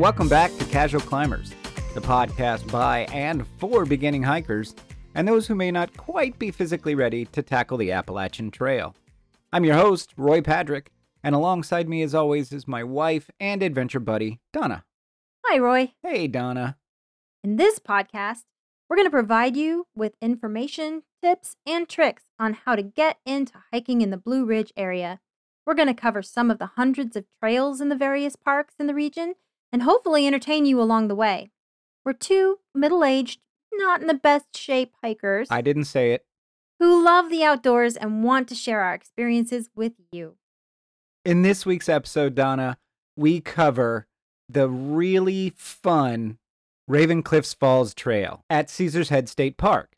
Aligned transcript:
And 0.00 0.04
welcome 0.04 0.30
back 0.30 0.50
to 0.56 0.64
Casual 0.64 1.02
Climbers, 1.02 1.52
the 1.92 2.00
podcast 2.00 2.72
by 2.72 3.00
and 3.12 3.46
for 3.58 3.84
beginning 3.84 4.22
hikers 4.22 4.74
and 5.14 5.28
those 5.28 5.46
who 5.46 5.54
may 5.54 5.70
not 5.70 5.94
quite 5.94 6.38
be 6.38 6.50
physically 6.50 6.94
ready 6.94 7.26
to 7.26 7.42
tackle 7.42 7.76
the 7.76 7.92
Appalachian 7.92 8.50
Trail. 8.50 8.96
I'm 9.52 9.66
your 9.66 9.74
host, 9.74 10.14
Roy 10.16 10.40
Padrick, 10.40 10.86
and 11.22 11.34
alongside 11.34 11.86
me, 11.86 12.00
as 12.00 12.14
always, 12.14 12.50
is 12.50 12.66
my 12.66 12.82
wife 12.82 13.30
and 13.38 13.62
adventure 13.62 14.00
buddy, 14.00 14.40
Donna. 14.54 14.86
Hi, 15.44 15.58
Roy. 15.58 15.92
Hey, 16.02 16.26
Donna. 16.28 16.78
In 17.44 17.56
this 17.56 17.78
podcast, 17.78 18.44
we're 18.88 18.96
going 18.96 19.06
to 19.06 19.10
provide 19.10 19.54
you 19.54 19.86
with 19.94 20.14
information, 20.22 21.02
tips, 21.22 21.56
and 21.66 21.86
tricks 21.86 22.22
on 22.38 22.54
how 22.64 22.74
to 22.74 22.82
get 22.82 23.18
into 23.26 23.52
hiking 23.70 24.00
in 24.00 24.08
the 24.08 24.16
Blue 24.16 24.46
Ridge 24.46 24.72
area. 24.78 25.20
We're 25.66 25.74
going 25.74 25.88
to 25.88 25.94
cover 25.94 26.22
some 26.22 26.50
of 26.50 26.58
the 26.58 26.70
hundreds 26.76 27.16
of 27.16 27.26
trails 27.38 27.82
in 27.82 27.90
the 27.90 27.96
various 27.96 28.34
parks 28.34 28.76
in 28.78 28.86
the 28.86 28.94
region 28.94 29.34
and 29.72 29.82
hopefully 29.82 30.26
entertain 30.26 30.66
you 30.66 30.80
along 30.80 31.08
the 31.08 31.14
way. 31.14 31.50
We're 32.04 32.12
two 32.12 32.58
middle 32.74 33.04
aged, 33.04 33.40
not 33.72 34.00
in 34.00 34.06
the 34.06 34.14
best 34.14 34.56
shape 34.56 34.92
hikers 35.02 35.48
I 35.50 35.60
didn't 35.60 35.84
say 35.84 36.12
it. 36.12 36.24
who 36.78 37.04
love 37.04 37.30
the 37.30 37.44
outdoors 37.44 37.96
and 37.96 38.24
want 38.24 38.48
to 38.48 38.54
share 38.54 38.80
our 38.80 38.94
experiences 38.94 39.70
with 39.74 39.92
you. 40.10 40.36
In 41.24 41.42
this 41.42 41.66
week's 41.66 41.88
episode, 41.88 42.34
Donna, 42.34 42.78
we 43.16 43.40
cover 43.40 44.06
the 44.48 44.68
really 44.68 45.52
fun 45.56 46.38
Raven 46.88 47.22
Cliffs 47.22 47.54
Falls 47.54 47.94
Trail 47.94 48.44
at 48.50 48.70
Caesar's 48.70 49.10
Head 49.10 49.28
State 49.28 49.56
Park. 49.56 49.92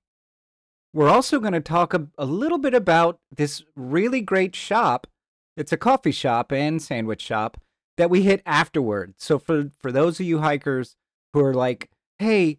We're 0.92 1.08
also 1.08 1.40
going 1.40 1.54
to 1.54 1.60
talk 1.60 1.94
a, 1.94 2.08
a 2.18 2.26
little 2.26 2.58
bit 2.58 2.74
about 2.74 3.18
this 3.34 3.62
really 3.74 4.20
great 4.20 4.54
shop. 4.54 5.06
It's 5.56 5.72
a 5.72 5.78
coffee 5.78 6.12
shop 6.12 6.52
and 6.52 6.82
sandwich 6.82 7.22
shop 7.22 7.56
that 7.96 8.10
we 8.10 8.22
hit 8.22 8.42
afterward. 8.46 9.14
So 9.18 9.38
for 9.38 9.70
for 9.80 9.92
those 9.92 10.18
of 10.20 10.26
you 10.26 10.38
hikers 10.38 10.96
who 11.32 11.40
are 11.40 11.54
like, 11.54 11.90
"Hey, 12.18 12.58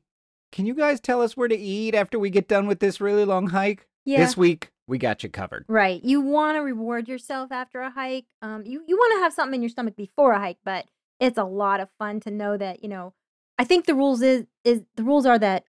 can 0.52 0.66
you 0.66 0.74
guys 0.74 1.00
tell 1.00 1.22
us 1.22 1.36
where 1.38 1.48
to 1.48 1.56
eat 1.58 1.96
after 1.96 2.18
we 2.20 2.30
get 2.30 2.48
done 2.48 2.68
with 2.68 2.80
this 2.80 3.02
really 3.02 3.26
long 3.26 3.48
hike?" 3.48 3.88
Yeah. 4.06 4.20
This 4.20 4.36
week 4.36 4.72
we 4.88 4.98
got 4.98 5.24
you 5.24 5.30
covered. 5.30 5.66
Right. 5.68 6.04
You 6.04 6.20
want 6.22 6.58
to 6.58 6.62
reward 6.62 7.08
yourself 7.08 7.52
after 7.52 7.80
a 7.82 7.90
hike. 7.90 8.26
Um, 8.42 8.66
you, 8.66 8.84
you 8.86 8.98
want 8.98 9.14
to 9.18 9.24
have 9.24 9.32
something 9.34 9.56
in 9.56 9.62
your 9.62 9.70
stomach 9.70 9.96
before 9.96 10.34
a 10.34 10.40
hike, 10.40 10.58
but 10.66 10.88
it's 11.22 11.38
a 11.38 11.46
lot 11.46 11.80
of 11.80 11.88
fun 11.98 12.20
to 12.22 12.32
know 12.32 12.58
that, 12.58 12.84
you 12.84 12.90
know, 12.90 13.14
I 13.58 13.64
think 13.64 13.86
the 13.86 13.96
rules 13.96 14.22
is 14.22 14.46
is 14.66 14.84
the 14.96 15.04
rules 15.04 15.26
are 15.26 15.40
that 15.40 15.64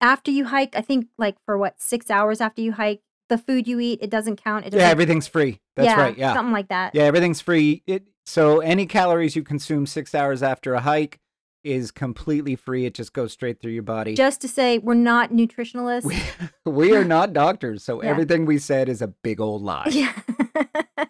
after 0.00 0.30
you 0.30 0.46
hike, 0.46 0.74
I 0.76 0.80
think 0.80 1.08
like 1.18 1.36
for 1.44 1.58
what, 1.58 1.80
six 1.80 2.10
hours 2.10 2.40
after 2.40 2.62
you 2.62 2.72
hike, 2.72 3.02
the 3.28 3.36
food 3.36 3.66
you 3.68 3.78
eat, 3.80 3.98
it 4.00 4.10
doesn't 4.10 4.42
count. 4.42 4.64
It 4.64 4.72
Yeah, 4.72 4.78
doesn't, 4.78 4.90
everything's 4.90 5.26
free. 5.26 5.60
That's 5.76 5.86
yeah, 5.86 6.00
right. 6.00 6.16
Yeah. 6.16 6.32
Something 6.34 6.52
like 6.52 6.68
that. 6.68 6.94
Yeah, 6.94 7.02
everything's 7.02 7.40
free. 7.40 7.82
It 7.86 8.08
so 8.28 8.60
any 8.60 8.84
calories 8.86 9.34
you 9.36 9.42
consume 9.42 9.86
six 9.86 10.14
hours 10.14 10.42
after 10.42 10.74
a 10.74 10.80
hike 10.80 11.18
is 11.64 11.90
completely 11.90 12.54
free. 12.56 12.84
It 12.86 12.94
just 12.94 13.12
goes 13.12 13.32
straight 13.32 13.60
through 13.60 13.72
your 13.72 13.82
body. 13.82 14.14
Just 14.14 14.40
to 14.42 14.48
say 14.48 14.78
we're 14.78 14.94
not 14.94 15.30
nutritionalists. 15.32 16.04
we, 16.04 16.70
we 16.70 16.94
are 16.96 17.04
not 17.04 17.32
doctors, 17.32 17.82
so 17.82 18.02
Yeah. 18.02 18.10
everything 18.10 18.44
we 18.46 18.58
said 18.58 18.88
is 18.88 19.02
a 19.02 19.08
big 19.08 19.40
old 19.40 19.62
lie. 19.62 19.88
yeah. 19.90 20.12
but 20.96 21.08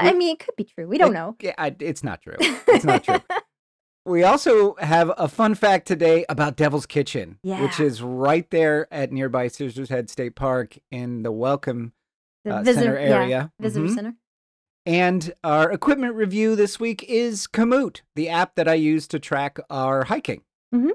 I 0.00 0.12
mean 0.12 0.34
it 0.34 0.38
could 0.38 0.56
be 0.56 0.64
true. 0.64 0.86
We 0.86 0.98
don't 0.98 1.10
It- 1.10 1.14
know. 1.14 1.36
Yeah, 1.40 1.54
I- 1.58 1.74
it's 1.80 2.04
not 2.04 2.22
true. 2.22 2.36
It's 2.40 2.84
not 2.84 3.04
true. 3.04 3.18
We 4.06 4.22
also 4.24 4.74
have 4.76 5.12
a 5.18 5.28
fun 5.28 5.54
fact 5.54 5.86
today 5.86 6.24
about 6.30 6.56
Devil's 6.56 6.86
Kitchen, 6.86 7.38
which 7.42 7.78
is 7.78 8.00
right 8.00 8.48
there 8.50 8.88
at 8.90 9.12
nearby 9.12 9.48
Caesar's 9.48 9.90
Head 9.90 10.08
State 10.08 10.34
Park 10.34 10.78
in 10.90 11.24
the 11.24 11.30
Welcome 11.32 11.92
the 12.42 12.54
uh, 12.56 12.62
visitor 12.62 12.94
Center 12.96 13.00
yeah, 13.06 13.14
area. 13.22 13.52
visitor 13.60 13.86
Mhm. 13.86 13.94
center. 13.94 14.14
And 14.88 15.34
our 15.44 15.70
equipment 15.70 16.14
review 16.14 16.56
this 16.56 16.80
week 16.80 17.04
is 17.04 17.46
Komoot, 17.46 18.00
the 18.16 18.30
app 18.30 18.54
that 18.54 18.66
I 18.66 18.72
use 18.72 19.06
to 19.08 19.18
track 19.18 19.58
our 19.68 20.04
hiking. 20.04 20.44
Mhm. 20.74 20.92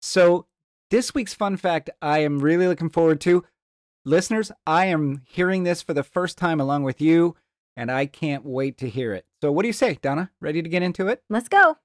So, 0.00 0.46
this 0.90 1.14
week's 1.14 1.34
fun 1.34 1.56
fact 1.56 1.90
I 2.00 2.20
am 2.20 2.38
really 2.38 2.68
looking 2.68 2.90
forward 2.90 3.20
to. 3.22 3.44
Listeners, 4.04 4.52
I 4.68 4.86
am 4.86 5.22
hearing 5.26 5.64
this 5.64 5.82
for 5.82 5.94
the 5.94 6.04
first 6.04 6.38
time 6.38 6.60
along 6.60 6.84
with 6.84 7.00
you, 7.00 7.34
and 7.76 7.90
I 7.90 8.06
can't 8.06 8.44
wait 8.44 8.78
to 8.78 8.88
hear 8.88 9.12
it. 9.12 9.26
So, 9.42 9.50
what 9.50 9.62
do 9.62 9.66
you 9.66 9.72
say, 9.72 9.98
Donna? 10.00 10.30
Ready 10.40 10.62
to 10.62 10.68
get 10.68 10.84
into 10.84 11.08
it? 11.08 11.24
Let's 11.28 11.48
go. 11.48 11.76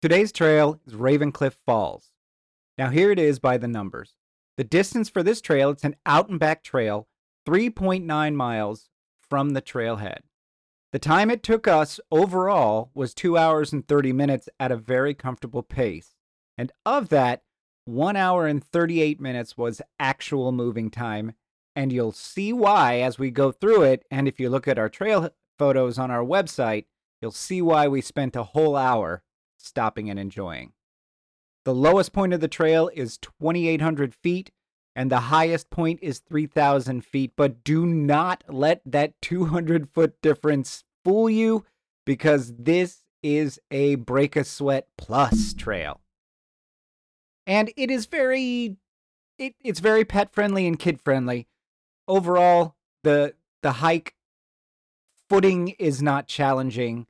Today's 0.00 0.32
trail 0.32 0.80
is 0.86 0.94
Ravencliff 0.94 1.58
Falls. 1.66 2.10
Now, 2.78 2.88
here 2.88 3.10
it 3.10 3.18
is 3.18 3.38
by 3.38 3.58
the 3.58 3.68
numbers. 3.68 4.14
The 4.56 4.64
distance 4.64 5.10
for 5.10 5.22
this 5.22 5.42
trail, 5.42 5.68
it's 5.68 5.84
an 5.84 5.96
out 6.06 6.30
and 6.30 6.40
back 6.40 6.64
trail, 6.64 7.06
3.9 7.44 8.34
miles 8.34 8.88
from 9.20 9.50
the 9.50 9.60
trailhead. 9.60 10.20
The 10.92 10.98
time 10.98 11.30
it 11.30 11.44
took 11.44 11.68
us 11.68 12.00
overall 12.10 12.90
was 12.94 13.14
2 13.14 13.38
hours 13.38 13.72
and 13.72 13.86
30 13.86 14.12
minutes 14.12 14.48
at 14.58 14.72
a 14.72 14.76
very 14.76 15.14
comfortable 15.14 15.62
pace. 15.62 16.16
And 16.58 16.72
of 16.84 17.10
that, 17.10 17.42
1 17.84 18.16
hour 18.16 18.46
and 18.46 18.62
38 18.62 19.20
minutes 19.20 19.56
was 19.56 19.80
actual 20.00 20.50
moving 20.50 20.90
time. 20.90 21.34
And 21.76 21.92
you'll 21.92 22.12
see 22.12 22.52
why 22.52 23.00
as 23.00 23.18
we 23.18 23.30
go 23.30 23.52
through 23.52 23.82
it. 23.82 24.04
And 24.10 24.26
if 24.26 24.40
you 24.40 24.50
look 24.50 24.66
at 24.66 24.78
our 24.78 24.88
trail 24.88 25.30
photos 25.58 25.98
on 25.98 26.10
our 26.10 26.24
website, 26.24 26.86
you'll 27.22 27.30
see 27.30 27.62
why 27.62 27.86
we 27.86 28.00
spent 28.00 28.34
a 28.34 28.42
whole 28.42 28.74
hour 28.74 29.22
stopping 29.56 30.10
and 30.10 30.18
enjoying. 30.18 30.72
The 31.64 31.74
lowest 31.74 32.12
point 32.12 32.32
of 32.32 32.40
the 32.40 32.48
trail 32.48 32.90
is 32.94 33.18
2,800 33.18 34.14
feet, 34.14 34.50
and 34.94 35.10
the 35.10 35.20
highest 35.20 35.70
point 35.70 36.00
is 36.02 36.18
3,000 36.18 37.04
feet. 37.04 37.32
But 37.36 37.64
do 37.64 37.86
not 37.86 38.44
let 38.48 38.82
that 38.84 39.20
200 39.22 39.88
foot 39.88 40.20
difference 40.20 40.84
fool 41.04 41.30
you 41.30 41.64
because 42.04 42.54
this 42.56 43.02
is 43.22 43.60
a 43.70 43.96
break 43.96 44.36
a 44.36 44.44
sweat 44.44 44.88
plus 44.96 45.54
trail. 45.54 46.00
And 47.46 47.72
it 47.76 47.90
is 47.90 48.06
very 48.06 48.76
it, 49.38 49.54
it's 49.64 49.80
very 49.80 50.04
pet 50.04 50.32
friendly 50.32 50.66
and 50.66 50.78
kid 50.78 51.00
friendly. 51.00 51.48
Overall, 52.06 52.76
the 53.02 53.34
the 53.62 53.72
hike 53.72 54.14
footing 55.28 55.68
is 55.78 56.02
not 56.02 56.26
challenging, 56.26 57.06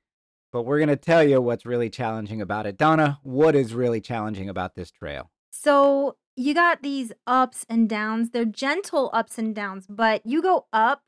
but 0.52 0.62
we're 0.62 0.78
going 0.78 0.88
to 0.88 0.96
tell 0.96 1.22
you 1.22 1.40
what's 1.40 1.66
really 1.66 1.90
challenging 1.90 2.40
about 2.40 2.66
it. 2.66 2.76
Donna, 2.76 3.18
what 3.22 3.54
is 3.54 3.74
really 3.74 4.00
challenging 4.00 4.48
about 4.48 4.74
this 4.74 4.90
trail? 4.90 5.30
So 5.50 6.16
you 6.40 6.54
got 6.54 6.82
these 6.82 7.12
ups 7.26 7.66
and 7.68 7.86
downs. 7.86 8.30
They're 8.30 8.46
gentle 8.46 9.10
ups 9.12 9.36
and 9.36 9.54
downs, 9.54 9.86
but 9.86 10.24
you 10.24 10.40
go 10.40 10.64
up 10.72 11.02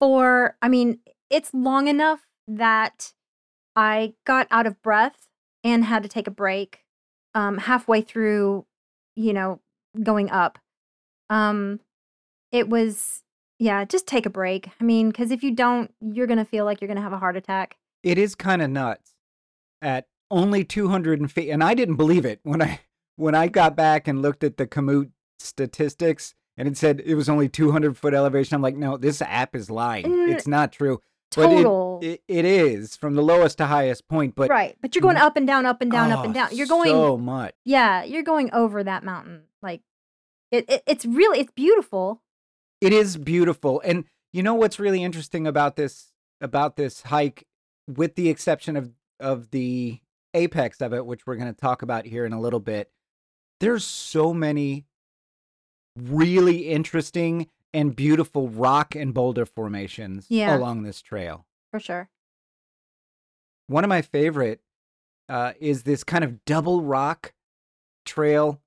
for, 0.00 0.56
I 0.60 0.68
mean, 0.68 0.98
it's 1.30 1.54
long 1.54 1.86
enough 1.86 2.26
that 2.48 3.12
I 3.76 4.14
got 4.26 4.48
out 4.50 4.66
of 4.66 4.82
breath 4.82 5.28
and 5.62 5.84
had 5.84 6.02
to 6.02 6.08
take 6.08 6.26
a 6.26 6.32
break 6.32 6.80
um, 7.32 7.58
halfway 7.58 8.00
through, 8.00 8.66
you 9.14 9.32
know, 9.32 9.60
going 10.02 10.30
up. 10.30 10.58
Um, 11.30 11.78
it 12.50 12.68
was, 12.68 13.22
yeah, 13.60 13.84
just 13.84 14.08
take 14.08 14.26
a 14.26 14.30
break. 14.30 14.70
I 14.80 14.84
mean, 14.84 15.10
because 15.10 15.30
if 15.30 15.44
you 15.44 15.52
don't, 15.52 15.94
you're 16.00 16.26
going 16.26 16.38
to 16.38 16.44
feel 16.44 16.64
like 16.64 16.80
you're 16.80 16.88
going 16.88 16.96
to 16.96 17.02
have 17.02 17.12
a 17.12 17.18
heart 17.18 17.36
attack. 17.36 17.76
It 18.02 18.18
is 18.18 18.34
kind 18.34 18.60
of 18.60 18.70
nuts 18.70 19.12
at 19.80 20.08
only 20.28 20.64
200 20.64 21.30
feet. 21.30 21.50
And 21.50 21.62
I 21.62 21.74
didn't 21.74 21.96
believe 21.96 22.24
it 22.24 22.40
when 22.42 22.60
I 22.60 22.80
when 23.16 23.34
I 23.34 23.48
got 23.48 23.76
back 23.76 24.06
and 24.08 24.22
looked 24.22 24.44
at 24.44 24.56
the 24.56 24.66
Komoot 24.66 25.10
statistics 25.38 26.34
and 26.56 26.66
it 26.68 26.76
said 26.76 27.02
it 27.04 27.14
was 27.14 27.28
only 27.28 27.48
200 27.48 27.96
foot 27.96 28.14
elevation. 28.14 28.54
I'm 28.54 28.62
like, 28.62 28.76
no, 28.76 28.96
this 28.96 29.20
app 29.22 29.54
is 29.54 29.70
lying. 29.70 30.06
Mm, 30.06 30.32
It's 30.32 30.46
not 30.46 30.72
true. 30.72 31.00
But 31.34 31.52
it- 31.52 31.56
Total. 31.64 31.98
It, 32.02 32.22
it 32.28 32.44
is 32.44 32.94
from 32.96 33.14
the 33.14 33.22
lowest 33.22 33.58
to 33.58 33.66
highest 33.66 34.06
point, 34.08 34.34
but 34.34 34.48
right. 34.50 34.76
But 34.80 34.94
you're 34.94 35.02
going 35.02 35.16
up 35.16 35.36
and 35.36 35.46
down, 35.46 35.64
up 35.66 35.80
and 35.80 35.90
down, 35.90 36.12
up 36.12 36.24
and 36.24 36.30
Oh, 36.30 36.34
down. 36.34 36.48
You're 36.52 36.66
going 36.66 36.90
so 36.90 37.16
much. 37.16 37.54
Yeah, 37.64 38.04
you're 38.04 38.22
going 38.22 38.52
over 38.52 38.84
that 38.84 39.02
mountain. 39.02 39.42
Like 39.62 39.80
it, 40.52 40.66
it 40.70 40.82
it's 40.86 41.04
really 41.06 41.40
it's 41.40 41.52
beautiful. 41.52 42.22
It 42.82 42.92
is 42.92 43.16
beautiful. 43.16 43.80
And 43.84 44.04
you 44.32 44.42
know 44.42 44.54
what's 44.54 44.78
really 44.78 45.02
interesting 45.02 45.46
about 45.46 45.76
this 45.76 46.12
about 46.42 46.76
this 46.76 47.00
hike, 47.02 47.46
with 47.88 48.14
the 48.14 48.28
exception 48.28 48.76
of 48.76 48.92
of 49.18 49.50
the 49.50 50.00
apex 50.34 50.80
of 50.82 50.92
it, 50.92 51.06
which 51.06 51.26
we're 51.26 51.36
going 51.36 51.52
to 51.52 51.58
talk 51.60 51.80
about 51.82 52.04
here 52.06 52.24
in 52.26 52.34
a 52.34 52.40
little 52.40 52.60
bit, 52.60 52.90
there's 53.60 53.84
so 53.84 54.32
many 54.34 54.86
really 55.96 56.68
interesting 56.68 57.48
and 57.72 57.94
beautiful 57.96 58.48
rock 58.48 58.94
and 58.94 59.12
boulder 59.14 59.46
formations 59.46 60.26
Yeah. 60.28 60.56
along 60.56 60.82
this 60.82 61.00
trail. 61.02 61.46
For 61.70 61.80
sure. 61.80 62.10
One 63.66 63.84
of 63.84 63.88
my 63.88 64.02
favorite 64.02 64.60
uh, 65.28 65.52
is 65.60 65.82
this 65.82 66.04
kind 66.04 66.22
of 66.22 66.44
double 66.44 66.82
rock 66.82 67.34
trail. 68.04 68.60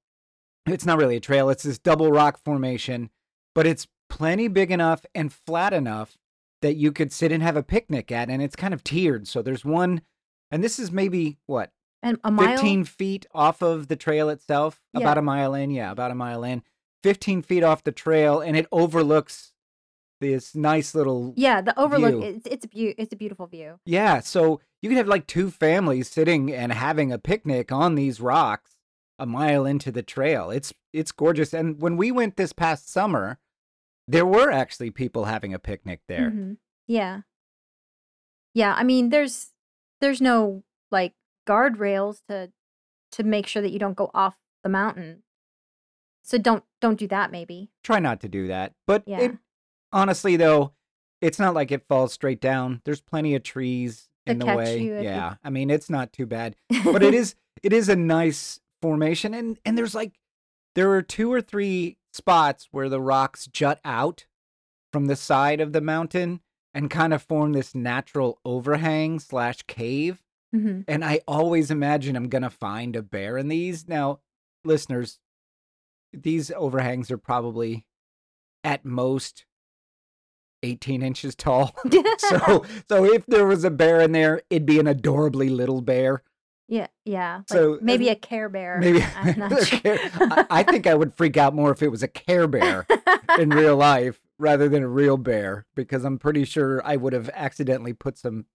It's 0.66 0.86
not 0.86 0.98
really 0.98 1.16
a 1.16 1.22
trail, 1.22 1.50
it's 1.50 1.64
this 1.64 1.80
double 1.80 2.12
rock 2.12 2.38
formation, 2.38 3.10
but 3.56 3.66
it's 3.66 3.88
plenty 4.10 4.48
big 4.48 4.72
enough 4.72 5.06
and 5.16 5.32
flat 5.32 5.72
enough 5.74 6.18
that 6.62 6.76
you 6.76 6.92
could 6.92 7.14
sit 7.14 7.32
and 7.32 7.42
have 7.42 7.56
a 7.56 7.64
picnic 7.64 8.12
at. 8.12 8.30
And 8.30 8.42
it's 8.42 8.56
kind 8.56 8.74
of 8.74 8.84
tiered. 8.84 9.28
So 9.28 9.42
there's 9.42 9.64
one, 9.64 10.02
and 10.52 10.62
this 10.64 10.78
is 10.78 10.92
maybe 10.92 11.38
what, 11.46 11.72
And 12.02 12.18
a 12.24 12.32
mile 12.32 12.56
15 12.56 12.86
feet 12.86 13.26
off 13.34 13.62
of 13.62 13.88
the 13.88 13.96
trail 13.96 14.30
itself, 14.30 14.82
Yeah. 14.94 15.02
about 15.02 15.18
a 15.18 15.22
mile 15.22 15.54
in. 15.54 15.70
Yeah, 15.72 15.92
about 15.92 16.12
a 16.12 16.16
mile 16.16 16.44
in. 16.44 16.64
15 17.04 17.42
feet 17.42 17.64
off 17.64 17.84
the 17.84 17.92
trail, 17.92 18.40
and 18.42 18.56
it 18.58 18.68
overlooks 18.72 19.54
this 20.22 20.54
nice 20.56 20.94
little 20.96 21.34
Yeah, 21.38 21.62
the 21.62 21.78
overlook. 21.80 22.12
View. 22.16 22.22
It's 22.24 22.46
it's 22.48 22.66
a 22.66 22.68
beau- 22.68 22.94
it's 22.98 23.14
a 23.14 23.16
beautiful 23.16 23.48
view. 23.48 23.80
Yeah, 23.86 24.20
so 24.20 24.60
you 24.82 24.90
could 24.90 24.98
have 24.98 25.08
like 25.08 25.28
two 25.28 25.50
families 25.50 26.10
sitting 26.10 26.52
and 26.54 26.74
having 26.74 27.12
a 27.12 27.18
picnic 27.18 27.72
on 27.72 27.96
these 27.96 28.20
rocks 28.20 28.76
a 29.18 29.26
mile 29.26 29.66
into 29.66 29.92
the 29.92 30.04
trail. 30.04 30.52
It's 30.52 30.74
it's 30.94 31.12
gorgeous. 31.14 31.54
And 31.54 31.82
when 31.82 31.96
we 31.98 32.12
went 32.12 32.36
this 32.38 32.52
past 32.54 32.90
summer, 32.90 33.40
there 34.08 34.26
were 34.26 34.52
actually 34.52 34.92
people 34.92 35.26
having 35.26 35.54
a 35.54 35.60
picnic 35.60 36.02
there. 36.08 36.32
Mhm. 36.32 36.58
Yeah. 36.88 37.22
Yeah, 38.54 38.74
I 38.76 38.84
mean, 38.84 39.10
there's 39.10 39.54
there's 40.02 40.22
no 40.22 40.64
like 40.92 41.14
guardrails 41.50 42.22
to 42.30 42.52
to 43.14 43.24
make 43.24 43.48
sure 43.48 43.62
that 43.62 43.72
you 43.72 43.80
don't 43.80 43.98
go 43.98 44.12
off 44.14 44.36
the 44.64 44.70
mountain. 44.70 45.24
So 46.24 46.38
don't 46.38 46.64
don't 46.82 47.00
do 47.00 47.08
that 47.08 47.32
maybe. 47.32 47.72
Try 47.84 48.00
not 48.00 48.22
to 48.22 48.30
do 48.30 48.48
that. 48.48 48.74
But 48.86 49.04
Yeah. 49.08 49.20
it, 49.22 49.38
honestly 49.92 50.36
though, 50.36 50.74
it's 51.22 51.40
not 51.40 51.54
like 51.56 51.72
it 51.72 51.84
falls 51.84 52.14
straight 52.14 52.40
down. 52.40 52.82
There's 52.86 53.02
plenty 53.02 53.36
of 53.36 53.44
trees 53.44 54.10
To 54.26 54.32
in 54.34 54.40
the 54.40 54.46
way. 54.46 54.76
if 54.76 54.82
you- 54.82 55.02
Yeah. 55.02 55.36
I 55.44 55.50
mean, 55.50 55.70
it's 55.70 55.90
not 55.90 56.14
too 56.14 56.26
bad. 56.26 56.56
but 56.84 57.02
it 57.04 57.14
is 57.22 57.36
it 57.64 57.74
is 57.74 57.90
a 57.90 57.96
nice 57.96 58.60
formation 58.82 59.34
and 59.34 59.60
and 59.66 59.78
there's 59.78 59.96
like 59.96 60.14
there 60.76 60.92
are 60.92 61.02
two 61.02 61.32
or 61.34 61.42
three 61.42 61.98
spots 62.14 62.68
where 62.72 62.90
the 62.90 63.02
rocks 63.02 63.48
jut 63.48 63.80
out 63.84 64.26
from 64.94 65.08
the 65.08 65.16
side 65.16 65.60
of 65.60 65.74
the 65.74 65.82
mountain 65.82 66.42
and 66.74 66.90
kind 66.90 67.14
of 67.14 67.22
form 67.24 67.54
this 67.54 67.74
natural 67.76 68.40
overhang 68.46 69.20
slash 69.20 69.64
cave 69.68 70.22
Mhm. 70.56 70.84
and 70.88 71.06
i 71.06 71.22
always 71.28 71.70
imagine 71.70 72.16
i'm 72.16 72.30
gonna 72.30 72.50
find 72.50 72.96
a 72.96 73.02
bear 73.04 73.38
in 73.38 73.48
these 73.50 73.88
now 73.88 74.20
listeners 74.66 75.20
these 76.12 76.50
overhangs 76.52 77.12
are 77.12 77.18
probably 77.20 77.86
at 78.64 78.84
most 78.84 79.46
18 80.64 81.02
inches 81.04 81.36
tall 81.36 81.76
so 82.18 82.66
so 82.90 83.06
if 83.06 83.26
there 83.28 83.46
was 83.46 83.64
a 83.64 83.70
bear 83.70 84.02
in 84.02 84.12
there 84.12 84.42
it'd 84.50 84.66
be 84.66 84.80
an 84.80 84.88
adorably 84.88 85.50
little 85.50 85.82
bear 85.82 86.24
yeah, 86.72 86.86
yeah. 87.04 87.38
Like 87.38 87.48
So, 87.50 87.80
maybe 87.82 88.10
a 88.10 88.16
Care 88.16 88.48
Bear. 88.48 88.78
Maybe 88.80 89.04
I'm 89.16 89.40
not 89.50 89.66
sure. 89.66 89.80
Care- 89.80 89.98
I, 90.20 90.46
I 90.52 90.62
think 90.62 90.86
I 90.86 90.94
would 90.94 91.16
freak 91.16 91.36
out 91.36 91.56
more 91.56 91.72
if 91.72 91.82
it 91.82 91.88
was 91.88 92.04
a 92.04 92.08
Care 92.08 92.46
Bear 92.46 92.86
in 93.40 93.50
real 93.50 93.76
life 93.76 94.22
rather 94.38 94.70
than 94.70 94.84
a 94.84 94.88
real 94.88 95.18
bear 95.18 95.66
because 95.76 96.04
I'm 96.06 96.20
pretty 96.20 96.46
sure 96.46 96.80
I 96.86 96.96
would 96.96 97.14
have 97.14 97.28
accidentally 97.34 97.94
put 97.94 98.20
some 98.20 98.46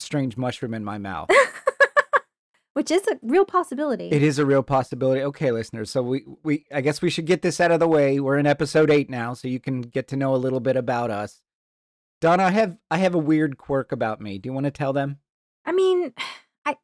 strange 0.00 0.36
mushroom 0.36 0.74
in 0.74 0.84
my 0.84 0.98
mouth. 0.98 1.28
Which 2.74 2.90
is 2.92 3.06
a 3.08 3.18
real 3.22 3.44
possibility. 3.44 4.08
It 4.10 4.22
is 4.22 4.38
a 4.38 4.46
real 4.46 4.62
possibility. 4.62 5.20
Okay, 5.22 5.50
listeners, 5.50 5.90
so 5.90 6.00
we 6.00 6.24
we 6.44 6.64
I 6.72 6.80
guess 6.80 7.02
we 7.02 7.10
should 7.10 7.26
get 7.26 7.42
this 7.42 7.60
out 7.60 7.72
of 7.72 7.80
the 7.80 7.88
way. 7.88 8.20
We're 8.20 8.38
in 8.38 8.46
episode 8.46 8.88
8 8.90 9.10
now, 9.10 9.34
so 9.34 9.48
you 9.48 9.58
can 9.58 9.80
get 9.80 10.06
to 10.08 10.16
know 10.16 10.32
a 10.32 10.36
little 10.38 10.60
bit 10.60 10.76
about 10.76 11.10
us. 11.10 11.40
Donna, 12.20 12.44
I 12.44 12.50
have 12.50 12.76
I 12.88 12.98
have 12.98 13.14
a 13.16 13.18
weird 13.18 13.58
quirk 13.58 13.90
about 13.90 14.20
me. 14.20 14.38
Do 14.38 14.48
you 14.48 14.52
want 14.52 14.64
to 14.64 14.70
tell 14.70 14.92
them? 14.92 15.18
I 15.64 15.72
mean, 15.72 16.12
I 16.64 16.76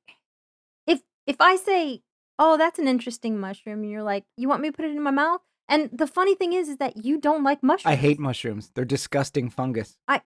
if 0.88 1.02
if 1.28 1.36
I 1.40 1.54
say, 1.54 2.02
"Oh, 2.40 2.56
that's 2.56 2.80
an 2.80 2.88
interesting 2.88 3.38
mushroom," 3.38 3.82
and 3.82 3.90
you're 3.90 4.02
like, 4.02 4.24
"You 4.36 4.48
want 4.48 4.62
me 4.62 4.70
to 4.70 4.76
put 4.76 4.86
it 4.86 4.96
in 4.96 5.02
my 5.02 5.12
mouth?" 5.12 5.42
And 5.68 5.90
the 5.92 6.08
funny 6.08 6.34
thing 6.34 6.52
is, 6.54 6.68
is 6.68 6.78
that 6.78 7.04
you 7.04 7.18
don't 7.20 7.44
like 7.44 7.62
mushrooms. 7.62 7.92
I 7.92 7.94
hate 7.94 8.18
mushrooms. 8.18 8.72
They're 8.74 8.84
disgusting 8.84 9.48
fungus. 9.48 9.96
I- 10.08 10.22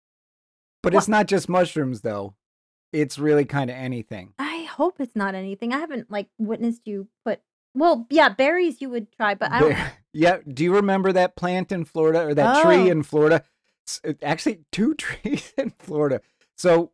But 0.83 0.94
it's 0.94 1.07
not 1.07 1.27
just 1.27 1.47
mushrooms 1.47 2.01
though. 2.01 2.35
It's 2.94 3.18
really 3.19 3.44
kind 3.45 3.69
of 3.69 3.75
anything. 3.75 4.34
I 4.40 4.63
hope 4.72 4.95
it's 5.00 5.16
not 5.16 5.36
anything. 5.36 5.74
I 5.74 5.80
haven't 5.80 6.10
like 6.12 6.28
witnessed 6.38 6.81
you 6.88 7.07
put. 7.25 7.42
Well, 7.75 8.06
yeah, 8.12 8.30
berries 8.30 8.80
you 8.81 8.90
would 8.92 9.12
try, 9.12 9.34
but 9.36 9.51
I 9.51 9.60
don't. 9.60 9.78
Yeah. 10.16 10.38
Do 10.48 10.63
you 10.63 10.75
remember 10.75 11.12
that 11.12 11.36
plant 11.36 11.72
in 11.72 11.86
Florida 11.86 12.22
or 12.28 12.36
that 12.36 12.62
tree 12.63 12.88
Oh. 12.88 12.92
in 12.92 13.01
Florida? 13.01 13.44
S- 13.88 14.00
Actually, 14.22 14.60
two 14.72 14.94
trees 14.95 15.51
in 15.57 15.72
Florida. 15.80 16.22
So 16.56 16.92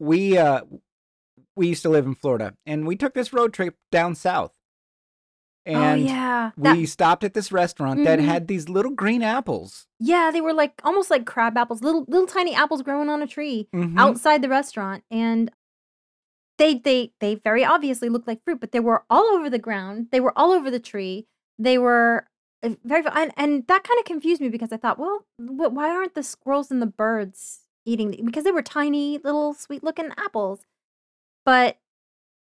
we 0.00 0.36
uh 0.36 0.62
we 1.54 1.68
used 1.68 1.82
to 1.82 1.88
live 1.90 2.06
in 2.06 2.16
Florida, 2.16 2.54
and 2.66 2.84
we 2.86 2.96
took 2.96 3.14
this 3.14 3.32
road 3.32 3.52
trip 3.54 3.76
down 3.92 4.16
south, 4.16 4.55
and 5.66 5.76
oh 6.02 6.04
yeah, 6.04 6.50
we 6.56 6.62
that, 6.82 6.88
stopped 6.88 7.24
at 7.24 7.34
this 7.34 7.50
restaurant 7.52 8.04
that 8.04 8.18
Mhm. 8.18 8.24
had 8.24 8.46
these 8.48 8.68
little 8.68 8.92
green 8.92 9.22
apples 9.22 9.86
yeah, 9.98 10.30
they 10.30 10.40
were 10.40 10.52
like 10.52 10.80
almost 10.84 11.10
like 11.10 11.24
crab 11.26 11.56
apples, 11.56 11.82
little 11.82 12.04
little 12.08 12.26
tiny 12.26 12.54
apples 12.54 12.82
growing 12.82 13.08
on 13.08 13.22
a 13.22 13.26
tree 13.26 13.68
Mhm. 13.74 13.98
outside 13.98 14.42
the 14.42 14.48
restaurant, 14.48 15.02
and 15.10 15.50
they 16.58 16.74
they 16.74 17.12
they 17.20 17.34
very 17.36 17.64
obviously 17.64 18.08
looked 18.08 18.26
like 18.26 18.42
fruit, 18.44 18.60
but 18.60 18.72
they 18.72 18.80
were 18.80 19.04
all 19.10 19.24
over 19.24 19.50
the 19.50 19.58
ground. 19.58 20.08
They 20.12 20.20
were 20.20 20.32
all 20.38 20.52
over 20.52 20.70
the 20.70 20.80
tree. 20.80 21.26
They 21.58 21.76
were 21.78 22.28
uh, 22.62 22.70
very 22.84 23.04
and, 23.12 23.32
and 23.36 23.66
that 23.66 23.84
kind 23.84 23.98
of 23.98 24.04
confused 24.06 24.40
me 24.40 24.48
because 24.48 24.72
I 24.72 24.76
thought, 24.78 24.98
well, 24.98 25.26
wh- 25.38 25.72
why 25.72 25.90
aren't 25.90 26.14
the 26.14 26.22
squirrels 26.22 26.70
and 26.70 26.80
the 26.80 26.86
birds 26.86 27.60
eating? 27.84 28.10
the-" 28.10 28.22
Because 28.22 28.44
they 28.44 28.52
were 28.52 28.62
tiny 28.62 29.18
little 29.18 29.52
sweet 29.54 29.84
looking 29.84 30.10
apples. 30.16 30.60
But 31.44 31.78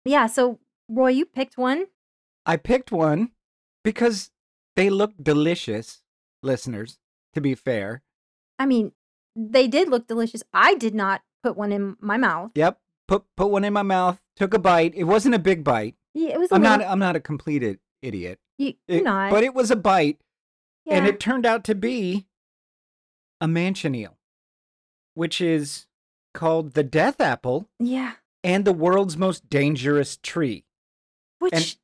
yeah, 0.04 0.26
so 0.26 0.60
Roy, 0.88 1.10
you 1.10 1.24
picked 1.26 1.58
one. 1.58 1.86
I 2.46 2.56
picked 2.56 2.92
one 2.92 3.32
because 3.84 4.30
they 4.76 4.88
look 4.88 5.12
delicious, 5.20 6.02
listeners. 6.42 6.98
To 7.34 7.40
be 7.42 7.54
fair, 7.54 8.02
I 8.58 8.64
mean, 8.64 8.92
they 9.34 9.68
did 9.68 9.90
look 9.90 10.06
delicious. 10.06 10.42
I 10.54 10.74
did 10.74 10.94
not 10.94 11.20
put 11.42 11.54
one 11.54 11.70
in 11.70 11.96
my 12.00 12.16
mouth. 12.16 12.52
yep. 12.54 12.78
Put 13.08 13.24
put 13.36 13.50
one 13.50 13.62
in 13.62 13.72
my 13.72 13.82
mouth. 13.82 14.22
Took 14.36 14.54
a 14.54 14.58
bite. 14.58 14.94
It 14.96 15.04
wasn't 15.04 15.34
a 15.34 15.38
big 15.38 15.62
bite. 15.62 15.96
Yeah, 16.14 16.30
it 16.30 16.38
was. 16.38 16.50
A 16.50 16.54
I'm 16.54 16.62
little, 16.62 16.78
not. 16.78 16.86
I'm 16.86 16.98
not 16.98 17.14
a 17.14 17.20
completed 17.20 17.78
idiot. 18.00 18.40
You, 18.58 18.74
you're 18.88 19.02
not. 19.02 19.30
But 19.30 19.44
it 19.44 19.54
was 19.54 19.70
a 19.70 19.76
bite, 19.76 20.18
and 20.86 21.06
it 21.06 21.20
turned 21.20 21.44
out 21.44 21.62
to 21.64 21.74
be 21.74 22.26
a 23.40 23.46
manchineel, 23.46 24.14
which 25.14 25.40
is 25.40 25.86
called 26.34 26.72
the 26.72 26.84
death 26.84 27.20
apple 27.20 27.68
yeah. 27.78 28.12
and 28.44 28.64
the 28.64 28.72
world's 28.72 29.16
most 29.16 29.48
dangerous 29.48 30.18
tree. 30.22 30.64
Which 31.38 31.78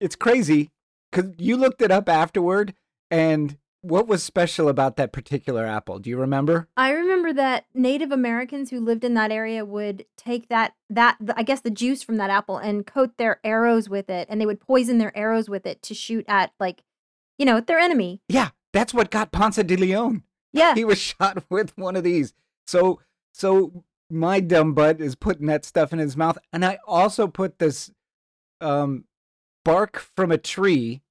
It's 0.00 0.16
crazy 0.16 0.70
because 1.10 1.32
you 1.38 1.56
looked 1.56 1.82
it 1.82 1.90
up 1.90 2.08
afterward, 2.08 2.74
and 3.10 3.56
what 3.82 4.06
was 4.06 4.22
special 4.22 4.68
about 4.68 4.96
that 4.96 5.12
particular 5.12 5.64
apple? 5.64 5.98
Do 5.98 6.10
you 6.10 6.18
remember? 6.18 6.68
I 6.76 6.90
remember 6.90 7.32
that 7.32 7.66
Native 7.74 8.12
Americans 8.12 8.70
who 8.70 8.80
lived 8.80 9.04
in 9.04 9.14
that 9.14 9.32
area 9.32 9.64
would 9.64 10.04
take 10.16 10.48
that 10.48 10.74
that 10.90 11.16
I 11.36 11.42
guess 11.42 11.60
the 11.60 11.70
juice 11.70 12.02
from 12.02 12.16
that 12.16 12.30
apple 12.30 12.58
and 12.58 12.86
coat 12.86 13.16
their 13.16 13.40
arrows 13.44 13.88
with 13.88 14.10
it, 14.10 14.26
and 14.30 14.40
they 14.40 14.46
would 14.46 14.60
poison 14.60 14.98
their 14.98 15.16
arrows 15.16 15.48
with 15.48 15.66
it 15.66 15.82
to 15.82 15.94
shoot 15.94 16.24
at 16.28 16.52
like, 16.58 16.82
you 17.38 17.46
know, 17.46 17.60
their 17.60 17.78
enemy. 17.78 18.20
Yeah, 18.28 18.50
that's 18.72 18.94
what 18.94 19.10
got 19.10 19.32
Ponce 19.32 19.56
de 19.56 19.76
Leon. 19.76 20.22
Yeah. 20.52 20.74
He 20.74 20.84
was 20.84 20.98
shot 21.20 21.44
with 21.48 21.76
one 21.76 21.96
of 21.96 22.04
these. 22.04 22.34
So, 22.66 23.00
so 23.32 23.84
my 24.10 24.40
dumb 24.40 24.74
butt 24.74 25.00
is 25.00 25.14
putting 25.14 25.46
that 25.46 25.64
stuff 25.64 25.92
in 25.92 25.98
his 25.98 26.16
mouth, 26.16 26.38
and 26.52 26.64
I 26.64 26.78
also 26.86 27.26
put 27.26 27.58
this 27.58 27.90
um, 28.60 29.04
bark 29.64 29.98
from 29.98 30.30
a 30.32 30.38
tree 30.38 31.02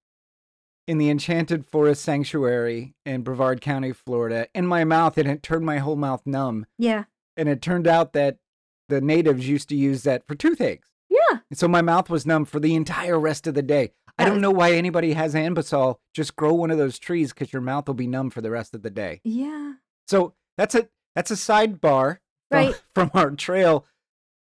in 0.88 0.98
the 0.98 1.10
Enchanted 1.10 1.65
Forest 1.65 2.01
Sanctuary 2.03 2.96
in 3.06 3.22
Brevard 3.22 3.62
County, 3.62 3.91
Florida, 3.94 4.48
in 4.56 4.65
my 4.65 4.84
mouth, 4.84 5.18
and 5.18 5.29
it 5.29 5.44
turned 5.44 5.65
my 5.65 5.77
whole 5.77 5.96
mouth 5.96 6.25
numb. 6.25 6.65
Yeah. 6.77 7.03
And 7.38 7.48
it 7.48 7.62
turned 7.62 7.88
out 7.88 8.13
that 8.13 8.38
the 8.89 9.00
natives 9.01 9.48
used 9.48 9.70
to 9.70 9.75
use 9.75 10.03
that 10.03 10.25
for 10.27 10.34
toothaches. 10.36 10.86
Yeah. 11.10 11.39
And 11.50 11.58
so 11.60 11.68
my 11.68 11.82
mouth 11.82 12.10
was 12.10 12.25
numb 12.25 12.46
for 12.46 12.60
the 12.60 12.74
entire 12.75 13.20
rest 13.20 13.46
of 13.46 13.53
the 13.53 13.62
day. 13.62 13.91
I 14.18 14.25
don't 14.25 14.36
was- 14.36 14.41
know 14.41 14.51
why 14.51 14.74
anybody 14.74 15.13
has 15.13 15.36
Anbesol. 15.36 15.98
Just 16.13 16.36
grow 16.36 16.53
one 16.53 16.72
of 16.72 16.77
those 16.77 16.98
trees 17.00 17.32
because 17.34 17.53
your 17.53 17.62
mouth 17.62 17.88
will 17.88 17.94
be 17.94 18.08
numb 18.08 18.32
for 18.32 18.41
the 18.41 18.50
rest 18.51 18.74
of 18.74 18.82
the 18.82 18.89
day. 18.89 19.22
Yeah. 19.24 19.74
So 20.08 20.34
that's 20.58 20.74
a 20.75 20.89
that's 21.15 21.32
a 21.32 21.36
sidebar 21.36 22.18
from, 22.50 22.58
Right. 22.65 22.82
from 22.96 23.12
our 23.13 23.32
trail. 23.32 23.86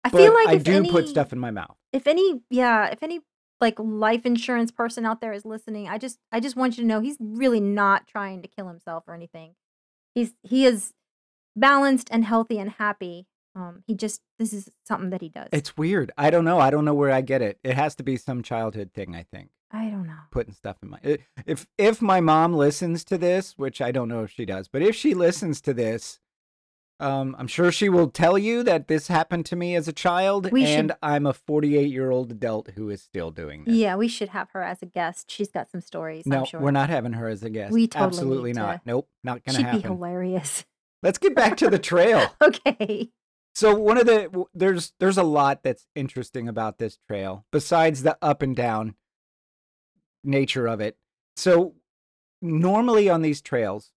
I 0.03 0.09
feel 0.09 0.33
like 0.33 0.47
I 0.47 0.57
do 0.57 0.77
any, 0.77 0.89
put 0.89 1.07
stuff 1.07 1.31
in 1.31 1.39
my 1.39 1.51
mouth. 1.51 1.77
if 1.93 2.07
any 2.07 2.41
yeah, 2.49 2.87
if 2.87 3.03
any 3.03 3.21
like 3.61 3.77
life 3.79 4.25
insurance 4.25 4.71
person 4.71 5.05
out 5.05 5.21
there 5.21 5.33
is 5.33 5.45
listening, 5.45 5.87
I 5.87 5.97
just 5.97 6.19
I 6.31 6.39
just 6.39 6.55
want 6.55 6.77
you 6.77 6.83
to 6.83 6.87
know 6.87 7.01
he's 7.01 7.17
really 7.19 7.59
not 7.59 8.07
trying 8.07 8.41
to 8.41 8.47
kill 8.47 8.67
himself 8.67 9.03
or 9.07 9.13
anything. 9.13 9.55
He's 10.15 10.33
he 10.43 10.65
is 10.65 10.93
balanced 11.55 12.09
and 12.11 12.25
healthy 12.25 12.59
and 12.59 12.71
happy. 12.71 13.27
Um 13.55 13.83
he 13.87 13.93
just 13.95 14.21
this 14.37 14.53
is 14.53 14.69
something 14.87 15.09
that 15.09 15.21
he 15.21 15.29
does. 15.29 15.49
It's 15.51 15.77
weird. 15.77 16.11
I 16.17 16.29
don't 16.29 16.45
know. 16.45 16.59
I 16.59 16.69
don't 16.69 16.85
know 16.85 16.93
where 16.93 17.11
I 17.11 17.21
get 17.21 17.41
it. 17.41 17.59
It 17.63 17.75
has 17.75 17.95
to 17.95 18.03
be 18.03 18.17
some 18.17 18.43
childhood 18.43 18.91
thing. 18.93 19.15
I 19.15 19.23
think 19.23 19.49
I 19.71 19.89
don't 19.89 20.07
know. 20.07 20.13
putting 20.31 20.53
stuff 20.53 20.77
in 20.81 20.89
my. 20.89 20.99
If 21.45 21.67
if 21.77 22.01
my 22.01 22.21
mom 22.21 22.53
listens 22.53 23.03
to 23.05 23.17
this, 23.17 23.53
which 23.57 23.81
I 23.81 23.91
don't 23.91 24.07
know 24.07 24.23
if 24.23 24.31
she 24.31 24.45
does, 24.45 24.67
but 24.67 24.81
if 24.81 24.95
she 24.95 25.13
listens 25.13 25.61
to 25.61 25.73
this, 25.73 26.19
um, 26.99 27.35
I'm 27.39 27.47
sure 27.47 27.71
she 27.71 27.87
will 27.89 28.09
tell 28.09 28.37
you 28.37 28.61
that 28.63 28.87
this 28.87 29.07
happened 29.07 29.45
to 29.47 29.55
me 29.55 29.75
as 29.75 29.87
a 29.87 29.93
child, 29.93 30.51
We 30.51 30.65
should- 30.65 30.79
and 30.79 30.91
I'm 31.01 31.25
a 31.25 31.33
48 31.33 31.89
year 31.91 32.11
old 32.11 32.31
adult 32.31 32.71
who 32.75 32.89
is 32.89 33.01
still 33.01 33.31
doing 33.31 33.63
this. 33.65 33.75
Yeah, 33.75 33.95
we 33.95 34.07
should 34.07 34.29
have 34.29 34.49
her 34.51 34.61
as 34.61 34.81
a 34.81 34.85
guest. 34.85 35.31
She's 35.31 35.49
got 35.51 35.71
some 35.71 35.81
stories. 35.81 36.25
No, 36.25 36.39
I'm 36.39 36.45
sure. 36.45 36.59
we're 36.59 36.71
not 36.71 36.89
having 36.89 37.13
her 37.13 37.27
as 37.27 37.43
a 37.43 37.49
guest. 37.49 37.71
We 37.73 37.87
totally 37.87 38.07
Absolutely 38.07 38.49
need 38.51 38.57
not. 38.59 38.73
to- 38.75 38.81
Nope, 38.85 39.09
not 39.23 39.43
gonna 39.45 39.57
She'd 39.57 39.65
happen. 39.65 39.81
be 39.81 39.87
hilarious. 39.87 40.65
Let's 41.01 41.17
get 41.17 41.35
back 41.35 41.55
to 41.57 41.69
the 41.69 41.79
trail. 41.79 42.27
okay. 42.41 43.09
So 43.55 43.73
one 43.73 43.97
of 43.97 44.05
the 44.05 44.23
w- 44.23 44.47
there's 44.53 44.93
there's 44.99 45.17
a 45.17 45.23
lot 45.23 45.63
that's 45.63 45.87
interesting 45.95 46.47
about 46.47 46.77
this 46.77 46.97
trail 47.07 47.45
besides 47.51 48.03
the 48.03 48.17
up 48.21 48.41
and 48.41 48.55
down 48.55 48.95
nature 50.23 50.67
of 50.67 50.81
it. 50.81 50.97
So 51.37 51.75
normally 52.41 53.09
on 53.09 53.21
these 53.21 53.41
trails 53.41 53.91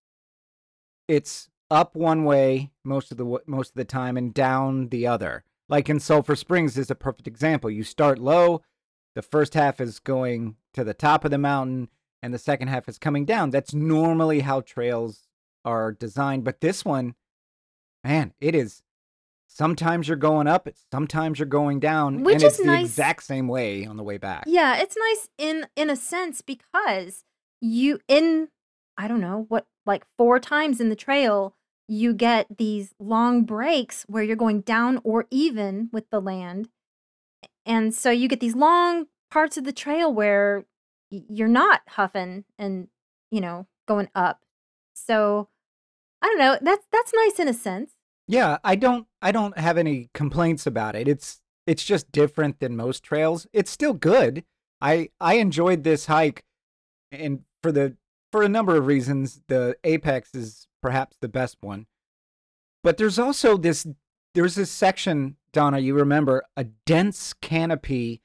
it's 1.09 1.49
up 1.73 1.97
one 1.97 2.25
way 2.25 2.71
most 2.85 3.11
of 3.11 3.17
the 3.17 3.39
most 3.47 3.71
of 3.71 3.77
the 3.77 3.85
time 3.85 4.17
and 4.17 4.35
down 4.35 4.89
the 4.89 5.07
other. 5.07 5.43
Like 5.69 5.89
in 5.89 5.99
Sulphur 6.01 6.37
Springs 6.37 6.77
is 6.77 6.91
a 6.91 6.95
perfect 6.95 7.27
example. 7.27 7.71
You 7.71 7.83
start 7.83 8.19
low, 8.19 8.63
the 9.15 9.23
first 9.23 9.55
half 9.55 9.81
is 9.81 9.99
going 9.99 10.57
to 10.75 10.85
the 10.85 10.93
top 10.95 11.25
of 11.25 11.31
the 11.31 11.39
mountain 11.39 11.89
and 12.23 12.33
the 12.35 12.39
second 12.39 12.69
half 12.69 12.89
is 12.89 12.99
coming 12.99 13.25
down. 13.25 13.51
That's 13.51 13.73
normally 13.73 14.41
how 14.41 14.61
trails 14.61 15.29
are 15.65 15.93
designed, 15.93 16.45
but 16.45 16.61
this 16.61 16.85
one 16.85 17.15
man, 18.05 18.35
it 18.41 18.55
is 18.55 18.83
sometimes 19.47 20.09
you're 20.09 20.17
going 20.17 20.47
up, 20.47 20.69
sometimes 20.91 21.39
you're 21.39 21.47
going 21.47 21.81
down, 21.81 22.23
Which 22.23 22.35
and 22.35 22.43
is 22.43 22.53
it's 22.55 22.59
the 22.59 22.67
nice. 22.67 22.87
exact 22.87 23.23
same 23.23 23.49
way 23.49 23.87
on 23.87 23.97
the 23.97 24.03
way 24.03 24.19
back. 24.19 24.45
Yeah, 24.47 24.77
it's 24.77 24.97
nice 24.97 25.29
in 25.39 25.67
in 25.75 25.89
a 25.89 25.97
sense 25.97 26.43
because 26.43 27.25
you 27.61 27.99
in 28.09 28.49
I 28.99 29.09
don't 29.09 29.21
know 29.21 29.47
what 29.49 29.67
like 29.87 30.05
four 30.19 30.39
times 30.39 30.81
in 30.81 30.91
the 30.91 30.97
trail 30.97 31.55
you 31.89 32.15
get 32.15 32.59
these 32.59 32.95
long 32.99 33.45
breaks 33.45 34.05
where 34.09 34.23
you're 34.23 34.37
going 34.37 34.61
down 34.61 35.01
or 35.05 35.27
even 35.31 35.89
with 35.93 36.09
the 36.11 36.21
land. 36.21 36.69
And 37.67 37.95
so 37.95 38.11
you 38.11 38.29
get 38.29 38.41
these 38.41 38.57
long 38.57 39.07
parts 39.31 39.57
of 39.57 39.65
the 39.65 39.73
trail 39.73 40.13
where 40.13 40.65
you're 41.11 41.49
not 41.49 41.83
huffing 41.89 42.45
and, 42.59 42.89
you 43.31 43.41
know, 43.41 43.67
going 43.87 44.09
up. 44.15 44.41
So 44.95 45.49
I 46.21 46.27
don't 46.27 46.39
know, 46.39 46.59
that's 46.63 46.87
that's 46.93 47.13
nice 47.15 47.39
in 47.39 47.49
a 47.49 47.55
sense. 47.55 47.93
Yeah, 48.29 48.59
I 48.65 48.77
don't 48.77 49.07
I 49.21 49.33
don't 49.33 49.59
have 49.59 49.77
any 49.77 50.09
complaints 50.15 50.67
about 50.67 50.95
it. 50.95 51.09
It's 51.09 51.41
it's 51.67 51.85
just 51.85 52.11
different 52.13 52.61
than 52.61 52.77
most 52.77 53.03
trails. 53.03 53.47
It's 53.53 53.71
still 53.71 53.95
good. 53.95 54.45
I 54.81 55.11
I 55.21 55.35
enjoyed 55.35 55.85
this 55.85 56.07
hike 56.07 56.45
and 57.11 57.41
for 57.63 57.73
the 57.73 57.97
for 58.31 58.43
a 58.43 58.49
number 58.49 58.77
of 58.77 58.87
reasons, 58.87 59.43
the 59.49 59.77
Apex 59.85 60.35
is 60.35 60.67
perhaps 60.83 61.17
the 61.21 61.29
best 61.29 61.57
one. 61.61 61.87
But 62.83 62.97
there's 62.99 63.19
also 63.19 63.57
this 63.57 63.87
there's 64.35 64.55
this 64.55 64.71
section, 64.71 65.37
Donna, 65.53 65.79
you 65.79 65.95
remember, 65.95 66.43
a 66.57 66.65
dense 66.65 67.35
canopy 67.35 68.23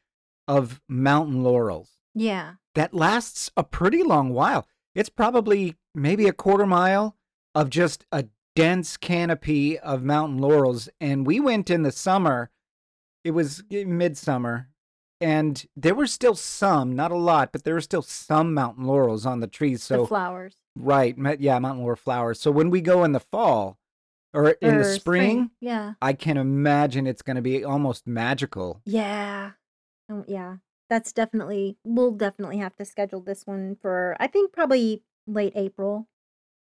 of 0.47 0.79
mountain 0.87 1.43
laurels 1.43 1.91
Yeah. 2.15 2.53
that 2.75 2.93
lasts 2.93 3.51
a 3.57 3.63
pretty 3.63 4.03
long 4.03 4.29
while. 4.33 4.65
It's 4.95 5.09
probably 5.09 5.75
maybe 5.93 6.25
a 6.27 6.33
quarter 6.33 6.65
mile 6.65 7.17
of 7.53 7.69
just 7.69 8.05
a 8.11 8.25
dense 8.55 8.95
canopy 8.95 9.77
of 9.77 10.01
mountain 10.01 10.37
laurels. 10.39 10.87
And 11.01 11.27
we 11.27 11.41
went 11.41 11.69
in 11.69 11.83
the 11.83 11.91
summer, 11.91 12.49
it 13.25 13.31
was 13.31 13.61
eh, 13.69 13.83
midsummer, 13.83 14.69
and 15.19 15.65
there 15.75 15.95
were 15.95 16.07
still 16.07 16.36
some, 16.36 16.95
not 16.95 17.12
a 17.12 17.15
lot, 17.15 17.51
but 17.51 17.63
there 17.63 17.74
were 17.74 17.81
still 17.81 18.01
some 18.01 18.53
mountain 18.53 18.86
laurels 18.86 19.25
on 19.25 19.39
the 19.39 19.47
trees. 19.47 19.79
the 19.88 19.95
So, 19.95 20.05
flowers. 20.05 20.55
right, 20.75 21.15
yeah, 21.39 21.59
mountain 21.59 21.81
laurel 21.83 21.95
flowers. 21.95 22.39
So 22.39 22.51
when 22.51 22.69
we 22.69 22.81
go 22.81 23.03
in 23.03 23.12
the 23.13 23.19
fall 23.19 23.77
or 24.33 24.51
in 24.51 24.77
the 24.77 24.81
Or 24.81 24.93
spring, 24.95 25.51
Yeah. 25.59 25.93
I 26.01 26.13
can 26.13 26.38
imagine 26.38 27.07
it's 27.07 27.21
going 27.21 27.38
to 27.38 27.41
be 27.41 27.63
almost 27.63 28.05
magical. 28.05 28.81
Yeah. 28.86 29.51
Oh, 30.09 30.24
yeah. 30.27 30.57
That's 30.89 31.12
definitely, 31.12 31.77
we'll 31.83 32.12
definitely 32.12 32.57
have 32.57 32.75
to 32.77 32.86
schedule 32.86 33.21
this 33.21 33.45
one 33.45 33.75
for, 33.81 34.15
I 34.19 34.27
think 34.27 34.53
probably 34.53 35.03
late 35.25 35.53
April. 35.55 36.07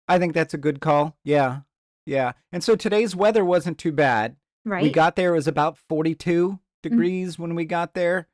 I 0.09 0.19
think 0.19 0.35
that's 0.35 0.55
a 0.55 0.59
good 0.59 0.81
call. 0.81 1.17
Yeah. 1.25 1.61
Yeah. 2.05 2.33
And 2.51 2.65
so 2.65 2.75
today's 2.75 3.15
weather 3.15 3.45
wasn't 3.45 3.79
too 3.79 3.93
bad. 3.93 4.37
Right? 4.65 4.83
We 4.83 4.91
got 4.91 5.17
there 5.17 5.33
it 5.33 5.37
was 5.37 5.49
about 5.49 5.79
42 5.79 6.51
mm. 6.51 6.59
degrees 6.83 7.39
when 7.39 7.55
we 7.55 7.65
got 7.65 7.95
there. 7.95 8.27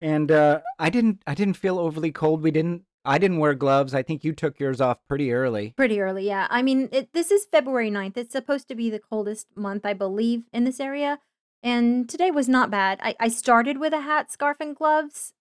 And 0.00 0.30
uh 0.30 0.60
I 0.78 0.90
didn't 0.90 1.22
I 1.26 1.34
didn't 1.34 1.56
feel 1.56 1.78
overly 1.78 2.12
cold. 2.12 2.42
We 2.42 2.50
didn't 2.50 2.82
I 3.04 3.18
didn't 3.18 3.38
wear 3.38 3.54
gloves. 3.54 3.94
I 3.94 4.02
think 4.02 4.22
you 4.22 4.32
took 4.32 4.60
yours 4.60 4.80
off 4.80 4.98
pretty 5.08 5.32
early. 5.32 5.72
Pretty 5.76 6.00
early, 6.00 6.26
yeah. 6.26 6.46
I 6.50 6.60
mean, 6.60 6.90
it, 6.92 7.12
this 7.14 7.30
is 7.30 7.46
February 7.50 7.90
9th. 7.90 8.18
It's 8.18 8.32
supposed 8.32 8.68
to 8.68 8.74
be 8.74 8.90
the 8.90 8.98
coldest 8.98 9.46
month, 9.56 9.86
I 9.86 9.94
believe, 9.94 10.42
in 10.52 10.64
this 10.64 10.78
area. 10.78 11.18
And 11.62 12.08
today 12.08 12.30
was 12.30 12.48
not 12.48 12.70
bad. 12.70 12.98
I, 13.02 13.16
I 13.18 13.28
started 13.28 13.78
with 13.78 13.94
a 13.94 14.02
hat, 14.02 14.30
scarf, 14.30 14.58
and 14.60 14.76
gloves, 14.76 15.32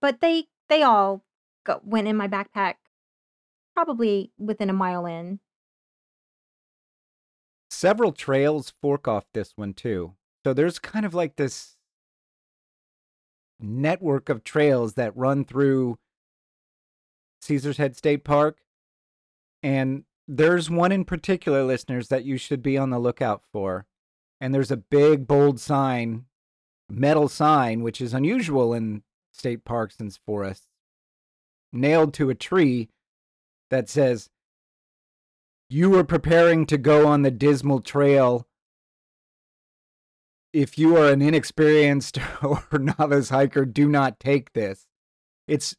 but 0.00 0.20
they 0.20 0.46
they 0.68 0.82
all 0.82 1.24
go, 1.64 1.80
went 1.84 2.08
in 2.08 2.16
my 2.16 2.28
backpack 2.28 2.74
probably 3.74 4.32
within 4.36 4.68
a 4.68 4.72
mile 4.72 5.06
in. 5.06 5.38
Several 7.70 8.10
trails 8.10 8.72
fork 8.82 9.06
off 9.06 9.26
this 9.32 9.52
one 9.54 9.72
too. 9.72 10.14
So 10.44 10.52
there's 10.52 10.80
kind 10.80 11.06
of 11.06 11.14
like 11.14 11.36
this 11.36 11.76
network 13.60 14.28
of 14.28 14.44
trails 14.44 14.94
that 14.94 15.16
run 15.16 15.44
through 15.44 15.98
Caesar's 17.42 17.76
Head 17.76 17.96
State 17.96 18.24
Park. 18.24 18.58
And 19.62 20.04
there's 20.26 20.70
one 20.70 20.92
in 20.92 21.04
particular, 21.04 21.64
listeners, 21.64 22.08
that 22.08 22.24
you 22.24 22.36
should 22.36 22.62
be 22.62 22.76
on 22.76 22.90
the 22.90 22.98
lookout 22.98 23.42
for. 23.52 23.86
And 24.40 24.54
there's 24.54 24.70
a 24.70 24.76
big, 24.76 25.26
bold 25.26 25.58
sign, 25.58 26.26
metal 26.88 27.28
sign, 27.28 27.82
which 27.82 28.00
is 28.00 28.14
unusual 28.14 28.74
in 28.74 29.02
state 29.32 29.64
parks 29.64 29.96
and 29.98 30.16
forests, 30.26 30.66
nailed 31.72 32.14
to 32.14 32.30
a 32.30 32.34
tree 32.34 32.90
that 33.70 33.88
says, 33.88 34.28
You 35.68 35.96
are 35.98 36.04
preparing 36.04 36.66
to 36.66 36.78
go 36.78 37.06
on 37.06 37.22
the 37.22 37.30
dismal 37.30 37.80
trail. 37.80 38.46
If 40.52 40.78
you 40.78 40.96
are 40.96 41.10
an 41.10 41.20
inexperienced 41.20 42.18
or 42.42 42.64
novice 42.72 43.30
hiker, 43.30 43.64
do 43.64 43.88
not 43.88 44.18
take 44.18 44.52
this. 44.52 44.86
It's 45.46 45.76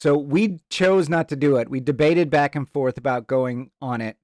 so 0.00 0.16
we 0.16 0.58
chose 0.68 1.08
not 1.08 1.28
to 1.28 1.36
do 1.36 1.56
it. 1.56 1.70
We 1.70 1.78
debated 1.78 2.28
back 2.28 2.56
and 2.56 2.68
forth 2.68 2.98
about 2.98 3.28
going 3.28 3.70
on 3.80 4.00
it. 4.00 4.16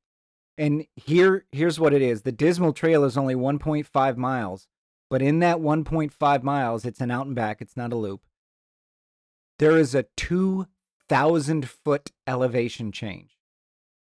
And 0.57 0.87
here 0.97 1.47
here's 1.53 1.79
what 1.79 1.95
it 1.95 2.03
is. 2.03 2.23
The 2.23 2.33
Dismal 2.33 2.73
Trail 2.73 3.05
is 3.05 3.17
only 3.17 3.37
1.5 3.37 4.17
miles, 4.17 4.67
but 5.09 5.23
in 5.23 5.39
that 5.39 5.59
1.5 5.59 6.43
miles, 6.43 6.85
it's 6.85 7.01
an 7.01 7.13
out 7.13 7.27
and 7.27 7.37
back, 7.37 7.61
it's 7.61 7.77
not 7.77 7.93
a 7.93 7.97
loop. 7.97 8.23
There 9.59 9.77
is 9.77 9.95
a 9.95 10.07
2000 10.17 11.69
foot 11.69 12.11
elevation 12.27 12.91
change 12.93 13.39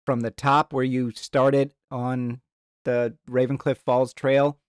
from 0.05 0.21
the 0.21 0.31
top 0.31 0.71
where 0.71 0.83
you 0.83 1.11
started 1.11 1.73
on 1.89 2.41
the 2.83 3.15
Ravencliff 3.27 3.77
Falls 3.77 4.13
Trail 4.13 4.59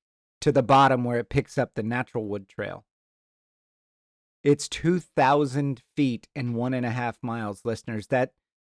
to 0.46 0.52
the 0.52 0.62
bottom 0.62 1.02
where 1.02 1.18
it 1.18 1.28
picks 1.28 1.58
up 1.58 1.74
the 1.74 1.82
Natural 1.82 2.24
Wood 2.24 2.48
Trail. 2.48 2.84
It's 4.44 4.68
2,000 4.68 5.82
feet 5.96 6.28
and 6.36 6.54
one 6.54 6.72
and 6.72 6.86
a 6.86 6.90
half 6.92 7.18
miles, 7.20 7.64
listeners. 7.64 8.06
That, 8.06 8.30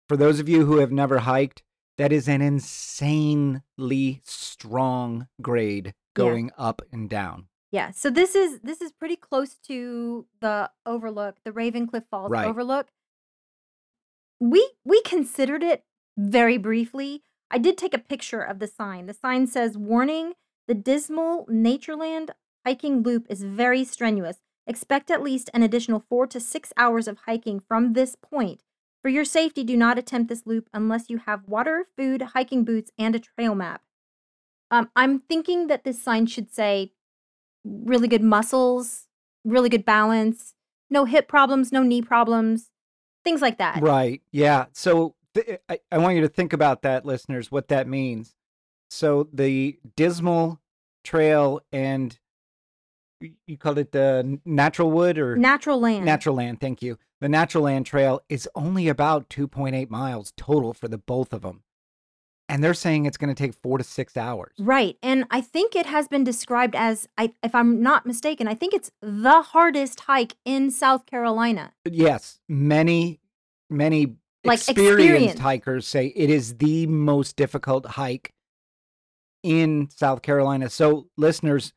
for 0.08 0.18
those 0.18 0.40
of 0.40 0.50
you 0.50 0.66
who 0.66 0.78
have 0.78 0.92
never 0.92 1.20
hiked, 1.20 1.62
that 2.00 2.12
is 2.12 2.28
an 2.28 2.42
insanely 2.42 4.22
strong 4.24 5.28
grade 5.44 5.86
Yeah. 5.88 5.94
going 6.16 6.50
up 6.58 6.82
and 6.92 7.08
down. 7.08 7.50
Yeah. 7.70 7.92
So 7.92 8.10
this 8.10 8.34
is 8.34 8.62
this 8.62 8.82
is 8.82 8.92
pretty 8.92 9.16
close 9.16 9.54
to 9.68 10.26
the 10.42 10.72
overlook, 10.88 11.36
the 11.46 11.52
Ravencliff 11.52 12.08
Falls 12.10 12.32
Right. 12.32 12.48
overlook. 12.48 12.88
We 14.40 14.68
we 14.84 15.04
considered 15.04 15.62
it 15.62 15.86
very 16.18 16.58
briefly. 16.58 17.22
I 17.52 17.60
did 17.60 17.78
take 17.78 17.94
a 17.94 18.00
picture 18.00 18.42
of 18.42 18.58
the 18.58 18.66
sign. 18.66 19.06
The 19.06 19.14
sign 19.14 19.46
says 19.46 19.78
warning, 19.78 20.34
the 20.70 20.76
dismal 20.76 21.48
Naturaland 21.48 22.30
hiking 22.64 23.02
loop 23.02 23.26
is 23.28 23.42
very 23.42 23.84
strenuous. 23.84 24.38
Expect 24.68 25.10
at 25.10 25.24
least 25.24 25.50
an 25.52 25.64
additional 25.64 26.06
4 26.08 26.28
to 26.28 26.40
6 26.40 26.74
hours 26.78 27.08
of 27.08 27.18
hiking 27.26 27.60
from 27.60 27.94
this 27.94 28.16
point. 28.16 28.62
For 29.02 29.10
your 29.10 29.26
safety, 29.26 29.64
do 29.64 29.76
not 29.76 29.98
attempt 29.98 30.30
this 30.30 30.46
loop 30.46 30.70
unless 30.72 31.10
you 31.10 31.18
have 31.26 31.48
water, 31.48 31.88
food, 31.98 32.22
hiking 32.22 32.66
boots, 32.66 32.92
and 33.00 33.16
a 33.16 33.20
trail 33.20 33.56
map. 33.56 33.82
Um, 34.70 34.92
I'm 34.96 35.22
thinking 35.22 35.68
that 35.68 35.86
this 35.86 36.00
sign 36.00 36.28
should 36.28 36.54
say 36.54 36.92
really 37.66 38.08
good 38.08 38.22
muscles, 38.22 39.08
really 39.44 39.70
good 39.70 39.86
balance, 39.86 40.54
no 40.92 41.06
hip 41.06 41.28
problems, 41.28 41.72
no 41.72 41.82
knee 41.82 42.04
problems, 42.04 42.70
things 43.24 43.42
like 43.42 43.58
that. 43.58 43.82
Right. 43.82 44.22
Yeah. 44.32 44.66
So 44.74 45.16
th- 45.34 45.62
I, 45.68 45.80
I 45.92 45.98
want 45.98 46.16
you 46.16 46.22
to 46.22 46.30
think 46.30 46.54
about 46.54 46.84
that, 46.84 47.08
listeners, 47.08 47.52
what 47.52 47.70
that 47.70 47.88
means. 47.88 48.36
So 48.90 49.28
the 49.32 49.80
Dismal 49.96 50.60
Trail 51.04 51.62
and 51.72 52.18
you 53.46 53.58
called 53.58 53.78
it 53.78 53.92
the 53.92 54.40
Natural 54.46 54.90
Wood 54.90 55.18
or 55.18 55.36
Natural 55.36 55.80
land. 55.80 56.06
Natural 56.06 56.36
Land. 56.36 56.60
Thank 56.62 56.82
you. 56.82 56.98
The 57.22 57.30
Natural 57.30 57.66
Land 57.66 57.86
Trail 57.86 58.22
is 58.30 58.48
only 58.56 58.88
about 58.88 59.30
2.8 59.30 59.90
miles 59.90 60.34
total 60.38 60.74
for 60.74 60.88
the 60.88 60.98
both 60.98 61.34
of 61.34 61.42
them. 61.42 61.64
And 62.48 62.64
they're 62.64 62.74
saying 62.74 63.06
it's 63.06 63.18
going 63.18 63.34
to 63.34 63.36
take 63.36 63.54
four 63.62 63.78
to 63.78 63.84
six 63.84 64.18
hours. 64.18 64.54
Right. 64.58 64.98
And 65.04 65.26
I 65.30 65.40
think 65.42 65.76
it 65.76 65.86
has 65.86 66.08
been 66.08 66.24
described 66.24 66.76
as, 66.76 67.08
I, 67.18 67.34
if 67.44 67.54
I'm 67.54 67.84
not 67.84 68.08
mistaken, 68.08 68.48
I 68.48 68.56
think 68.56 68.74
it's 68.74 68.90
the 69.02 69.42
hardest 69.44 70.00
hike 70.02 70.36
in 70.46 70.72
South 70.72 71.06
Carolina. 71.06 71.74
Uh, 71.86 71.92
yes, 71.94 72.40
many, 72.48 73.20
many 73.70 74.16
Like, 74.44 74.60
experienced 74.60 75.00
experienced. 75.04 75.40
hikers 75.40 75.86
say 75.88 76.08
it 76.16 76.32
is 76.32 76.56
the 76.58 76.88
most 76.88 77.36
difficult 77.36 77.86
hike 77.86 78.34
in 79.44 79.90
South 79.90 80.22
Carolina. 80.22 80.70
So, 80.70 81.08
listeners, 81.18 81.74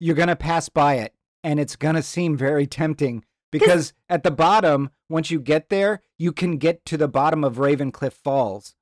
you're 0.00 0.16
going 0.16 0.28
to 0.28 0.36
pass 0.36 0.68
by 0.68 0.94
it 0.94 1.14
and 1.42 1.58
it's 1.58 1.76
going 1.76 1.94
to 1.94 2.02
seem 2.02 2.36
very 2.36 2.66
tempting 2.66 3.24
because 3.50 3.92
at 4.08 4.22
the 4.22 4.30
bottom, 4.30 4.90
once 5.08 5.30
you 5.30 5.40
get 5.40 5.68
there, 5.68 6.02
you 6.18 6.32
can 6.32 6.58
get 6.58 6.84
to 6.86 6.96
the 6.96 7.08
bottom 7.08 7.44
of 7.44 7.56
Ravencliff 7.56 8.12
Falls. 8.12 8.74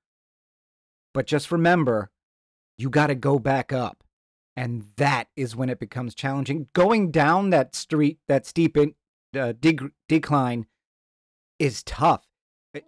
But 1.14 1.26
just 1.26 1.52
remember, 1.52 2.10
you 2.76 2.90
got 2.90 3.06
to 3.06 3.14
go 3.14 3.38
back 3.38 3.72
up. 3.72 4.02
And 4.56 4.86
that 4.96 5.28
is 5.36 5.54
when 5.54 5.68
it 5.68 5.78
becomes 5.78 6.14
challenging. 6.14 6.68
Going 6.72 7.10
down 7.10 7.50
that 7.50 7.74
street, 7.74 8.18
that 8.26 8.46
steep 8.46 8.76
in, 8.76 8.94
uh, 9.38 9.52
deg- 9.52 9.92
decline 10.08 10.66
is 11.58 11.82
tough. 11.82 12.25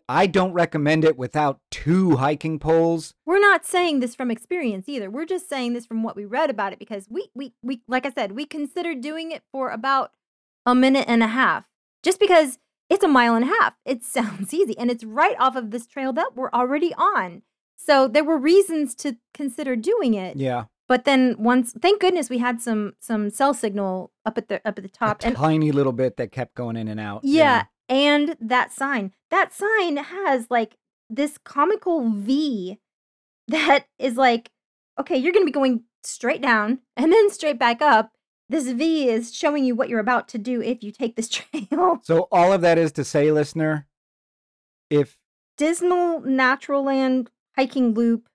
I 0.09 0.27
don't 0.27 0.53
recommend 0.53 1.05
it 1.05 1.17
without 1.17 1.61
two 1.71 2.17
hiking 2.17 2.59
poles. 2.59 3.15
We're 3.27 3.41
not 3.41 3.65
saying 3.65 4.01
this 4.01 4.15
from 4.15 4.31
experience 4.31 4.89
either. 4.89 5.11
We're 5.11 5.27
just 5.27 5.49
saying 5.49 5.75
this 5.75 5.87
from 5.87 6.03
what 6.03 6.17
we 6.17 6.25
read 6.25 6.51
about 6.51 6.73
it 6.73 6.79
because 6.79 7.07
we 7.11 7.31
we 7.35 7.55
we 7.63 7.83
like 7.89 8.07
I 8.07 8.11
said, 8.11 8.33
we 8.33 8.45
considered 8.47 9.01
doing 9.01 9.31
it 9.33 9.43
for 9.53 9.71
about 9.71 10.13
a 10.67 10.75
minute 10.75 11.07
and 11.09 11.23
a 11.23 11.29
half. 11.29 11.65
Just 12.03 12.21
because 12.21 12.59
it's 12.91 13.05
a 13.05 13.09
mile 13.09 13.35
and 13.35 13.45
a 13.45 13.49
half. 13.49 13.75
It 13.85 14.05
sounds 14.05 14.53
easy 14.53 14.77
and 14.79 14.91
it's 14.91 15.05
right 15.05 15.37
off 15.39 15.57
of 15.57 15.71
this 15.71 15.87
trail 15.87 16.13
that 16.15 16.37
we're 16.37 16.51
already 16.51 16.93
on. 16.95 17.43
So 17.77 18.07
there 18.09 18.25
were 18.25 18.37
reasons 18.39 18.95
to 18.97 19.17
consider 19.33 19.77
doing 19.77 20.15
it. 20.15 20.37
Yeah. 20.37 20.65
But 20.89 21.05
then 21.05 21.37
once 21.39 21.75
thank 21.81 22.01
goodness 22.01 22.31
we 22.31 22.39
had 22.39 22.61
some 22.61 22.95
some 22.99 23.31
cell 23.31 23.55
signal 23.55 24.11
up 24.25 24.39
at 24.39 24.49
the 24.49 24.57
up 24.67 24.79
at 24.79 24.83
the 24.83 24.89
top 24.89 25.23
A 25.23 25.29
and 25.29 25.37
tiny 25.37 25.71
little 25.71 25.93
bit 25.93 26.17
that 26.17 26.33
kept 26.33 26.55
going 26.55 26.77
in 26.77 26.89
and 26.89 26.99
out. 26.99 27.21
yeah, 27.25 27.65
and 27.89 28.37
that 28.41 28.73
sign. 28.73 29.13
That 29.31 29.53
sign 29.53 29.97
has 29.97 30.47
like 30.51 30.77
this 31.11 31.39
comical 31.39 32.11
V 32.11 32.79
that 33.49 33.87
is 33.99 34.17
like, 34.17 34.51
okay, 34.99 35.17
you're 35.17 35.33
going 35.33 35.45
to 35.45 35.51
be 35.51 35.53
going 35.53 35.85
straight 36.05 36.43
down 36.43 36.81
and 36.97 37.13
then 37.13 37.31
straight 37.31 37.59
back 37.59 37.81
up. 37.83 38.13
This 38.51 38.71
V 38.71 39.09
is 39.09 39.35
showing 39.35 39.65
you 39.65 39.75
what 39.75 39.89
you're 39.91 40.01
about 40.01 40.27
to 40.29 40.39
do 40.39 40.63
if 40.63 40.83
you 40.83 40.91
take 40.91 41.17
this 41.17 41.29
trail. 41.29 42.01
So 42.03 42.29
all 42.33 42.53
of 42.53 42.63
that 42.63 42.79
is 42.79 42.93
to 42.93 43.05
say, 43.05 43.31
listener, 43.31 43.87
if 44.91 45.19
Dismal 45.59 46.23
Naturaland 46.23 47.29
hiking 47.57 47.93
loop 47.93 48.29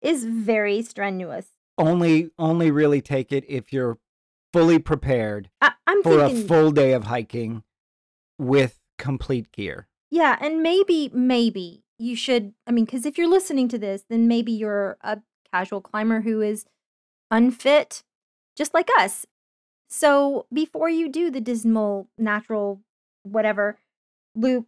is 0.00 0.24
very 0.24 0.80
strenuous. 0.82 1.46
only 1.76 2.30
only 2.38 2.70
really 2.70 3.00
take 3.00 3.32
it 3.32 3.44
if 3.48 3.72
you're 3.72 3.98
fully 4.52 4.78
prepared 4.78 5.50
I, 5.60 5.72
I'm 5.88 6.02
for 6.04 6.20
a 6.20 6.30
full 6.30 6.70
day 6.70 6.92
of 6.92 7.04
hiking 7.04 7.63
with 8.38 8.80
complete 8.98 9.50
gear. 9.52 9.88
yeah, 10.10 10.36
and 10.40 10.62
maybe, 10.62 11.10
maybe 11.12 11.82
you 11.98 12.16
should. 12.16 12.54
I 12.66 12.70
mean, 12.72 12.84
because 12.84 13.06
if 13.06 13.18
you're 13.18 13.28
listening 13.28 13.68
to 13.68 13.78
this, 13.78 14.04
then 14.08 14.28
maybe 14.28 14.52
you're 14.52 14.96
a 15.02 15.18
casual 15.52 15.80
climber 15.80 16.20
who 16.22 16.40
is 16.40 16.64
unfit, 17.30 18.02
just 18.56 18.74
like 18.74 18.88
us. 18.98 19.26
So 19.88 20.46
before 20.52 20.88
you 20.88 21.08
do 21.08 21.30
the 21.30 21.40
dismal 21.40 22.08
natural 22.18 22.80
whatever 23.22 23.78
loop, 24.34 24.66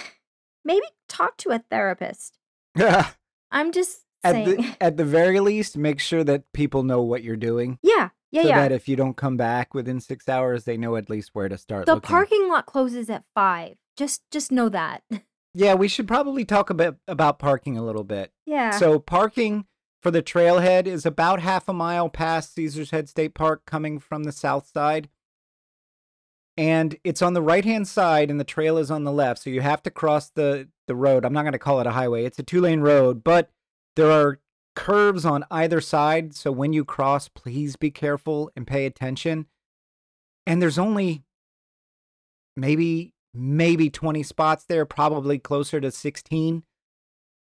maybe 0.64 0.86
talk 1.08 1.36
to 1.38 1.50
a 1.50 1.58
therapist. 1.70 2.38
at 2.76 3.16
I'm 3.50 3.72
just 3.72 4.02
saying. 4.24 4.44
the 4.44 4.76
at 4.80 4.96
the 4.96 5.04
very 5.04 5.40
least, 5.40 5.76
make 5.76 5.98
sure 6.00 6.22
that 6.24 6.52
people 6.52 6.82
know 6.82 7.02
what 7.02 7.22
you're 7.22 7.36
doing. 7.36 7.78
yeah, 7.82 8.10
yeah, 8.30 8.42
so 8.42 8.48
yeah. 8.48 8.60
that 8.60 8.72
if 8.72 8.88
you 8.88 8.96
don't 8.96 9.16
come 9.16 9.36
back 9.36 9.74
within 9.74 10.00
six 10.00 10.28
hours, 10.28 10.64
they 10.64 10.76
know 10.76 10.96
at 10.96 11.10
least 11.10 11.30
where 11.32 11.48
to 11.48 11.58
start. 11.58 11.86
the 11.86 11.94
looking. 11.94 12.08
parking 12.08 12.48
lot 12.48 12.66
closes 12.66 13.10
at 13.10 13.24
five. 13.34 13.76
Just, 13.96 14.22
just 14.30 14.50
know 14.52 14.68
that. 14.68 15.02
Yeah, 15.52 15.74
we 15.74 15.88
should 15.88 16.06
probably 16.06 16.44
talk 16.44 16.70
a 16.70 16.74
bit 16.74 16.94
about 17.08 17.40
parking 17.40 17.76
a 17.76 17.84
little 17.84 18.04
bit. 18.04 18.32
yeah. 18.46 18.70
So 18.70 19.00
parking 19.00 19.66
for 20.00 20.10
the 20.10 20.22
trailhead 20.22 20.86
is 20.86 21.04
about 21.04 21.40
half 21.40 21.68
a 21.68 21.72
mile 21.72 22.08
past 22.08 22.54
Caesar's 22.54 22.90
Head 22.90 23.08
State 23.08 23.34
Park 23.34 23.66
coming 23.66 23.98
from 23.98 24.24
the 24.24 24.32
south 24.32 24.68
side. 24.72 25.08
And 26.56 26.96
it's 27.04 27.22
on 27.22 27.34
the 27.34 27.42
right 27.42 27.64
hand 27.64 27.88
side 27.88 28.30
and 28.30 28.38
the 28.38 28.44
trail 28.44 28.78
is 28.78 28.90
on 28.90 29.04
the 29.04 29.12
left. 29.12 29.42
So 29.42 29.50
you 29.50 29.60
have 29.60 29.82
to 29.82 29.90
cross 29.90 30.30
the, 30.30 30.68
the 30.86 30.94
road. 30.94 31.24
I'm 31.24 31.32
not 31.32 31.42
going 31.42 31.52
to 31.52 31.58
call 31.58 31.80
it 31.80 31.86
a 31.86 31.92
highway. 31.92 32.24
It's 32.24 32.38
a 32.38 32.42
two 32.42 32.60
lane 32.60 32.80
road, 32.80 33.24
but 33.24 33.50
there 33.96 34.10
are 34.10 34.38
curves 34.74 35.24
on 35.24 35.44
either 35.50 35.80
side. 35.80 36.34
So 36.34 36.52
when 36.52 36.72
you 36.72 36.84
cross, 36.84 37.28
please 37.28 37.76
be 37.76 37.90
careful 37.90 38.50
and 38.56 38.66
pay 38.66 38.86
attention. 38.86 39.46
And 40.46 40.60
there's 40.60 40.78
only 40.78 41.24
maybe 42.56 43.14
maybe 43.32 43.90
20 43.90 44.22
spots 44.22 44.64
there, 44.64 44.84
probably 44.84 45.38
closer 45.38 45.80
to 45.80 45.90
16. 45.90 46.64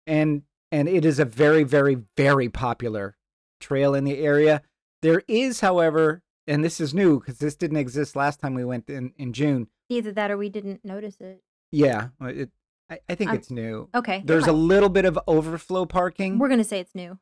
And 0.06 0.42
and 0.72 0.88
it 0.88 1.04
is 1.04 1.18
a 1.18 1.24
very 1.24 1.64
very 1.64 1.96
very 2.16 2.48
popular 2.48 3.16
trail 3.60 3.94
in 3.94 4.04
the 4.04 4.18
area. 4.18 4.62
There 5.02 5.22
is, 5.28 5.60
however, 5.60 6.22
and 6.46 6.64
this 6.64 6.80
is 6.80 6.92
new 6.92 7.20
because 7.20 7.38
this 7.38 7.56
didn't 7.56 7.78
exist 7.78 8.16
last 8.16 8.40
time 8.40 8.54
we 8.54 8.64
went 8.64 8.88
in 8.88 9.12
in 9.16 9.32
June. 9.32 9.68
Either 9.88 10.12
that 10.12 10.30
or 10.30 10.36
we 10.36 10.48
didn't 10.48 10.84
notice 10.84 11.16
it. 11.20 11.42
Yeah, 11.72 12.08
it, 12.20 12.50
I, 12.90 12.98
I 13.08 13.14
think 13.14 13.30
Um, 13.30 13.36
it's 13.36 13.50
new. 13.50 13.88
Okay. 13.94 14.16
it 14.18 14.26
There's 14.26 14.46
a 14.48 14.52
might- 14.52 14.58
little 14.58 14.88
bit 14.88 15.04
of 15.04 15.18
overflow 15.28 15.86
parking. 15.86 16.38
We're 16.38 16.48
gonna 16.48 16.64
say 16.64 16.80
it's 16.80 16.94
new. 16.94 17.18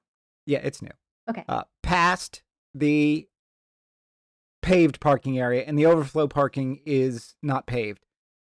Yeah, 0.47 0.61
it's 0.63 0.81
new. 0.81 0.91
Okay. 1.29 1.45
Uh, 1.49 1.65
past 1.83 2.43
the 2.75 3.29
paved 4.63 5.01
parking 5.01 5.39
area, 5.39 5.63
and 5.67 5.79
the 5.79 5.87
overflow 5.87 6.27
parking 6.27 6.81
is 6.85 7.35
not 7.43 7.67
paved. 7.67 8.05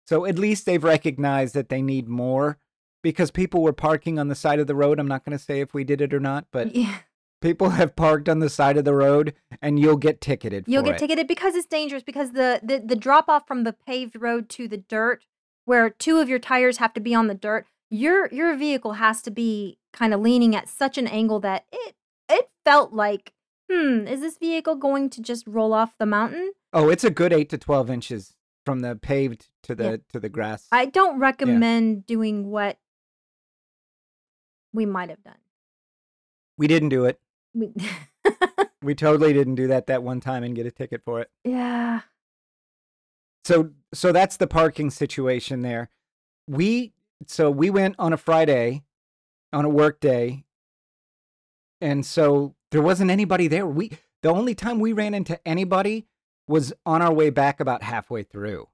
So 0.06 0.24
at 0.24 0.38
least 0.38 0.64
they've 0.64 0.82
recognized 0.82 1.54
that 1.54 1.68
they 1.68 1.82
need 1.82 2.08
more 2.08 2.58
because 3.02 3.30
people 3.30 3.62
were 3.62 3.72
parking 3.74 4.18
on 4.18 4.28
the 4.28 4.34
side 4.34 4.58
of 4.58 4.66
the 4.66 4.74
road. 4.74 4.98
I'm 4.98 5.06
not 5.08 5.24
going 5.24 5.36
to 5.36 5.42
say 5.44 5.60
if 5.60 5.74
we 5.74 5.84
did 5.84 6.00
it 6.00 6.14
or 6.14 6.20
not, 6.20 6.46
but 6.50 6.74
yeah. 6.74 7.00
people 7.42 7.70
have 7.70 7.94
parked 7.94 8.28
on 8.28 8.38
the 8.38 8.48
side 8.48 8.76
of 8.78 8.84
the 8.84 8.94
road, 8.94 9.34
and 9.60 9.78
you'll 9.78 9.96
get 9.98 10.20
ticketed. 10.20 10.64
You'll 10.66 10.82
for 10.82 10.86
get 10.92 10.94
it. 10.94 10.98
ticketed 10.98 11.26
because 11.28 11.54
it's 11.54 11.66
dangerous 11.66 12.02
because 12.02 12.32
the, 12.32 12.60
the 12.62 12.80
the 12.84 12.96
drop 12.96 13.28
off 13.28 13.46
from 13.46 13.64
the 13.64 13.72
paved 13.74 14.16
road 14.20 14.48
to 14.50 14.66
the 14.66 14.78
dirt 14.78 15.24
where 15.68 15.90
two 15.90 16.18
of 16.18 16.28
your 16.30 16.38
tires 16.38 16.78
have 16.78 16.94
to 16.94 17.00
be 17.00 17.14
on 17.14 17.26
the 17.26 17.34
dirt 17.34 17.66
your 17.90 18.28
your 18.32 18.56
vehicle 18.56 18.94
has 18.94 19.20
to 19.22 19.30
be 19.30 19.78
kind 19.92 20.12
of 20.14 20.20
leaning 20.20 20.56
at 20.56 20.68
such 20.68 20.96
an 20.98 21.06
angle 21.06 21.40
that 21.40 21.64
it 21.72 21.94
it 22.28 22.48
felt 22.64 22.92
like 22.92 23.32
hmm 23.70 24.06
is 24.06 24.20
this 24.20 24.38
vehicle 24.38 24.74
going 24.76 25.10
to 25.10 25.20
just 25.22 25.46
roll 25.46 25.72
off 25.74 25.92
the 25.98 26.06
mountain 26.06 26.52
Oh, 26.72 26.90
it's 26.90 27.04
a 27.04 27.10
good 27.10 27.32
eight 27.32 27.48
to 27.50 27.58
twelve 27.58 27.88
inches 27.90 28.34
from 28.66 28.80
the 28.80 28.96
paved 28.96 29.48
to 29.64 29.74
the 29.74 29.84
Yeah. 29.84 29.96
to 30.12 30.20
the 30.20 30.28
grass. 30.28 30.66
i 30.72 30.84
don't 30.86 31.18
recommend 31.18 32.06
doing 32.06 32.46
what 32.50 32.78
we 34.72 34.84
might 34.86 35.08
have 35.10 35.22
done 35.22 35.38
we 36.56 36.66
didn't 36.66 36.88
do 36.88 37.04
it. 37.04 37.20
we, 37.54 37.72
We 38.82 38.94
totally 38.94 39.32
didn't 39.32 39.54
do 39.56 39.66
that 39.68 39.86
that 39.88 40.02
one 40.02 40.20
time 40.20 40.42
and 40.44 40.54
get 40.54 40.66
a 40.66 40.70
ticket 40.70 41.02
for 41.04 41.20
it. 41.20 41.30
yeah 41.44 42.00
So 43.44 43.70
so 43.92 44.12
that's 44.12 44.36
the 44.36 44.46
parking 44.46 44.90
situation 44.90 45.62
there. 45.62 45.90
We 46.46 46.92
so 47.26 47.50
we 47.50 47.70
went 47.70 47.96
on 47.98 48.12
a 48.12 48.16
Friday 48.16 48.84
on 49.52 49.64
a 49.64 49.68
work 49.68 50.00
day. 50.00 50.44
And 51.80 52.04
so 52.04 52.54
there 52.70 52.82
wasn't 52.82 53.10
anybody 53.10 53.48
there. 53.48 53.66
We 53.66 53.92
the 54.22 54.30
only 54.30 54.54
time 54.54 54.80
we 54.80 54.92
ran 54.92 55.14
into 55.14 55.40
anybody 55.46 56.06
was 56.46 56.72
on 56.84 57.02
our 57.02 57.12
way 57.12 57.30
back 57.30 57.60
about 57.60 57.82
halfway 57.82 58.22
through. 58.22 58.68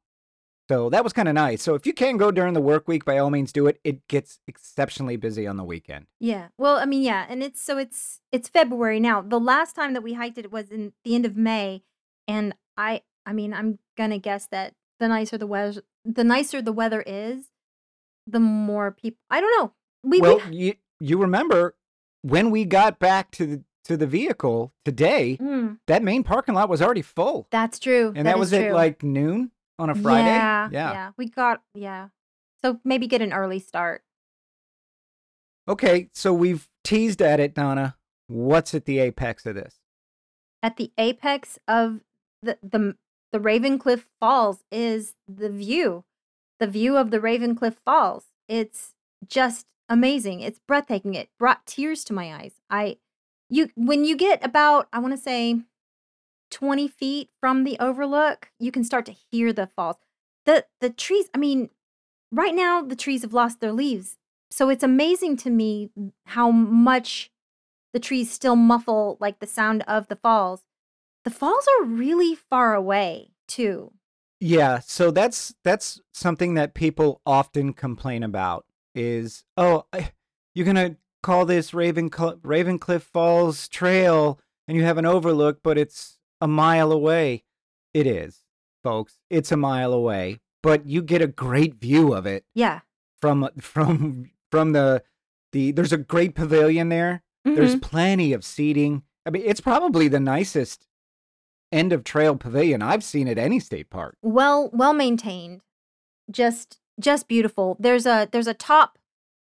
So 0.71 0.89
that 0.89 1.05
was 1.05 1.13
kind 1.13 1.29
of 1.29 1.35
nice. 1.35 1.63
So 1.63 1.75
if 1.75 1.87
you 1.87 1.93
can 1.93 2.17
go 2.17 2.31
during 2.31 2.55
the 2.55 2.61
work 2.61 2.89
week, 2.89 3.05
by 3.05 3.19
all 3.19 3.29
means 3.29 3.53
do 3.53 3.67
it. 3.67 3.79
It 3.85 4.09
gets 4.09 4.41
exceptionally 4.47 5.17
busy 5.17 5.47
on 5.47 5.59
the 5.59 5.65
weekend. 5.65 6.07
Yeah. 6.21 6.49
Well, 6.57 6.79
I 6.79 6.87
mean, 6.87 7.03
yeah, 7.03 7.27
and 7.29 7.43
it's 7.43 7.61
so 7.61 7.77
it's 7.77 8.21
it's 8.33 8.49
February 8.49 9.01
now. 9.01 9.21
The 9.21 9.41
last 9.41 9.75
time 9.75 9.93
that 9.93 10.03
we 10.03 10.15
hiked 10.15 10.39
it 10.39 10.51
was 10.51 10.71
in 10.71 10.95
the 11.05 11.15
end 11.15 11.27
of 11.27 11.37
May, 11.37 11.83
and 12.27 12.55
I 12.79 13.03
I 13.27 13.35
mean, 13.35 13.53
I'm 13.53 13.79
gonna 13.97 14.19
guess 14.19 14.47
that 14.47 14.75
the 15.01 15.09
nicer 15.09 15.37
the 15.39 15.47
weather 15.47 15.83
the 16.05 16.25
nicer 16.25 16.61
the 16.63 16.73
weather 16.73 17.03
is, 17.07 17.47
the 18.27 18.41
more 18.41 18.91
people 18.93 19.19
I 19.31 19.41
don't 19.41 19.51
know. 19.61 19.73
We, 20.03 20.21
well, 20.21 20.41
we 20.51 20.57
you 20.57 20.75
you 21.01 21.19
remember 21.19 21.75
when 22.23 22.51
we 22.51 22.65
got 22.65 22.99
back 22.99 23.31
to 23.33 23.47
the 23.47 23.63
to 23.85 23.97
the 23.99 24.07
vehicle 24.07 24.73
today, 24.85 25.37
Mm, 25.41 25.79
that 25.89 26.03
main 26.03 26.23
parking 26.25 26.55
lot 26.55 26.69
was 26.71 26.81
already 26.81 27.03
full. 27.03 27.47
that's 27.51 27.79
true. 27.79 28.13
And 28.17 28.27
that 28.27 28.39
was 28.39 28.53
at 28.53 28.73
like 28.73 29.03
noon 29.03 29.51
on 29.79 29.91
a 29.91 29.95
Friday. 29.95 30.27
Yeah, 30.29 30.69
yeah. 30.73 30.93
yeah. 30.93 31.11
We 31.17 31.29
got 31.29 31.63
yeah. 31.75 32.09
So 32.63 32.81
maybe 32.85 33.07
get 33.07 33.21
an 33.21 33.33
early 33.33 33.59
start. 33.59 34.03
Okay, 35.69 36.09
so 36.13 36.33
we've 36.33 36.69
teased 36.83 37.23
at 37.23 37.41
it, 37.41 37.55
Donna. 37.55 37.97
What's 38.27 38.75
at 38.75 38.85
the 38.85 38.99
apex 38.99 39.47
of 39.47 39.55
this? 39.55 39.77
At 40.63 40.77
the 40.77 40.93
apex 40.99 41.59
of 41.69 42.01
the 42.43 42.59
the 42.63 42.97
the 43.35 43.41
Ravencliff 43.41 44.05
Falls 44.21 44.63
is 44.71 45.15
the 45.27 45.51
view. 45.51 46.05
The 46.61 46.69
view 46.69 46.97
of 46.97 47.11
the 47.11 47.19
Ravencliff 47.19 47.75
Falls. 47.85 48.27
It's 48.47 48.95
just 49.27 49.67
amazing. 49.89 50.39
It's 50.39 50.61
breathtaking. 50.69 51.15
It 51.15 51.31
brought 51.37 51.67
tears 51.67 52.05
to 52.05 52.13
my 52.13 52.33
eyes. 52.33 52.53
I 52.71 52.99
you 53.51 53.71
when 53.75 54.05
you 54.05 54.17
get 54.17 54.45
about 54.47 54.87
I 54.93 55.01
want 55.01 55.15
to 55.15 55.21
say 55.21 55.63
20 56.53 56.87
feet 56.87 57.29
from 57.41 57.65
the 57.65 57.77
overlook, 57.81 58.53
you 58.61 58.71
can 58.71 58.85
start 58.85 59.05
to 59.07 59.17
hear 59.33 59.53
the 59.53 59.67
falls. 59.67 59.97
The 60.47 60.67
the 60.81 60.91
trees, 60.91 61.29
I 61.35 61.39
mean, 61.39 61.71
right 62.31 62.55
now 62.55 62.83
the 62.83 62.95
trees 62.95 63.23
have 63.23 63.35
lost 63.35 63.59
their 63.59 63.73
leaves. 63.73 64.17
So 64.53 64.69
it's 64.69 64.85
amazing 64.85 65.39
to 65.39 65.51
me 65.51 65.91
how 66.27 66.53
much 66.53 67.33
the 67.93 67.99
trees 67.99 68.31
still 68.31 68.55
muffle 68.55 69.17
like 69.19 69.41
the 69.41 69.49
sound 69.49 69.83
of 69.89 70.07
the 70.07 70.15
falls. 70.15 70.63
The 71.25 71.31
falls 71.31 71.67
are 71.81 71.85
really 71.87 72.35
far 72.35 72.75
away, 72.75 73.31
too. 73.49 73.93
Yeah, 74.41 74.81
so 74.81 75.11
that's 75.11 75.55
that's 75.65 76.01
something 76.13 76.55
that 76.55 76.75
people 76.75 77.21
often 77.25 77.73
complain 77.73 78.23
about 78.23 78.67
is, 78.95 79.45
oh, 79.57 79.87
I- 79.93 80.13
you're 80.55 80.65
going 80.67 80.77
to 80.77 80.97
call 81.23 81.47
this 81.47 81.73
Raven 81.73 82.11
Ravencliff 82.11 83.03
Falls 83.03 83.69
Trail 83.69 84.39
and 84.69 84.77
you 84.77 84.85
have 84.85 84.99
an 84.99 85.07
overlook, 85.07 85.61
but 85.63 85.79
it's 85.79 86.19
a 86.41 86.47
mile 86.47 86.93
away. 86.93 87.45
It 87.95 88.07
is, 88.07 88.41
folks. 88.83 89.19
It's 89.31 89.51
a 89.51 89.57
mile 89.57 89.93
away, 89.93 90.41
but 90.63 90.87
you 90.87 91.01
get 91.03 91.23
a 91.23 91.27
great 91.27 91.77
view 91.77 92.13
of 92.13 92.27
it 92.27 92.45
Yeah. 92.55 92.81
from 93.21 93.49
from 93.61 94.31
from 94.51 94.73
the 94.73 95.03
the. 95.53 95.73
There's 95.73 95.93
a 95.93 95.97
great 95.99 96.35
pavilion 96.35 96.89
there. 96.91 97.23
There's 97.45 97.77
Mhm. 97.77 97.83
plenty 97.83 98.33
of 98.33 98.45
seating. 98.45 99.03
I 99.27 99.31
mean, 99.31 99.43
it's 99.47 99.61
probably 99.61 100.09
the 100.09 100.21
nicest 100.21 100.87
end 101.75 101.93
of 101.93 102.05
trail 102.05 102.37
pavilion 102.37 102.81
I've 102.83 103.05
seen 103.05 103.29
at 103.29 103.39
any 103.39 103.59
state 103.61 103.91
park. 103.91 104.17
well 104.23 104.71
well 104.73 104.95
maintained. 104.95 105.61
Just 106.31 106.79
just 107.01 107.29
beautiful. 107.29 107.77
There's 107.81 108.07
a 108.07 108.29
there's 108.31 108.47
a 108.47 108.55
top 108.55 108.99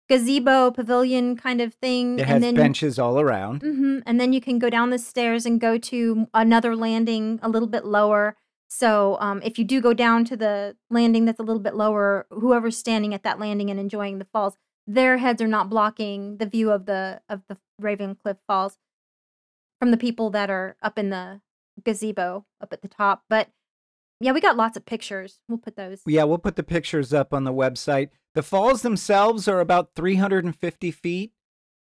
gazebo 0.09 0.71
pavilion 0.71 1.35
kind 1.35 1.59
of 1.59 1.73
thing 1.73 2.17
It 2.19 2.21
and 2.21 2.29
has 2.29 2.41
then 2.41 2.55
benches 2.55 2.97
all 2.99 3.19
around. 3.19 3.61
hmm 3.61 3.99
And 4.05 4.19
then 4.21 4.31
you 4.33 4.39
can 4.41 4.59
go 4.59 4.69
down 4.69 4.89
the 4.89 4.99
stairs 4.99 5.45
and 5.45 5.59
go 5.59 5.77
to 5.77 6.27
another 6.33 6.75
landing 6.75 7.39
a 7.41 7.49
little 7.49 7.67
bit 7.67 7.83
lower. 7.85 8.35
So 8.69 9.17
um, 9.19 9.41
if 9.43 9.57
you 9.57 9.65
do 9.65 9.81
go 9.81 9.93
down 9.93 10.25
to 10.25 10.37
the 10.37 10.75
landing 10.89 11.25
that's 11.25 11.39
a 11.39 11.43
little 11.43 11.61
bit 11.61 11.75
lower, 11.75 12.25
whoever's 12.31 12.77
standing 12.77 13.13
at 13.13 13.23
that 13.23 13.39
landing 13.39 13.69
and 13.69 13.79
enjoying 13.79 14.19
the 14.19 14.27
falls, 14.33 14.55
their 14.85 15.17
heads 15.17 15.41
are 15.41 15.47
not 15.47 15.69
blocking 15.69 16.37
the 16.37 16.45
view 16.45 16.71
of 16.71 16.85
the 16.85 17.21
of 17.27 17.41
the 17.47 17.57
Ravencliff 17.81 18.37
Falls 18.47 18.77
from 19.79 19.91
the 19.91 19.97
people 19.97 20.29
that 20.31 20.49
are 20.49 20.75
up 20.81 20.97
in 20.97 21.09
the 21.09 21.41
gazebo 21.83 22.45
up 22.61 22.73
at 22.73 22.81
the 22.81 22.87
top. 22.87 23.23
But 23.29 23.49
yeah, 24.19 24.31
we 24.31 24.41
got 24.41 24.57
lots 24.57 24.75
of 24.77 24.85
pictures. 24.85 25.39
We'll 25.47 25.59
put 25.59 25.75
those. 25.75 26.01
Yeah, 26.05 26.23
we'll 26.23 26.37
put 26.39 26.55
the 26.55 26.63
pictures 26.63 27.13
up 27.13 27.33
on 27.33 27.43
the 27.43 27.53
website. 27.53 28.09
The 28.35 28.43
falls 28.43 28.81
themselves 28.81 29.47
are 29.47 29.59
about 29.59 29.91
350 29.95 30.91
feet 30.91 31.31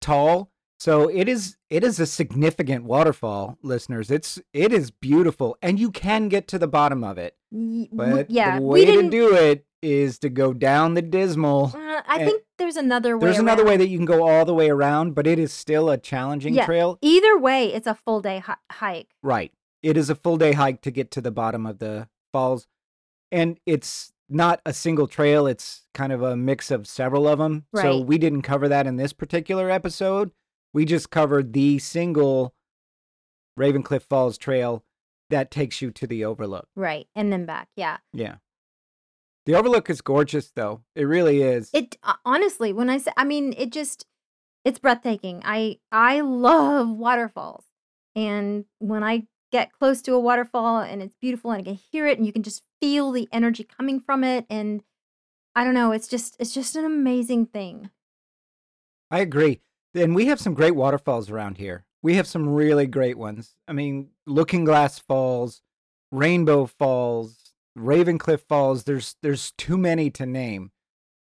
tall, 0.00 0.50
so 0.78 1.08
it 1.08 1.28
is 1.28 1.56
it 1.70 1.84
is 1.84 1.98
a 2.00 2.06
significant 2.06 2.84
waterfall, 2.84 3.58
listeners. 3.62 4.10
It's 4.10 4.40
it 4.52 4.72
is 4.72 4.90
beautiful, 4.90 5.56
and 5.62 5.78
you 5.78 5.90
can 5.90 6.28
get 6.28 6.48
to 6.48 6.58
the 6.58 6.68
bottom 6.68 7.04
of 7.04 7.18
it. 7.18 7.36
But 7.92 8.30
yeah, 8.30 8.56
the 8.58 8.62
we 8.62 8.84
way 8.84 8.96
to 9.02 9.10
do 9.10 9.34
it 9.34 9.64
is 9.82 10.18
to 10.20 10.28
go 10.30 10.52
down 10.54 10.94
the 10.94 11.02
dismal. 11.02 11.72
uh, 11.74 12.00
I 12.06 12.24
think 12.24 12.42
there's 12.58 12.76
another 12.76 13.16
way. 13.18 13.26
There's 13.26 13.38
another 13.38 13.64
way 13.64 13.76
that 13.76 13.88
you 13.88 13.98
can 13.98 14.06
go 14.06 14.26
all 14.26 14.44
the 14.46 14.54
way 14.54 14.70
around, 14.70 15.14
but 15.14 15.26
it 15.26 15.38
is 15.38 15.52
still 15.52 15.90
a 15.90 15.98
challenging 15.98 16.54
Yeah. 16.54 16.64
trail. 16.64 16.98
Either 17.02 17.38
way, 17.38 17.72
it's 17.72 17.86
a 17.86 17.94
full 17.94 18.20
day 18.22 18.38
hi- 18.38 18.56
hike. 18.72 19.08
Right. 19.22 19.52
It 19.84 19.98
is 19.98 20.08
a 20.08 20.14
full 20.14 20.38
day 20.38 20.52
hike 20.52 20.80
to 20.80 20.90
get 20.90 21.10
to 21.10 21.20
the 21.20 21.30
bottom 21.30 21.66
of 21.66 21.78
the 21.78 22.08
falls. 22.32 22.66
And 23.30 23.60
it's 23.66 24.12
not 24.30 24.62
a 24.64 24.72
single 24.72 25.06
trail, 25.06 25.46
it's 25.46 25.82
kind 25.92 26.10
of 26.10 26.22
a 26.22 26.36
mix 26.36 26.70
of 26.70 26.86
several 26.86 27.28
of 27.28 27.38
them. 27.38 27.66
So 27.76 28.00
we 28.00 28.16
didn't 28.16 28.42
cover 28.42 28.66
that 28.68 28.86
in 28.86 28.96
this 28.96 29.12
particular 29.12 29.70
episode. 29.70 30.30
We 30.72 30.86
just 30.86 31.10
covered 31.10 31.52
the 31.52 31.78
single 31.78 32.54
Ravencliff 33.60 34.02
Falls 34.02 34.38
trail 34.38 34.84
that 35.28 35.50
takes 35.50 35.82
you 35.82 35.90
to 35.90 36.06
the 36.06 36.24
overlook. 36.24 36.66
Right. 36.74 37.06
And 37.14 37.30
then 37.30 37.44
back. 37.44 37.68
Yeah. 37.76 37.98
Yeah. 38.14 38.36
The 39.44 39.54
overlook 39.54 39.90
is 39.90 40.00
gorgeous 40.00 40.50
though. 40.50 40.80
It 40.96 41.04
really 41.04 41.42
is. 41.42 41.68
It 41.74 41.98
uh, 42.02 42.14
honestly, 42.24 42.72
when 42.72 42.88
I 42.88 42.96
say, 42.96 43.12
I 43.18 43.24
mean, 43.24 43.54
it 43.58 43.70
just, 43.70 44.06
it's 44.64 44.78
breathtaking. 44.78 45.42
I, 45.44 45.78
I 45.92 46.22
love 46.22 46.88
waterfalls. 46.88 47.64
And 48.16 48.64
when 48.78 49.04
I 49.04 49.26
get 49.54 49.72
close 49.72 50.02
to 50.02 50.12
a 50.12 50.18
waterfall 50.18 50.80
and 50.80 51.00
it's 51.00 51.14
beautiful 51.20 51.52
and 51.52 51.60
I 51.60 51.62
can 51.62 51.78
hear 51.92 52.08
it 52.08 52.18
and 52.18 52.26
you 52.26 52.32
can 52.32 52.42
just 52.42 52.64
feel 52.80 53.12
the 53.12 53.28
energy 53.30 53.62
coming 53.62 54.00
from 54.00 54.24
it. 54.24 54.46
And 54.50 54.82
I 55.54 55.62
don't 55.62 55.74
know, 55.74 55.92
it's 55.92 56.08
just, 56.08 56.34
it's 56.40 56.52
just 56.52 56.74
an 56.74 56.84
amazing 56.84 57.46
thing. 57.46 57.90
I 59.12 59.20
agree. 59.20 59.60
And 59.94 60.12
we 60.12 60.26
have 60.26 60.40
some 60.40 60.54
great 60.54 60.74
waterfalls 60.74 61.30
around 61.30 61.58
here. 61.58 61.86
We 62.02 62.14
have 62.14 62.26
some 62.26 62.48
really 62.48 62.88
great 62.88 63.16
ones. 63.16 63.54
I 63.68 63.72
mean, 63.74 64.08
Looking 64.26 64.64
Glass 64.64 64.98
Falls, 64.98 65.62
Rainbow 66.10 66.66
Falls, 66.66 67.52
Ravencliff 67.78 68.40
Falls. 68.48 68.82
There's 68.82 69.14
there's 69.22 69.52
too 69.52 69.78
many 69.78 70.10
to 70.10 70.26
name. 70.26 70.72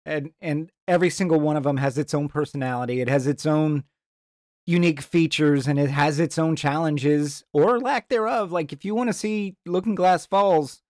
And 0.05 0.31
and 0.39 0.71
every 0.87 1.09
single 1.09 1.41
one 1.41 1.57
of 1.57 1.63
them 1.63 1.77
has 1.77 1.97
its 1.97 2.13
own 2.13 2.29
personality. 2.29 3.01
It 3.01 3.09
has 3.09 3.27
its 3.27 3.45
own 3.45 3.83
unique 4.65 5.01
features 5.01 5.67
and 5.67 5.77
it 5.77 5.89
has 5.89 6.19
its 6.19 6.39
own 6.39 6.55
challenges 6.55 7.43
or 7.53 7.79
lack 7.79 8.09
thereof. 8.09 8.51
Like 8.51 8.73
if 8.73 8.83
you 8.83 8.95
want 8.95 9.09
to 9.09 9.13
see 9.13 9.55
Looking 9.65 9.95
Glass 9.95 10.25
Falls, 10.25 10.81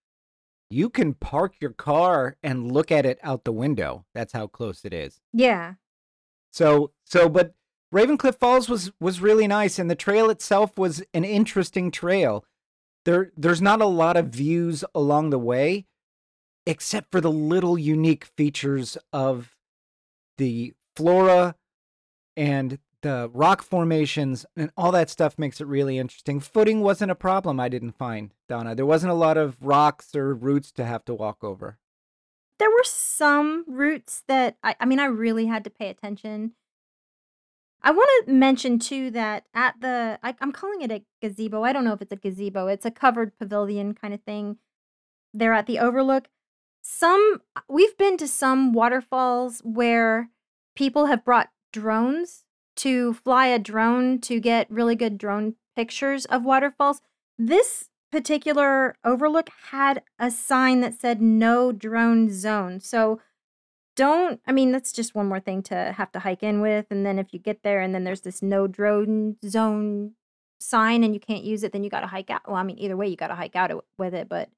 you 0.69 0.89
can 0.89 1.13
park 1.13 1.55
your 1.59 1.71
car 1.71 2.37
and 2.41 2.71
look 2.71 2.91
at 2.91 3.05
it 3.05 3.19
out 3.21 3.43
the 3.43 3.51
window. 3.51 4.05
That's 4.13 4.33
how 4.33 4.47
close 4.47 4.85
it 4.85 4.93
is. 4.93 5.19
Yeah. 5.33 5.73
So 6.51 6.91
so 7.03 7.27
but 7.27 7.53
Ravencliff 7.93 8.39
Falls 8.39 8.69
was 8.69 8.91
was 8.99 9.21
really 9.21 9.47
nice 9.47 9.77
and 9.77 9.89
the 9.89 9.95
trail 9.95 10.29
itself 10.29 10.77
was 10.77 11.03
an 11.13 11.25
interesting 11.25 11.91
trail. 11.91 12.45
There 13.03 13.31
there's 13.35 13.61
not 13.61 13.81
a 13.81 13.85
lot 13.85 14.15
of 14.17 14.27
views 14.27 14.85
along 14.95 15.29
the 15.29 15.39
way 15.39 15.85
except 16.65 17.11
for 17.11 17.21
the 17.21 17.31
little 17.31 17.77
unique 17.77 18.25
features 18.37 18.97
of 19.13 19.55
the 20.37 20.73
flora 20.95 21.55
and 22.35 22.79
the 23.05 23.29
rock 23.35 23.61
formations 23.61 24.47
and 24.57 24.71
all 24.75 24.91
that 24.91 25.11
stuff 25.11 25.37
makes 25.37 25.61
it 25.61 25.67
really 25.67 25.99
interesting. 25.99 26.39
Footing 26.39 26.81
wasn't 26.81 27.11
a 27.11 27.15
problem 27.15 27.59
I 27.59 27.69
didn't 27.69 27.91
find, 27.91 28.31
Donna. 28.49 28.73
There 28.73 28.85
wasn't 28.85 29.11
a 29.11 29.15
lot 29.15 29.37
of 29.37 29.57
rocks 29.61 30.15
or 30.15 30.33
roots 30.33 30.71
to 30.71 30.85
have 30.85 31.05
to 31.05 31.13
walk 31.13 31.43
over. 31.43 31.77
There 32.57 32.71
were 32.71 32.83
some 32.83 33.63
roots 33.67 34.23
that 34.27 34.57
I, 34.63 34.75
I 34.79 34.85
mean, 34.85 34.99
I 34.99 35.05
really 35.05 35.45
had 35.45 35.63
to 35.65 35.69
pay 35.69 35.89
attention. 35.89 36.53
I 37.83 37.91
want 37.91 38.09
to 38.25 38.33
mention 38.33 38.79
too 38.79 39.11
that 39.11 39.43
at 39.53 39.79
the, 39.81 40.17
I, 40.23 40.33
I'm 40.41 40.51
calling 40.51 40.81
it 40.81 40.91
a 40.91 41.03
gazebo. 41.21 41.61
I 41.61 41.73
don't 41.73 41.85
know 41.85 41.93
if 41.93 42.01
it's 42.01 42.11
a 42.11 42.15
gazebo. 42.15 42.65
It's 42.65 42.87
a 42.87 42.91
covered 42.91 43.37
pavilion 43.37 43.93
kind 43.93 44.15
of 44.15 44.23
thing. 44.23 44.57
There 45.31 45.53
at 45.53 45.67
the 45.67 45.77
Overlook. 45.77 46.27
Some 46.81 47.41
we've 47.69 47.95
been 47.97 48.17
to 48.17 48.27
some 48.27 48.73
waterfalls 48.73 49.61
where 49.63 50.29
people 50.75 51.05
have 51.05 51.23
brought 51.23 51.49
drones 51.71 52.44
to 52.77 53.13
fly 53.13 53.47
a 53.47 53.59
drone 53.59 54.19
to 54.21 54.39
get 54.39 54.69
really 54.69 54.95
good 54.95 55.17
drone 55.17 55.55
pictures 55.75 56.25
of 56.25 56.43
waterfalls. 56.43 57.01
This 57.37 57.89
particular 58.11 58.95
overlook 59.03 59.49
had 59.71 60.01
a 60.17 60.31
sign 60.31 60.81
that 60.81 60.93
said 60.93 61.21
no 61.21 61.71
drone 61.71 62.31
zone. 62.31 62.79
So 62.79 63.19
don't 63.95 64.41
I 64.45 64.51
mean 64.51 64.71
that's 64.71 64.91
just 64.91 65.15
one 65.15 65.27
more 65.27 65.39
thing 65.39 65.63
to 65.63 65.93
have 65.97 66.11
to 66.11 66.19
hike 66.19 66.43
in 66.43 66.61
with 66.61 66.85
and 66.89 67.05
then 67.05 67.17
if 67.17 67.33
you 67.33 67.39
get 67.39 67.63
there 67.63 67.79
and 67.81 67.95
then 67.95 68.03
there's 68.03 68.21
this 68.21 68.41
no 68.41 68.67
drone 68.67 69.37
zone 69.47 70.11
sign 70.59 71.03
and 71.03 71.13
you 71.13 71.19
can't 71.19 71.43
use 71.43 71.63
it 71.63 71.71
then 71.71 71.83
you 71.83 71.89
got 71.89 72.01
to 72.01 72.07
hike 72.07 72.29
out. 72.29 72.41
Well, 72.47 72.57
I 72.57 72.63
mean 72.63 72.77
either 72.79 72.97
way 72.97 73.07
you 73.07 73.15
got 73.15 73.27
to 73.27 73.35
hike 73.35 73.55
out 73.55 73.71
with 73.97 74.13
it, 74.13 74.29
but 74.29 74.49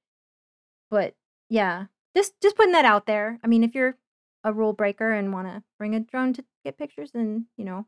but 0.90 1.16
yeah. 1.50 1.86
Just 2.16 2.34
just 2.42 2.56
putting 2.56 2.74
that 2.74 2.86
out 2.86 3.06
there. 3.06 3.40
I 3.44 3.48
mean 3.48 3.64
if 3.64 3.76
you're 3.76 3.98
a 4.44 4.54
rule 4.54 4.74
breaker 4.74 5.12
and 5.12 5.34
want 5.34 5.48
to 5.48 5.64
bring 5.78 5.94
a 5.96 6.00
drone 6.00 6.34
to 6.34 6.44
get 6.64 6.78
pictures 6.78 7.12
then, 7.12 7.48
you 7.58 7.66
know, 7.66 7.86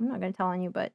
I'm 0.00 0.08
not 0.08 0.20
going 0.20 0.32
to 0.32 0.36
tell 0.36 0.48
on 0.48 0.62
you, 0.62 0.70
but 0.70 0.92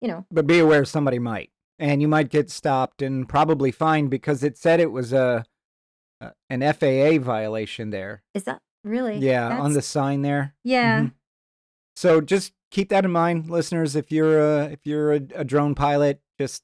you 0.00 0.08
know, 0.08 0.26
But 0.30 0.46
be 0.46 0.58
aware 0.58 0.84
somebody 0.84 1.18
might. 1.18 1.50
And 1.78 2.00
you 2.00 2.08
might 2.08 2.30
get 2.30 2.50
stopped 2.50 3.02
and 3.02 3.28
probably 3.28 3.70
fined 3.70 4.08
because 4.10 4.42
it 4.42 4.56
said 4.56 4.80
it 4.80 4.90
was 4.92 5.12
a, 5.12 5.44
a 6.20 6.32
an 6.48 6.60
FAA 6.60 7.22
violation 7.22 7.90
there. 7.90 8.22
is 8.34 8.44
that 8.44 8.62
really? 8.84 9.18
Yeah, 9.18 9.58
on 9.58 9.72
the 9.74 9.82
sign 9.82 10.22
there. 10.22 10.54
Yeah. 10.64 11.00
Mhm. 11.02 11.12
So 11.96 12.20
just 12.20 12.52
keep 12.70 12.88
that 12.90 13.04
in 13.04 13.10
mind, 13.10 13.50
listeners. 13.50 13.94
If 13.96 14.10
you're 14.12 14.38
a 14.40 14.64
if 14.66 14.86
you're 14.86 15.12
a, 15.14 15.20
a 15.34 15.44
drone 15.44 15.74
pilot, 15.74 16.20
just 16.38 16.62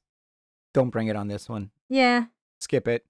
don't 0.75 0.91
bring 0.91 1.09
it 1.09 1.17
on 1.17 1.29
this 1.29 1.49
one. 1.49 1.71
Yeah. 1.91 2.27
Skip 2.61 2.87
it. 2.89 3.05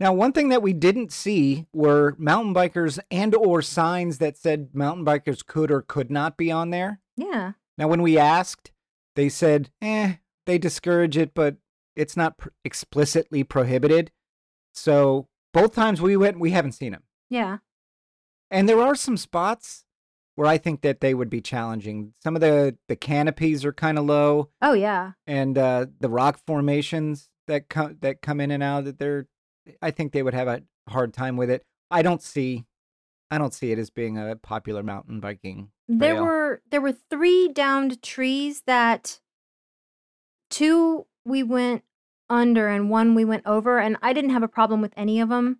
Now, 0.00 0.12
one 0.12 0.32
thing 0.32 0.48
that 0.50 0.62
we 0.62 0.72
didn't 0.72 1.12
see 1.12 1.66
were 1.72 2.14
mountain 2.18 2.52
bikers 2.54 2.98
and 3.10 3.34
or 3.34 3.62
signs 3.62 4.18
that 4.18 4.36
said 4.36 4.70
mountain 4.74 5.04
bikers 5.04 5.44
could 5.46 5.70
or 5.70 5.82
could 5.82 6.10
not 6.10 6.36
be 6.36 6.50
on 6.52 6.70
there. 6.70 7.00
Yeah. 7.16 7.52
Now, 7.78 7.88
when 7.88 8.02
we 8.02 8.18
asked, 8.18 8.72
they 9.16 9.28
said, 9.28 9.70
"Eh, 9.82 10.14
they 10.46 10.58
discourage 10.58 11.16
it, 11.16 11.34
but 11.34 11.56
it's 11.96 12.16
not 12.16 12.38
pr- 12.38 12.48
explicitly 12.64 13.44
prohibited." 13.44 14.10
So 14.72 15.28
both 15.52 15.74
times 15.74 16.00
we 16.02 16.16
went, 16.16 16.38
we 16.40 16.50
haven't 16.50 16.72
seen 16.72 16.92
them. 16.92 17.04
Yeah. 17.30 17.58
And 18.50 18.68
there 18.68 18.80
are 18.80 18.94
some 18.94 19.16
spots 19.16 19.84
where 20.36 20.46
I 20.48 20.58
think 20.58 20.80
that 20.82 21.00
they 21.00 21.14
would 21.14 21.30
be 21.30 21.40
challenging. 21.40 22.14
Some 22.22 22.34
of 22.34 22.40
the 22.40 22.76
the 22.88 22.96
canopies 22.96 23.64
are 23.64 23.72
kind 23.72 23.98
of 23.98 24.04
low, 24.04 24.50
Oh 24.60 24.72
yeah. 24.72 25.12
and 25.26 25.56
uh, 25.56 25.86
the 26.00 26.08
rock 26.10 26.40
formations 26.46 27.28
that 27.46 27.68
come 27.68 27.98
that 28.00 28.20
come 28.22 28.40
in 28.40 28.50
and 28.50 28.62
out. 28.62 28.84
That 28.84 28.98
they're, 28.98 29.26
I 29.80 29.90
think 29.90 30.12
they 30.12 30.22
would 30.22 30.34
have 30.34 30.48
a 30.48 30.62
hard 30.88 31.12
time 31.14 31.36
with 31.36 31.50
it. 31.50 31.64
I 31.90 32.02
don't 32.02 32.22
see, 32.22 32.64
I 33.34 33.38
don't 33.38 33.52
see 33.52 33.72
it 33.72 33.78
as 33.80 33.90
being 33.90 34.16
a 34.16 34.36
popular 34.36 34.84
mountain 34.84 35.18
biking. 35.18 35.70
There 35.88 36.22
were 36.22 36.62
there 36.70 36.80
were 36.80 36.92
three 36.92 37.48
downed 37.48 38.00
trees 38.00 38.62
that 38.66 39.18
two 40.50 41.06
we 41.24 41.42
went 41.42 41.82
under 42.30 42.68
and 42.68 42.88
one 42.88 43.16
we 43.16 43.24
went 43.24 43.44
over 43.44 43.80
and 43.80 43.96
I 44.00 44.12
didn't 44.12 44.30
have 44.30 44.44
a 44.44 44.48
problem 44.48 44.80
with 44.80 44.92
any 44.96 45.20
of 45.20 45.30
them. 45.30 45.58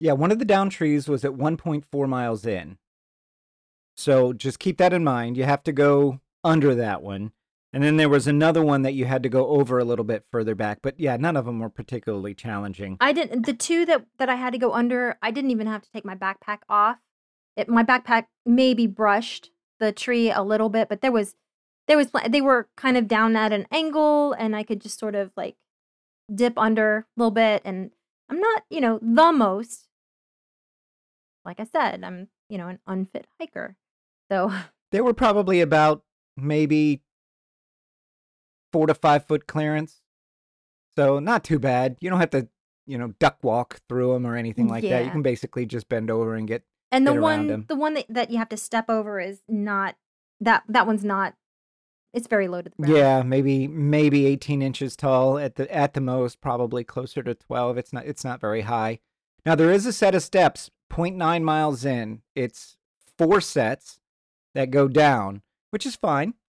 Yeah, 0.00 0.12
one 0.12 0.32
of 0.32 0.40
the 0.40 0.44
down 0.44 0.70
trees 0.70 1.08
was 1.08 1.24
at 1.24 1.32
1.4 1.32 2.08
miles 2.08 2.44
in. 2.44 2.78
So 3.96 4.32
just 4.32 4.58
keep 4.58 4.78
that 4.78 4.92
in 4.92 5.04
mind. 5.04 5.36
You 5.36 5.44
have 5.44 5.62
to 5.64 5.72
go 5.72 6.20
under 6.42 6.74
that 6.74 7.00
one. 7.02 7.32
And 7.72 7.82
then 7.82 7.96
there 7.98 8.08
was 8.08 8.26
another 8.26 8.62
one 8.62 8.82
that 8.82 8.94
you 8.94 9.04
had 9.04 9.22
to 9.22 9.28
go 9.28 9.46
over 9.48 9.78
a 9.78 9.84
little 9.84 10.04
bit 10.04 10.24
further 10.30 10.54
back. 10.54 10.78
But 10.82 10.98
yeah, 10.98 11.16
none 11.16 11.36
of 11.36 11.44
them 11.44 11.58
were 11.58 11.68
particularly 11.68 12.34
challenging. 12.34 12.96
I 13.00 13.12
didn't. 13.12 13.44
The 13.44 13.52
two 13.52 13.84
that 13.86 14.06
that 14.18 14.28
I 14.28 14.36
had 14.36 14.52
to 14.54 14.58
go 14.58 14.72
under, 14.72 15.18
I 15.20 15.30
didn't 15.30 15.50
even 15.50 15.66
have 15.66 15.82
to 15.82 15.90
take 15.90 16.04
my 16.04 16.14
backpack 16.14 16.60
off. 16.68 16.98
It, 17.56 17.68
my 17.68 17.82
backpack 17.82 18.26
maybe 18.46 18.86
brushed 18.86 19.50
the 19.80 19.92
tree 19.92 20.30
a 20.30 20.42
little 20.42 20.70
bit, 20.70 20.88
but 20.88 21.02
there 21.02 21.12
was 21.12 21.34
there 21.88 21.98
was 21.98 22.10
they 22.28 22.40
were 22.40 22.68
kind 22.76 22.96
of 22.96 23.06
down 23.06 23.36
at 23.36 23.52
an 23.52 23.66
angle, 23.70 24.32
and 24.32 24.56
I 24.56 24.62
could 24.62 24.80
just 24.80 24.98
sort 24.98 25.14
of 25.14 25.32
like 25.36 25.56
dip 26.34 26.56
under 26.56 27.06
a 27.16 27.20
little 27.20 27.30
bit. 27.30 27.62
And 27.64 27.90
I'm 28.30 28.40
not, 28.40 28.64
you 28.70 28.80
know, 28.80 28.98
the 29.02 29.32
most. 29.32 29.88
Like 31.44 31.60
I 31.60 31.64
said, 31.64 32.02
I'm 32.02 32.28
you 32.48 32.56
know 32.56 32.68
an 32.68 32.78
unfit 32.86 33.26
hiker, 33.38 33.76
so 34.30 34.52
They 34.90 35.00
were 35.00 35.14
probably 35.14 35.60
about 35.60 36.02
maybe 36.36 37.02
four 38.72 38.86
to 38.86 38.94
five 38.94 39.26
foot 39.26 39.46
clearance. 39.46 40.00
So 40.96 41.18
not 41.18 41.44
too 41.44 41.58
bad. 41.58 41.96
You 42.00 42.10
don't 42.10 42.20
have 42.20 42.30
to, 42.30 42.48
you 42.86 42.98
know, 42.98 43.14
duck 43.18 43.38
walk 43.42 43.80
through 43.88 44.12
them 44.12 44.26
or 44.26 44.36
anything 44.36 44.66
mm, 44.66 44.70
like 44.70 44.84
that. 44.84 45.04
You 45.04 45.10
can 45.10 45.22
basically 45.22 45.66
just 45.66 45.88
bend 45.88 46.10
over 46.10 46.34
and 46.34 46.48
get. 46.48 46.64
And 46.90 47.06
the 47.06 47.12
get 47.12 47.22
one 47.22 47.64
the 47.68 47.76
one 47.76 47.94
that, 47.94 48.06
that 48.08 48.30
you 48.30 48.38
have 48.38 48.48
to 48.48 48.56
step 48.56 48.88
over 48.88 49.20
is 49.20 49.42
not 49.48 49.96
that 50.40 50.64
that 50.68 50.86
one's 50.86 51.04
not 51.04 51.34
it's 52.14 52.26
very 52.26 52.48
low 52.48 52.62
to 52.62 52.70
the 52.70 52.76
ground. 52.76 52.96
Yeah, 52.96 53.22
maybe 53.22 53.68
maybe 53.68 54.26
18 54.26 54.62
inches 54.62 54.96
tall 54.96 55.38
at 55.38 55.56
the 55.56 55.72
at 55.74 55.94
the 55.94 56.00
most, 56.00 56.40
probably 56.40 56.84
closer 56.84 57.22
to 57.22 57.34
12. 57.34 57.78
It's 57.78 57.92
not 57.92 58.06
it's 58.06 58.24
not 58.24 58.40
very 58.40 58.62
high. 58.62 59.00
Now 59.44 59.54
there 59.54 59.70
is 59.70 59.86
a 59.86 59.92
set 59.92 60.14
of 60.14 60.22
steps 60.22 60.70
0.9 60.90 61.42
miles 61.42 61.84
in. 61.84 62.22
It's 62.34 62.76
four 63.16 63.40
sets 63.40 64.00
that 64.54 64.70
go 64.70 64.88
down, 64.88 65.42
which 65.70 65.86
is 65.86 65.96
fine. 65.96 66.34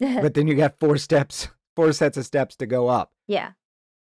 But 0.00 0.32
then 0.32 0.46
you 0.46 0.54
got 0.54 0.80
four 0.80 0.96
steps, 0.96 1.48
four 1.76 1.92
sets 1.92 2.16
of 2.16 2.26
steps 2.26 2.56
to 2.56 2.66
go 2.66 2.88
up. 2.88 3.12
yeah. 3.26 3.52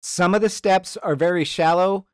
Some 0.05 0.35
of 0.35 0.41
the 0.41 0.49
steps 0.49 0.97
are 0.97 1.15
very 1.15 1.45
shallow, 1.45 2.07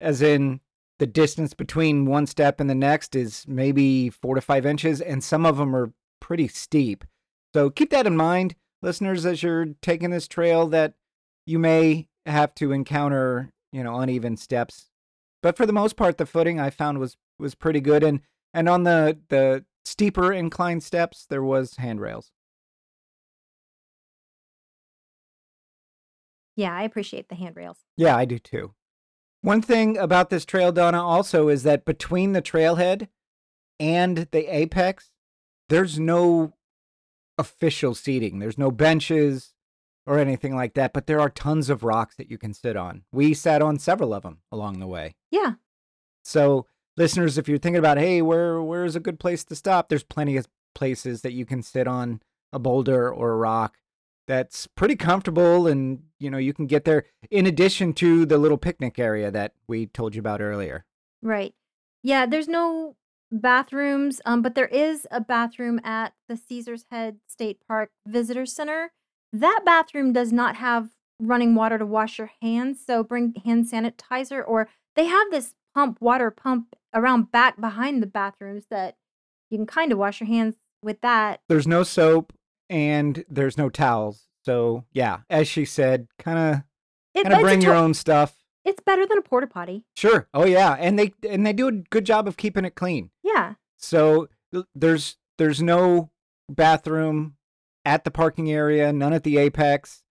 as 0.00 0.22
in 0.22 0.60
the 1.00 1.06
distance 1.06 1.52
between 1.52 2.06
one 2.06 2.26
step 2.28 2.60
and 2.60 2.70
the 2.70 2.76
next 2.76 3.16
is 3.16 3.44
maybe 3.48 4.08
four 4.08 4.36
to 4.36 4.40
five 4.40 4.64
inches, 4.64 5.00
and 5.00 5.24
some 5.24 5.44
of 5.44 5.56
them 5.56 5.74
are 5.74 5.92
pretty 6.20 6.46
steep. 6.46 7.04
So 7.52 7.70
keep 7.70 7.90
that 7.90 8.06
in 8.06 8.16
mind, 8.16 8.54
listeners, 8.82 9.26
as 9.26 9.42
you're 9.42 9.66
taking 9.82 10.10
this 10.10 10.28
trail, 10.28 10.68
that 10.68 10.94
you 11.44 11.58
may 11.58 12.06
have 12.24 12.54
to 12.54 12.70
encounter, 12.70 13.52
you 13.72 13.82
know, 13.82 13.98
uneven 13.98 14.36
steps. 14.36 14.90
But 15.42 15.56
for 15.56 15.66
the 15.66 15.72
most 15.72 15.96
part, 15.96 16.18
the 16.18 16.26
footing 16.26 16.60
I 16.60 16.70
found 16.70 16.98
was 17.00 17.16
was 17.38 17.56
pretty 17.56 17.80
good, 17.80 18.04
and 18.04 18.20
and 18.52 18.68
on 18.68 18.84
the 18.84 19.18
the 19.28 19.64
steeper 19.84 20.32
inclined 20.32 20.84
steps, 20.84 21.26
there 21.28 21.42
was 21.42 21.76
handrails. 21.78 22.30
Yeah, 26.56 26.74
I 26.74 26.82
appreciate 26.82 27.28
the 27.28 27.34
handrails. 27.34 27.78
Yeah, 27.96 28.16
I 28.16 28.24
do 28.24 28.38
too. 28.38 28.74
One 29.42 29.60
thing 29.60 29.98
about 29.98 30.30
this 30.30 30.44
trail, 30.44 30.72
Donna, 30.72 31.02
also 31.02 31.48
is 31.48 31.64
that 31.64 31.84
between 31.84 32.32
the 32.32 32.42
trailhead 32.42 33.08
and 33.78 34.28
the 34.30 34.46
apex, 34.54 35.10
there's 35.68 35.98
no 35.98 36.54
official 37.36 37.94
seating. 37.94 38.38
There's 38.38 38.58
no 38.58 38.70
benches 38.70 39.52
or 40.06 40.18
anything 40.18 40.54
like 40.54 40.74
that, 40.74 40.92
but 40.92 41.06
there 41.06 41.20
are 41.20 41.30
tons 41.30 41.70
of 41.70 41.82
rocks 41.82 42.16
that 42.16 42.30
you 42.30 42.38
can 42.38 42.54
sit 42.54 42.76
on. 42.76 43.02
We 43.12 43.34
sat 43.34 43.62
on 43.62 43.78
several 43.78 44.14
of 44.14 44.22
them 44.22 44.38
along 44.52 44.80
the 44.80 44.86
way. 44.86 45.16
Yeah. 45.30 45.54
So, 46.22 46.66
listeners, 46.96 47.38
if 47.38 47.48
you're 47.48 47.58
thinking 47.58 47.78
about, 47.78 47.98
hey, 47.98 48.22
where 48.22 48.62
where's 48.62 48.96
a 48.96 49.00
good 49.00 49.18
place 49.18 49.44
to 49.44 49.54
stop? 49.54 49.88
There's 49.88 50.04
plenty 50.04 50.36
of 50.36 50.46
places 50.74 51.22
that 51.22 51.32
you 51.32 51.46
can 51.46 51.62
sit 51.62 51.86
on 51.86 52.20
a 52.52 52.58
boulder 52.58 53.12
or 53.12 53.32
a 53.32 53.36
rock 53.36 53.76
that's 54.26 54.66
pretty 54.66 54.96
comfortable 54.96 55.66
and 55.66 56.02
you 56.18 56.30
know 56.30 56.38
you 56.38 56.52
can 56.52 56.66
get 56.66 56.84
there 56.84 57.04
in 57.30 57.46
addition 57.46 57.92
to 57.92 58.24
the 58.26 58.38
little 58.38 58.58
picnic 58.58 58.98
area 58.98 59.30
that 59.30 59.52
we 59.66 59.86
told 59.86 60.14
you 60.14 60.20
about 60.20 60.40
earlier. 60.40 60.84
Right. 61.22 61.54
Yeah, 62.02 62.26
there's 62.26 62.48
no 62.48 62.96
bathrooms, 63.32 64.20
um, 64.26 64.42
but 64.42 64.54
there 64.54 64.66
is 64.68 65.06
a 65.10 65.20
bathroom 65.20 65.80
at 65.84 66.12
the 66.28 66.36
Caesar's 66.36 66.84
Head 66.90 67.18
State 67.26 67.58
Park 67.66 67.90
Visitor 68.06 68.46
Center. 68.46 68.92
That 69.32 69.62
bathroom 69.64 70.12
does 70.12 70.32
not 70.32 70.56
have 70.56 70.90
running 71.18 71.54
water 71.54 71.78
to 71.78 71.86
wash 71.86 72.18
your 72.18 72.30
hands, 72.42 72.78
so 72.84 73.02
bring 73.02 73.34
hand 73.44 73.70
sanitizer 73.70 74.42
or 74.46 74.68
they 74.96 75.06
have 75.06 75.30
this 75.30 75.54
pump 75.74 76.00
water 76.00 76.30
pump 76.30 76.76
around 76.94 77.32
back 77.32 77.60
behind 77.60 78.02
the 78.02 78.06
bathrooms 78.06 78.66
that 78.70 78.96
you 79.50 79.58
can 79.58 79.66
kind 79.66 79.92
of 79.92 79.98
wash 79.98 80.20
your 80.20 80.28
hands 80.28 80.56
with 80.82 81.00
that. 81.00 81.40
There's 81.48 81.66
no 81.66 81.82
soap 81.82 82.32
and 82.74 83.24
there's 83.28 83.56
no 83.56 83.68
towels. 83.70 84.26
So, 84.44 84.84
yeah, 84.92 85.20
as 85.30 85.46
she 85.46 85.64
said, 85.64 86.08
kind 86.18 86.38
of 87.16 87.22
kind 87.22 87.32
of 87.32 87.40
bring 87.40 87.62
your 87.62 87.74
own 87.74 87.94
stuff. 87.94 88.34
it's 88.64 88.82
better 88.82 89.06
than 89.06 89.16
a 89.16 89.22
porta 89.22 89.46
potty. 89.46 89.84
Sure. 89.96 90.26
Oh 90.34 90.44
yeah, 90.44 90.72
and 90.78 90.98
they 90.98 91.14
and 91.28 91.46
they 91.46 91.52
do 91.52 91.68
a 91.68 91.72
good 91.72 92.04
job 92.04 92.26
of 92.26 92.36
keeping 92.36 92.64
it 92.64 92.74
clean. 92.74 93.10
Yeah. 93.22 93.54
So 93.78 94.28
there's 94.74 95.16
there's 95.38 95.62
no 95.62 96.10
bathroom 96.48 97.36
at 97.84 98.02
the 98.02 98.10
parking 98.10 98.50
area, 98.50 98.92
none 98.92 99.12
at 99.12 99.22
the 99.22 99.38
apex. 99.38 100.02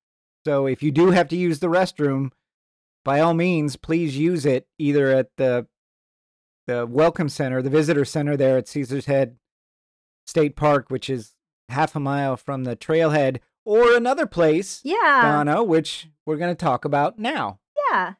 So 0.46 0.66
if 0.66 0.82
you 0.82 0.92
do 0.92 1.12
have 1.12 1.28
to 1.30 1.36
use 1.36 1.60
the 1.60 1.68
restroom, 1.68 2.30
by 3.04 3.20
all 3.20 3.34
means, 3.34 3.76
please 3.76 4.18
use 4.18 4.46
it 4.46 4.68
either 4.80 5.10
at 5.12 5.28
the 5.36 5.68
the 6.66 6.86
welcome 6.86 7.28
center, 7.28 7.62
the 7.62 7.70
visitor 7.70 8.06
center 8.06 8.38
there 8.38 8.58
at 8.58 8.70
Caesar's 8.70 9.06
Head 9.06 9.36
State 10.26 10.56
Park, 10.56 10.86
which 10.90 11.10
is 11.10 11.33
half 11.70 11.96
a 11.96 12.00
mile 12.00 12.38
from 12.38 12.64
the 12.64 12.76
trailhead, 12.76 13.40
or 13.66 13.96
another 13.96 14.26
place, 14.26 14.82
Yeah. 14.84 15.22
Donna, 15.24 15.64
which 15.64 16.08
we're 16.26 16.38
going 16.38 16.54
to 16.56 16.66
talk 16.66 16.84
about 16.86 17.18
now. 17.18 17.60
Yeah. 17.90 18.14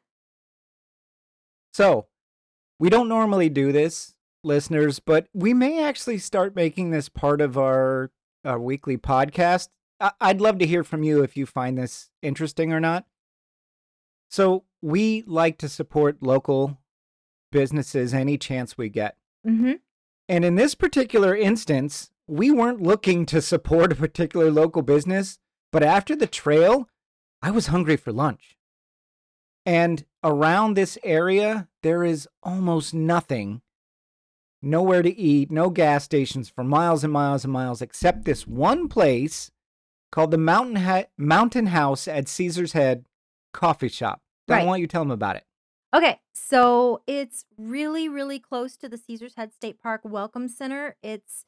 So, 1.72 2.06
we 2.78 2.88
don't 2.90 3.08
normally 3.08 3.48
do 3.48 3.72
this, 3.72 4.14
listeners, 4.42 5.00
but 5.00 5.28
we 5.34 5.52
may 5.54 5.82
actually 5.82 6.18
start 6.18 6.54
making 6.56 6.90
this 6.90 7.08
part 7.08 7.40
of 7.40 7.58
our, 7.58 8.10
our 8.44 8.58
weekly 8.58 8.96
podcast. 8.96 9.68
I- 10.00 10.12
I'd 10.20 10.40
love 10.40 10.58
to 10.58 10.66
hear 10.66 10.84
from 10.84 11.02
you 11.02 11.22
if 11.22 11.36
you 11.36 11.46
find 11.46 11.76
this 11.78 12.10
interesting 12.22 12.72
or 12.72 12.80
not. 12.80 13.06
So, 14.30 14.64
we 14.82 15.22
like 15.26 15.58
to 15.58 15.68
support 15.68 16.22
local 16.22 16.78
businesses 17.52 18.12
any 18.12 18.36
chance 18.36 18.76
we 18.76 18.88
get. 18.88 19.16
Mhm. 19.46 19.80
And 20.28 20.44
in 20.44 20.54
this 20.56 20.74
particular 20.74 21.36
instance, 21.36 22.10
we 22.26 22.50
weren't 22.50 22.82
looking 22.82 23.26
to 23.26 23.42
support 23.42 23.92
a 23.92 23.96
particular 23.96 24.50
local 24.50 24.82
business, 24.82 25.38
but 25.72 25.82
after 25.82 26.16
the 26.16 26.26
trail, 26.26 26.88
I 27.42 27.50
was 27.50 27.66
hungry 27.66 27.96
for 27.96 28.12
lunch. 28.12 28.56
And 29.66 30.04
around 30.22 30.74
this 30.74 30.98
area, 31.02 31.68
there 31.82 32.04
is 32.04 32.28
almost 32.42 32.94
nothing, 32.94 33.62
nowhere 34.62 35.02
to 35.02 35.14
eat, 35.14 35.50
no 35.50 35.70
gas 35.70 36.04
stations 36.04 36.48
for 36.48 36.64
miles 36.64 37.04
and 37.04 37.12
miles 37.12 37.44
and 37.44 37.52
miles, 37.52 37.82
except 37.82 38.24
this 38.24 38.46
one 38.46 38.88
place 38.88 39.50
called 40.12 40.30
the 40.30 40.38
Mountain, 40.38 40.76
ha- 40.76 41.06
Mountain 41.18 41.66
House 41.66 42.06
at 42.06 42.28
Caesar's 42.28 42.72
Head 42.72 43.06
Coffee 43.52 43.88
Shop. 43.88 44.20
Right. 44.46 44.56
Why 44.56 44.58
don't 44.60 44.68
want 44.68 44.80
you 44.80 44.86
to 44.86 44.92
tell 44.92 45.02
them 45.02 45.10
about 45.10 45.36
it? 45.36 45.44
Okay, 45.94 46.20
so 46.34 47.02
it's 47.06 47.44
really, 47.56 48.08
really 48.08 48.38
close 48.38 48.76
to 48.78 48.88
the 48.88 48.98
Caesar's 48.98 49.36
Head 49.36 49.52
State 49.52 49.80
Park 49.80 50.00
Welcome 50.04 50.48
Center. 50.48 50.96
It's 51.02 51.44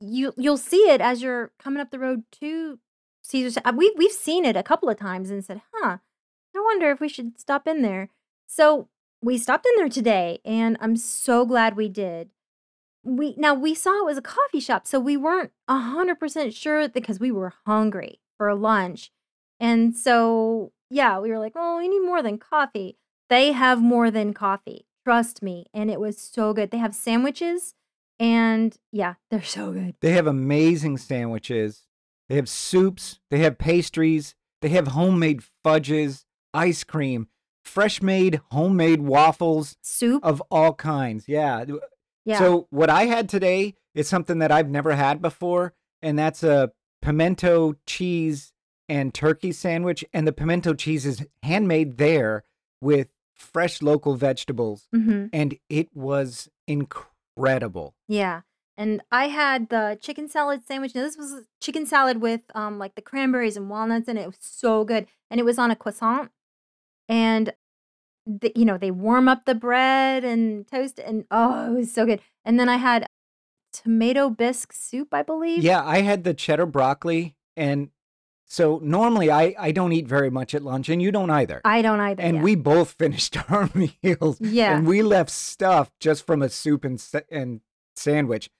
you 0.00 0.32
you'll 0.36 0.56
see 0.56 0.88
it 0.90 1.00
as 1.00 1.22
you're 1.22 1.52
coming 1.58 1.80
up 1.80 1.90
the 1.90 1.98
road 1.98 2.24
to 2.40 2.78
Caesar's. 3.22 3.58
uh, 3.64 3.72
We 3.74 3.92
we've 3.96 4.12
seen 4.12 4.44
it 4.44 4.56
a 4.56 4.62
couple 4.62 4.88
of 4.88 4.98
times 4.98 5.30
and 5.30 5.44
said, 5.44 5.62
"Huh, 5.74 5.98
I 6.56 6.60
wonder 6.60 6.90
if 6.90 7.00
we 7.00 7.08
should 7.08 7.38
stop 7.40 7.66
in 7.66 7.82
there." 7.82 8.10
So 8.46 8.88
we 9.22 9.38
stopped 9.38 9.66
in 9.66 9.72
there 9.76 9.88
today, 9.88 10.40
and 10.44 10.76
I'm 10.80 10.96
so 10.96 11.44
glad 11.46 11.76
we 11.76 11.88
did. 11.88 12.30
We 13.02 13.34
now 13.36 13.54
we 13.54 13.74
saw 13.74 14.00
it 14.00 14.04
was 14.06 14.18
a 14.18 14.22
coffee 14.22 14.60
shop, 14.60 14.86
so 14.86 14.98
we 15.00 15.16
weren't 15.16 15.52
hundred 15.68 16.20
percent 16.20 16.54
sure 16.54 16.88
because 16.88 17.20
we 17.20 17.30
were 17.32 17.52
hungry 17.66 18.20
for 18.38 18.54
lunch, 18.54 19.10
and 19.60 19.96
so 19.96 20.72
yeah, 20.90 21.18
we 21.18 21.30
were 21.30 21.38
like, 21.38 21.52
"Oh, 21.56 21.78
we 21.78 21.88
need 21.88 22.00
more 22.06 22.22
than 22.22 22.38
coffee." 22.38 22.96
They 23.30 23.52
have 23.52 23.80
more 23.82 24.10
than 24.10 24.34
coffee, 24.34 24.86
trust 25.04 25.42
me, 25.42 25.66
and 25.74 25.90
it 25.90 25.98
was 25.98 26.18
so 26.20 26.52
good. 26.52 26.70
They 26.70 26.78
have 26.78 26.94
sandwiches, 26.94 27.74
and 28.18 28.76
yeah, 28.92 29.14
they're 29.30 29.42
so 29.42 29.72
good. 29.72 29.94
They 30.00 30.12
have 30.12 30.26
amazing 30.26 30.98
sandwiches. 30.98 31.86
They 32.28 32.36
have 32.36 32.48
soups. 32.48 33.20
They 33.30 33.38
have 33.40 33.58
pastries. 33.58 34.34
They 34.62 34.70
have 34.70 34.88
homemade 34.88 35.42
fudges, 35.62 36.24
ice 36.54 36.84
cream, 36.84 37.28
fresh 37.62 38.00
made 38.00 38.40
homemade 38.50 39.02
waffles 39.02 39.76
Soup, 39.82 40.24
of 40.24 40.42
all 40.50 40.72
kinds. 40.72 41.28
Yeah. 41.28 41.64
yeah, 42.24 42.38
So, 42.38 42.66
what 42.70 42.88
I 42.88 43.04
had 43.04 43.28
today 43.28 43.74
is 43.94 44.08
something 44.08 44.38
that 44.38 44.50
I've 44.50 44.70
never 44.70 44.94
had 44.94 45.20
before, 45.20 45.74
and 46.00 46.18
that's 46.18 46.42
a 46.42 46.72
pimento 47.02 47.74
cheese 47.86 48.52
and 48.88 49.12
turkey 49.12 49.52
sandwich. 49.52 50.02
And 50.14 50.26
the 50.26 50.32
pimento 50.32 50.72
cheese 50.72 51.04
is 51.04 51.26
handmade 51.42 51.98
there 51.98 52.44
with 52.80 53.08
fresh 53.34 53.82
local 53.82 54.14
vegetables, 54.14 54.88
hmm 54.94 55.26
and 55.32 55.58
it 55.68 55.88
was 55.94 56.48
incredible. 56.66 57.10
Yeah. 58.08 58.42
and 58.76 59.02
I 59.10 59.28
had 59.28 59.68
the 59.68 59.98
chicken 60.00 60.28
salad 60.28 60.66
sandwich. 60.66 60.94
Now 60.94 61.02
this 61.02 61.16
was 61.16 61.44
chicken 61.60 61.86
salad 61.86 62.20
with 62.20 62.42
um 62.54 62.78
like 62.78 62.94
the 62.94 63.02
cranberries 63.02 63.56
and 63.56 63.70
walnuts, 63.70 64.08
and 64.08 64.18
it 64.18 64.26
was 64.26 64.38
so 64.40 64.84
good. 64.84 65.06
And 65.30 65.40
it 65.40 65.44
was 65.44 65.58
on 65.58 65.70
a 65.70 65.76
croissant, 65.76 66.30
and 67.08 67.52
the, 68.26 68.52
you 68.54 68.64
know 68.64 68.78
they 68.78 68.90
warm 68.90 69.28
up 69.28 69.44
the 69.44 69.54
bread 69.54 70.24
and 70.24 70.66
toast, 70.66 70.98
and 70.98 71.24
oh, 71.30 71.72
it 71.72 71.78
was 71.78 71.92
so 71.92 72.06
good. 72.06 72.20
And 72.44 72.58
then 72.58 72.68
I 72.68 72.76
had 72.76 73.08
tomato 73.72 74.30
bisque 74.30 74.72
soup, 74.72 75.12
I 75.12 75.22
believe. 75.22 75.62
Yeah, 75.62 75.84
I 75.84 76.02
had 76.02 76.24
the 76.24 76.34
cheddar 76.34 76.66
broccoli, 76.66 77.36
and 77.56 77.90
so 78.54 78.78
normally 78.84 79.32
I 79.32 79.52
I 79.58 79.72
don't 79.72 79.92
eat 79.92 80.06
very 80.06 80.30
much 80.30 80.54
at 80.54 80.62
lunch, 80.62 80.88
and 80.88 81.02
you 81.02 81.10
don't 81.10 81.30
either. 81.30 81.60
I 81.64 81.82
don't 81.82 81.98
either. 81.98 82.22
and 82.22 82.36
yeah. 82.36 82.42
we 82.42 82.54
both 82.54 82.92
finished 82.98 83.36
our 83.50 83.68
meals, 83.74 84.40
yeah. 84.40 84.76
and 84.76 84.86
we 84.86 85.02
left 85.02 85.30
stuff 85.30 85.90
just 85.98 86.24
from 86.24 86.40
a 86.40 86.48
soup 86.48 86.84
and 86.84 87.04
and 87.32 87.62
sandwich, 87.96 88.50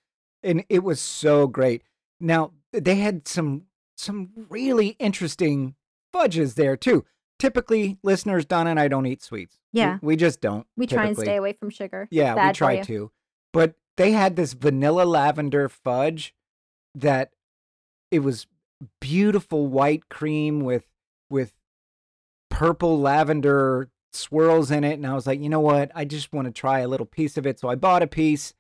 and 0.43 0.65
it 0.69 0.83
was 0.83 1.01
so 1.01 1.47
great. 1.47 1.85
Now 2.19 2.51
they 2.73 2.97
had 2.97 3.29
some 3.29 3.67
some 3.97 4.31
really 4.49 4.97
interesting 4.99 5.77
fudges 6.13 6.55
there 6.55 6.77
too. 6.77 7.05
Typically, 7.39 7.97
listeners, 8.03 8.45
Donna 8.45 8.71
and 8.71 8.81
I 8.81 8.89
don't 8.89 9.07
eat 9.07 9.23
sweets. 9.23 9.61
Yeah. 9.73 9.99
we, 10.03 10.17
just 10.17 10.41
don't. 10.41 10.67
we 10.77 10.87
try 10.87 11.07
and 11.07 11.17
stay 11.17 11.37
away 11.37 11.53
from 11.53 11.69
sugar. 11.69 12.07
Yeah, 12.11 12.35
we 12.35 12.37
bad 12.37 12.57
for 12.57 12.59
try 12.59 12.81
to. 12.83 13.11
But 13.53 13.75
they 13.97 14.13
had 14.13 14.37
this 14.37 14.53
vanilla 14.55 15.03
lavender 15.03 15.69
fudge 15.69 16.35
that 16.95 17.33
it 18.13 18.21
was 18.21 18.47
beautiful 19.01 19.67
white 19.67 20.09
cream 20.09 20.61
with 20.61 20.85
with 21.31 21.53
purple 22.51 23.01
lavender 23.01 23.91
swirls 24.13 24.71
in 24.71 24.85
it 24.85 24.95
and 24.95 25.07
I 25.07 25.15
was 25.15 25.27
like, 25.27 25.41
"You 25.41 25.49
know 25.49 25.61
what? 25.61 25.91
I 25.95 26.05
just 26.05 26.33
want 26.33 26.47
to 26.47 26.53
try 26.53 26.81
a 26.81 26.89
little 26.89 27.07
piece 27.07 27.37
of 27.37 27.47
it." 27.47 27.59
So 27.59 27.69
I 27.69 27.75
bought 27.75 28.03
a 28.03 28.07
piece 28.07 28.55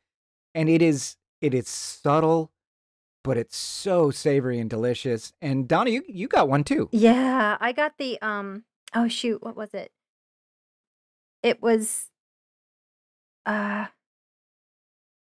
and 0.54 0.68
it 0.68 0.82
is 0.82 1.16
it 1.40 1.54
is 1.54 1.68
subtle 1.68 2.50
but 3.22 3.38
it's 3.38 3.56
so 3.56 4.10
savory 4.10 4.58
and 4.58 4.68
delicious. 4.68 5.32
And 5.40 5.66
Donna, 5.66 5.90
you 5.90 6.02
you 6.06 6.28
got 6.28 6.48
one 6.48 6.62
too. 6.64 6.88
Yeah, 6.92 7.56
I 7.60 7.72
got 7.72 7.96
the 7.98 8.20
um 8.20 8.64
oh 8.94 9.08
shoot, 9.08 9.42
what 9.42 9.56
was 9.56 9.72
it? 9.74 9.92
It 11.42 11.62
was 11.62 12.10
uh 13.46 13.86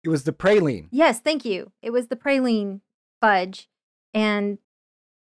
It 0.05 0.09
was 0.09 0.25
the 0.25 0.33
praline. 0.33 0.88
yes, 0.91 1.21
thank 1.21 1.45
you. 1.45 1.73
It 1.83 1.91
was 1.91 2.09
the 2.09 2.17
praline 2.17 2.81
fudge 3.21 3.69
and 4.15 4.59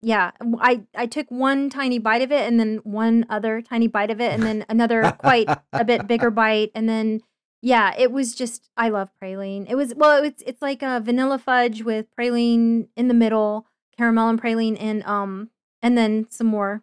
yeah, 0.02 0.32
i 0.58 0.82
i 0.94 1.06
took 1.06 1.30
one 1.30 1.70
tiny 1.70 1.98
bite 1.98 2.22
of 2.22 2.32
it 2.32 2.46
and 2.48 2.58
then 2.58 2.80
one 2.82 3.24
other 3.30 3.62
tiny 3.62 3.86
bite 3.86 4.10
of 4.10 4.20
it 4.20 4.32
and 4.32 4.42
then 4.42 4.64
another 4.68 5.12
quite 5.18 5.48
a 5.72 5.84
bit 5.84 6.06
bigger 6.08 6.30
bite 6.42 6.70
and 6.74 6.88
then 6.88 7.20
yeah, 7.64 7.94
it 7.96 8.10
was 8.10 8.34
just 8.34 8.70
I 8.76 8.88
love 8.88 9.10
praline. 9.22 9.66
It 9.70 9.76
was 9.76 9.94
well, 9.94 10.24
it's 10.24 10.42
it's 10.44 10.60
like 10.60 10.82
a 10.82 10.98
vanilla 10.98 11.38
fudge 11.38 11.82
with 11.84 12.06
praline 12.18 12.88
in 12.96 13.06
the 13.06 13.14
middle, 13.14 13.66
caramel 13.96 14.28
and 14.30 14.42
praline 14.42 14.76
and 14.80 15.04
um 15.04 15.50
and 15.80 15.96
then 15.96 16.26
some 16.28 16.48
more 16.48 16.82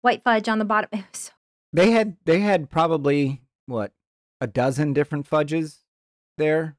white 0.00 0.24
fudge 0.24 0.48
on 0.48 0.58
the 0.58 0.64
bottom. 0.64 0.88
So 1.12 1.32
They 1.74 1.90
had 1.90 2.16
they 2.24 2.40
had 2.40 2.70
probably 2.70 3.42
what 3.66 3.92
a 4.40 4.46
dozen 4.46 4.94
different 4.94 5.28
fudges 5.28 5.80
there. 6.38 6.78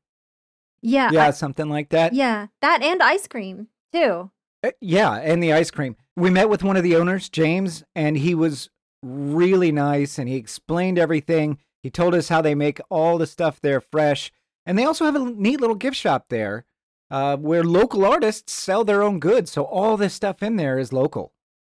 yeah, 0.81 1.11
yeah, 1.13 1.27
I- 1.27 1.31
something 1.31 1.69
like 1.69 1.89
that. 1.89 2.13
yeah, 2.13 2.47
that 2.61 2.81
and 2.81 3.03
ice 3.03 3.27
cream 3.27 3.67
too. 3.93 4.31
Uh, 4.65 4.71
yeah, 4.81 5.13
and 5.15 5.43
the 5.43 5.53
ice 5.53 5.69
cream. 5.69 5.95
We 6.15 6.29
met 6.29 6.49
with 6.49 6.63
one 6.63 6.77
of 6.77 6.83
the 6.83 6.95
owners, 6.95 7.29
James, 7.29 7.83
and 7.95 8.17
he 8.17 8.33
was 8.33 8.69
really 9.03 9.71
nice 9.71 10.17
and 10.17 10.27
he 10.27 10.35
explained 10.35 10.97
everything. 10.97 11.59
He 11.83 11.91
told 11.91 12.15
us 12.15 12.29
how 12.29 12.41
they 12.41 12.55
make 12.55 12.79
all 12.89 13.17
the 13.17 13.27
stuff 13.27 13.61
there 13.61 13.79
fresh. 13.79 14.31
And 14.65 14.79
they 14.79 14.85
also 14.85 15.05
have 15.05 15.15
a 15.15 15.19
neat 15.19 15.61
little 15.61 15.75
gift 15.75 15.97
shop 15.97 16.25
there 16.29 16.65
uh, 17.11 17.37
where 17.37 17.63
local 17.63 18.05
artists 18.05 18.51
sell 18.53 18.83
their 18.83 19.03
own 19.03 19.19
goods. 19.19 19.51
So 19.51 19.63
all 19.63 19.97
this 19.97 20.13
stuff 20.13 20.41
in 20.41 20.55
there 20.55 20.79
is 20.79 20.91
local. 20.91 21.33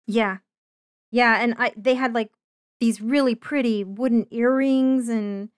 Yeah, 0.08 0.38
yeah, 1.12 1.40
and 1.40 1.54
I 1.60 1.72
they 1.78 1.94
had 1.94 2.16
like 2.16 2.32
these 2.80 3.00
really 3.00 3.36
pretty 3.36 3.84
wooden 3.84 4.26
earrings 4.32 5.08
and 5.08 5.50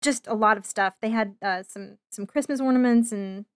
just 0.00 0.28
a 0.28 0.34
lot 0.34 0.56
of 0.56 0.64
stuff. 0.64 0.94
They 1.02 1.10
had 1.10 1.34
uh, 1.42 1.64
some 1.64 1.98
some 2.10 2.26
Christmas 2.26 2.60
ornaments 2.60 3.10
and 3.10 3.46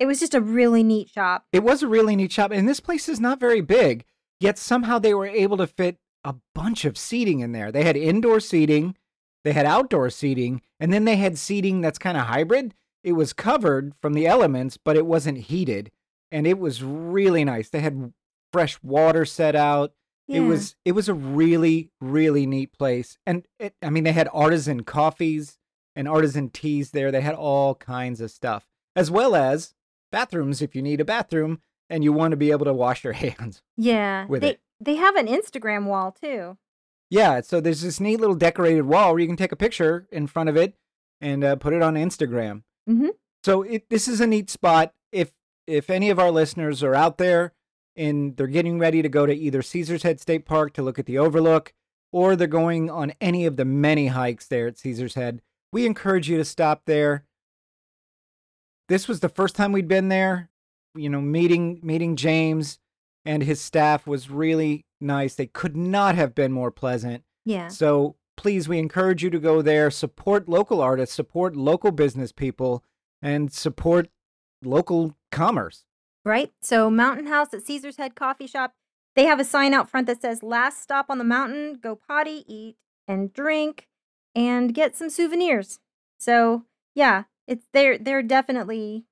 it 0.00 0.06
was 0.06 0.18
just 0.18 0.34
a 0.34 0.40
really 0.40 0.82
neat 0.82 1.10
shop. 1.10 1.44
It 1.52 1.62
was 1.62 1.82
a 1.82 1.88
really 1.88 2.16
neat 2.16 2.32
shop. 2.32 2.50
And 2.50 2.66
this 2.66 2.80
place 2.80 3.08
is 3.08 3.20
not 3.20 3.38
very 3.38 3.60
big, 3.60 4.04
yet 4.40 4.58
somehow 4.58 4.98
they 4.98 5.12
were 5.12 5.26
able 5.26 5.58
to 5.58 5.66
fit 5.66 5.98
a 6.24 6.34
bunch 6.54 6.86
of 6.86 6.96
seating 6.96 7.40
in 7.40 7.52
there. 7.52 7.70
They 7.70 7.84
had 7.84 7.96
indoor 7.96 8.40
seating, 8.40 8.96
they 9.44 9.52
had 9.52 9.66
outdoor 9.66 10.08
seating, 10.08 10.62
and 10.80 10.90
then 10.90 11.04
they 11.04 11.16
had 11.16 11.38
seating 11.38 11.82
that's 11.82 11.98
kind 11.98 12.16
of 12.16 12.24
hybrid. 12.24 12.74
It 13.04 13.12
was 13.12 13.34
covered 13.34 13.92
from 14.00 14.14
the 14.14 14.26
elements, 14.26 14.78
but 14.82 14.96
it 14.96 15.06
wasn't 15.06 15.38
heated. 15.38 15.90
And 16.32 16.46
it 16.46 16.58
was 16.58 16.82
really 16.82 17.44
nice. 17.44 17.68
They 17.68 17.80
had 17.80 18.12
fresh 18.52 18.82
water 18.82 19.26
set 19.26 19.54
out. 19.54 19.92
It 20.28 20.42
was 20.42 20.76
it 20.84 20.92
was 20.92 21.08
a 21.08 21.14
really 21.14 21.90
really 22.00 22.46
neat 22.46 22.72
place. 22.72 23.18
And 23.26 23.48
it, 23.58 23.74
I 23.82 23.90
mean 23.90 24.04
they 24.04 24.12
had 24.12 24.28
artisan 24.32 24.84
coffees 24.84 25.58
and 25.96 26.06
artisan 26.06 26.50
teas 26.50 26.92
there. 26.92 27.10
They 27.10 27.20
had 27.20 27.34
all 27.34 27.74
kinds 27.74 28.20
of 28.20 28.30
stuff. 28.30 28.64
As 28.94 29.10
well 29.10 29.34
as 29.34 29.74
bathrooms 30.10 30.62
if 30.62 30.74
you 30.74 30.82
need 30.82 31.00
a 31.00 31.04
bathroom 31.04 31.60
and 31.88 32.04
you 32.04 32.12
want 32.12 32.30
to 32.32 32.36
be 32.36 32.50
able 32.50 32.64
to 32.66 32.74
wash 32.74 33.04
your 33.04 33.12
hands. 33.24 33.62
Yeah, 33.76 34.26
with 34.26 34.42
they 34.42 34.50
it. 34.50 34.60
they 34.80 34.94
have 34.96 35.16
an 35.16 35.26
Instagram 35.26 35.86
wall 35.86 36.12
too. 36.12 36.56
Yeah, 37.10 37.40
so 37.40 37.60
there's 37.60 37.82
this 37.82 37.98
neat 38.00 38.20
little 38.20 38.36
decorated 38.36 38.82
wall 38.82 39.10
where 39.12 39.18
you 39.20 39.26
can 39.26 39.36
take 39.36 39.50
a 39.52 39.56
picture 39.56 40.06
in 40.12 40.26
front 40.28 40.48
of 40.48 40.56
it 40.56 40.74
and 41.20 41.42
uh, 41.42 41.56
put 41.56 41.72
it 41.72 41.82
on 41.82 41.94
Instagram. 41.94 42.62
Mhm. 42.88 43.10
So 43.44 43.62
it, 43.62 43.88
this 43.90 44.06
is 44.06 44.20
a 44.20 44.26
neat 44.26 44.48
spot. 44.50 44.94
If 45.12 45.32
if 45.66 45.90
any 45.90 46.10
of 46.10 46.18
our 46.18 46.30
listeners 46.30 46.82
are 46.82 46.94
out 46.94 47.18
there 47.18 47.52
and 47.96 48.36
they're 48.36 48.46
getting 48.46 48.78
ready 48.78 49.02
to 49.02 49.08
go 49.08 49.26
to 49.26 49.32
either 49.34 49.62
Caesar's 49.62 50.02
Head 50.04 50.20
State 50.20 50.44
Park 50.46 50.72
to 50.74 50.82
look 50.82 50.98
at 50.98 51.06
the 51.06 51.18
overlook, 51.18 51.72
or 52.12 52.36
they're 52.36 52.46
going 52.46 52.88
on 52.90 53.12
any 53.20 53.44
of 53.46 53.56
the 53.56 53.64
many 53.64 54.08
hikes 54.08 54.46
there 54.46 54.66
at 54.68 54.78
Caesar's 54.78 55.14
Head, 55.14 55.42
we 55.72 55.86
encourage 55.86 56.28
you 56.28 56.36
to 56.36 56.44
stop 56.44 56.82
there. 56.86 57.24
This 58.90 59.08
was 59.08 59.20
the 59.20 59.28
first 59.28 59.54
time 59.54 59.72
we'd 59.72 59.88
been 59.88 60.08
there. 60.08 60.50
You 60.94 61.08
know, 61.08 61.20
meeting 61.20 61.78
meeting 61.82 62.16
James 62.16 62.78
and 63.24 63.42
his 63.42 63.60
staff 63.60 64.06
was 64.06 64.28
really 64.28 64.84
nice. 65.00 65.36
They 65.36 65.46
could 65.46 65.76
not 65.76 66.16
have 66.16 66.34
been 66.34 66.50
more 66.52 66.70
pleasant. 66.72 67.22
Yeah, 67.44 67.68
So 67.68 68.16
please, 68.36 68.68
we 68.68 68.78
encourage 68.78 69.22
you 69.22 69.30
to 69.30 69.38
go 69.38 69.62
there, 69.62 69.90
support 69.90 70.48
local 70.48 70.80
artists, 70.80 71.14
support 71.14 71.54
local 71.54 71.92
business 71.92 72.32
people, 72.32 72.82
and 73.22 73.52
support 73.52 74.08
local 74.62 75.16
commerce. 75.30 75.84
right. 76.24 76.52
So 76.60 76.90
Mountain 76.90 77.26
House 77.28 77.54
at 77.54 77.62
Caesar's 77.62 77.96
Head 77.96 78.14
Coffee 78.16 78.46
Shop. 78.48 78.74
They 79.16 79.24
have 79.26 79.40
a 79.40 79.44
sign 79.44 79.72
out 79.72 79.88
front 79.88 80.06
that 80.08 80.20
says 80.20 80.42
"Last 80.42 80.82
stop 80.82 81.06
on 81.08 81.18
the 81.18 81.24
mountain. 81.24 81.78
Go 81.80 81.94
potty, 81.94 82.44
eat, 82.48 82.76
and 83.06 83.32
drink, 83.32 83.86
and 84.34 84.74
get 84.74 84.96
some 84.96 85.10
souvenirs." 85.10 85.78
So 86.18 86.64
yeah, 86.94 87.24
it's 87.50 87.66
they're 87.74 87.98
they're 87.98 88.22
definitely 88.22 89.04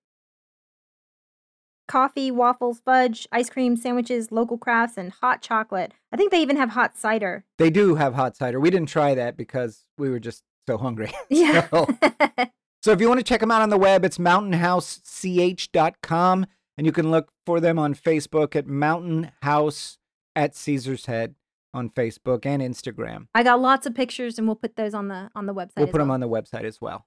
coffee, 1.88 2.30
waffles, 2.30 2.80
fudge, 2.84 3.26
ice 3.32 3.50
cream, 3.50 3.74
sandwiches, 3.76 4.30
local 4.30 4.56
crafts, 4.56 4.96
and 4.96 5.10
hot 5.10 5.42
chocolate. 5.42 5.92
I 6.12 6.16
think 6.16 6.30
they 6.30 6.40
even 6.40 6.56
have 6.56 6.70
hot 6.70 6.96
cider. 6.96 7.44
They 7.58 7.70
do 7.70 7.96
have 7.96 8.14
hot 8.14 8.36
cider. 8.36 8.60
We 8.60 8.70
didn't 8.70 8.88
try 8.88 9.14
that 9.14 9.36
because 9.36 9.84
we 9.96 10.08
were 10.08 10.20
just 10.20 10.44
so 10.66 10.78
hungry. 10.78 11.12
Yeah. 11.28 11.66
So, 12.80 12.90
so 12.90 12.92
if 12.92 13.00
you 13.00 13.08
want 13.08 13.18
to 13.18 13.24
check 13.24 13.40
them 13.40 13.50
out 13.50 13.60
on 13.60 13.70
the 13.70 13.76
web, 13.76 14.04
it's 14.04 14.18
mountainhousech.com. 14.18 16.46
And 16.76 16.86
you 16.86 16.92
can 16.92 17.10
look 17.10 17.32
for 17.44 17.58
them 17.58 17.76
on 17.76 17.92
Facebook 17.92 18.54
at 18.54 18.68
Mountain 18.68 19.32
House 19.42 19.98
at 20.36 20.54
Caesar's 20.54 21.06
Head 21.06 21.34
on 21.74 21.90
Facebook 21.90 22.46
and 22.46 22.62
Instagram. 22.62 23.26
I 23.34 23.42
got 23.42 23.60
lots 23.60 23.84
of 23.84 23.96
pictures, 23.96 24.38
and 24.38 24.46
we'll 24.46 24.54
put 24.54 24.76
those 24.76 24.94
on 24.94 25.08
the 25.08 25.28
on 25.34 25.46
the 25.46 25.54
website. 25.54 25.78
We'll 25.78 25.88
put 25.88 25.98
them 25.98 26.12
on 26.12 26.20
the 26.20 26.28
website 26.28 26.62
as 26.62 26.80
well. 26.80 27.04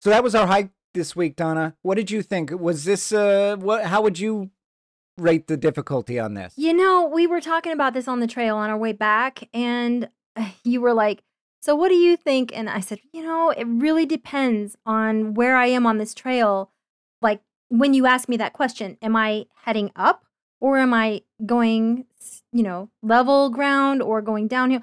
So 0.00 0.10
that 0.10 0.22
was 0.22 0.34
our 0.34 0.46
hike 0.46 0.70
this 0.94 1.14
week, 1.14 1.36
Donna. 1.36 1.76
What 1.82 1.96
did 1.96 2.10
you 2.10 2.22
think? 2.22 2.50
Was 2.58 2.84
this 2.84 3.12
uh 3.12 3.56
what 3.58 3.84
how 3.84 4.02
would 4.02 4.18
you 4.18 4.50
rate 5.20 5.46
the 5.46 5.56
difficulty 5.56 6.18
on 6.18 6.34
this? 6.34 6.54
You 6.56 6.72
know, 6.72 7.06
we 7.06 7.26
were 7.26 7.40
talking 7.40 7.72
about 7.72 7.94
this 7.94 8.08
on 8.08 8.20
the 8.20 8.26
trail 8.26 8.56
on 8.56 8.70
our 8.70 8.78
way 8.78 8.92
back, 8.92 9.48
and 9.52 10.08
uh, 10.36 10.48
you 10.64 10.80
were 10.80 10.94
like, 10.94 11.22
So, 11.60 11.74
what 11.76 11.88
do 11.88 11.94
you 11.94 12.16
think? 12.16 12.56
And 12.56 12.68
I 12.68 12.80
said, 12.80 13.00
You 13.12 13.22
know, 13.22 13.50
it 13.50 13.64
really 13.64 14.06
depends 14.06 14.76
on 14.86 15.34
where 15.34 15.56
I 15.56 15.66
am 15.66 15.86
on 15.86 15.98
this 15.98 16.14
trail. 16.14 16.70
Like, 17.22 17.42
when 17.68 17.94
you 17.94 18.06
ask 18.06 18.28
me 18.28 18.36
that 18.38 18.52
question, 18.52 18.96
am 19.02 19.14
I 19.14 19.46
heading 19.64 19.92
up 19.94 20.24
or 20.60 20.78
am 20.78 20.94
I 20.94 21.22
going, 21.44 22.06
you 22.52 22.62
know, 22.62 22.90
level 23.02 23.50
ground 23.50 24.02
or 24.02 24.22
going 24.22 24.48
downhill? 24.48 24.82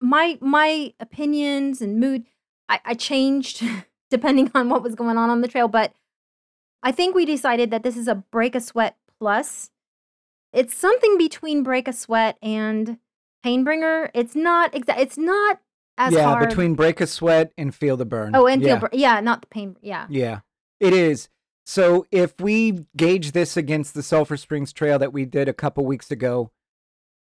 My 0.00 0.38
my 0.40 0.94
opinions 1.00 1.82
and 1.82 1.98
mood, 1.98 2.24
I, 2.68 2.80
I 2.84 2.94
changed 2.94 3.62
depending 4.10 4.50
on 4.54 4.68
what 4.68 4.82
was 4.82 4.94
going 4.94 5.16
on 5.16 5.30
on 5.30 5.40
the 5.40 5.48
trail, 5.48 5.68
but 5.68 5.92
I 6.82 6.92
think 6.92 7.14
we 7.14 7.24
decided 7.24 7.70
that 7.70 7.82
this 7.82 7.96
is 7.96 8.08
a 8.08 8.14
break 8.14 8.54
a 8.54 8.60
sweat 8.60 8.96
plus. 9.18 9.70
It's 10.52 10.74
something 10.74 11.16
between 11.18 11.62
break 11.62 11.86
a 11.86 11.92
sweat 11.92 12.36
and 12.42 12.98
painbringer. 13.44 14.10
It's 14.14 14.34
not 14.34 14.74
exact. 14.74 15.00
It's 15.00 15.18
not 15.18 15.60
as 15.98 16.14
yeah, 16.14 16.24
hard. 16.24 16.48
between 16.48 16.74
break 16.74 17.00
a 17.00 17.06
sweat 17.06 17.52
and 17.58 17.74
feel 17.74 17.96
the 17.96 18.06
burn. 18.06 18.34
oh, 18.34 18.46
and 18.46 18.62
yeah. 18.62 18.80
feel 18.80 18.88
yeah, 18.92 19.20
not 19.20 19.42
the 19.42 19.48
pain. 19.48 19.76
Yeah, 19.80 20.06
Yeah. 20.08 20.40
It 20.80 20.94
is. 20.94 21.28
So 21.66 22.06
if 22.10 22.40
we 22.40 22.86
gauge 22.96 23.32
this 23.32 23.56
against 23.56 23.94
the 23.94 24.02
Sulphur 24.02 24.36
Springs 24.36 24.72
Trail 24.72 24.98
that 24.98 25.12
we 25.12 25.24
did 25.24 25.48
a 25.48 25.52
couple 25.52 25.84
weeks 25.84 26.10
ago, 26.10 26.50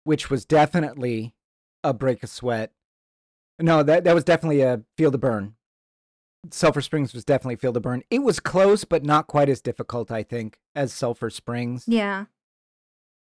which 0.03 0.29
was 0.29 0.45
definitely 0.45 1.33
a 1.83 1.93
break 1.93 2.23
a 2.23 2.27
sweat. 2.27 2.71
No, 3.59 3.83
that 3.83 4.03
that 4.05 4.15
was 4.15 4.23
definitely 4.23 4.61
a 4.61 4.83
feel 4.95 5.11
the 5.11 5.17
burn. 5.17 5.55
Sulphur 6.51 6.81
Springs 6.81 7.13
was 7.13 7.23
definitely 7.25 7.55
feel 7.57 7.71
the 7.71 7.79
burn. 7.81 8.03
It 8.09 8.19
was 8.19 8.39
close, 8.39 8.83
but 8.83 9.03
not 9.03 9.27
quite 9.27 9.49
as 9.49 9.61
difficult, 9.61 10.11
I 10.11 10.23
think, 10.23 10.59
as 10.75 10.93
Sulphur 10.93 11.29
Springs. 11.29 11.85
Yeah. 11.87 12.25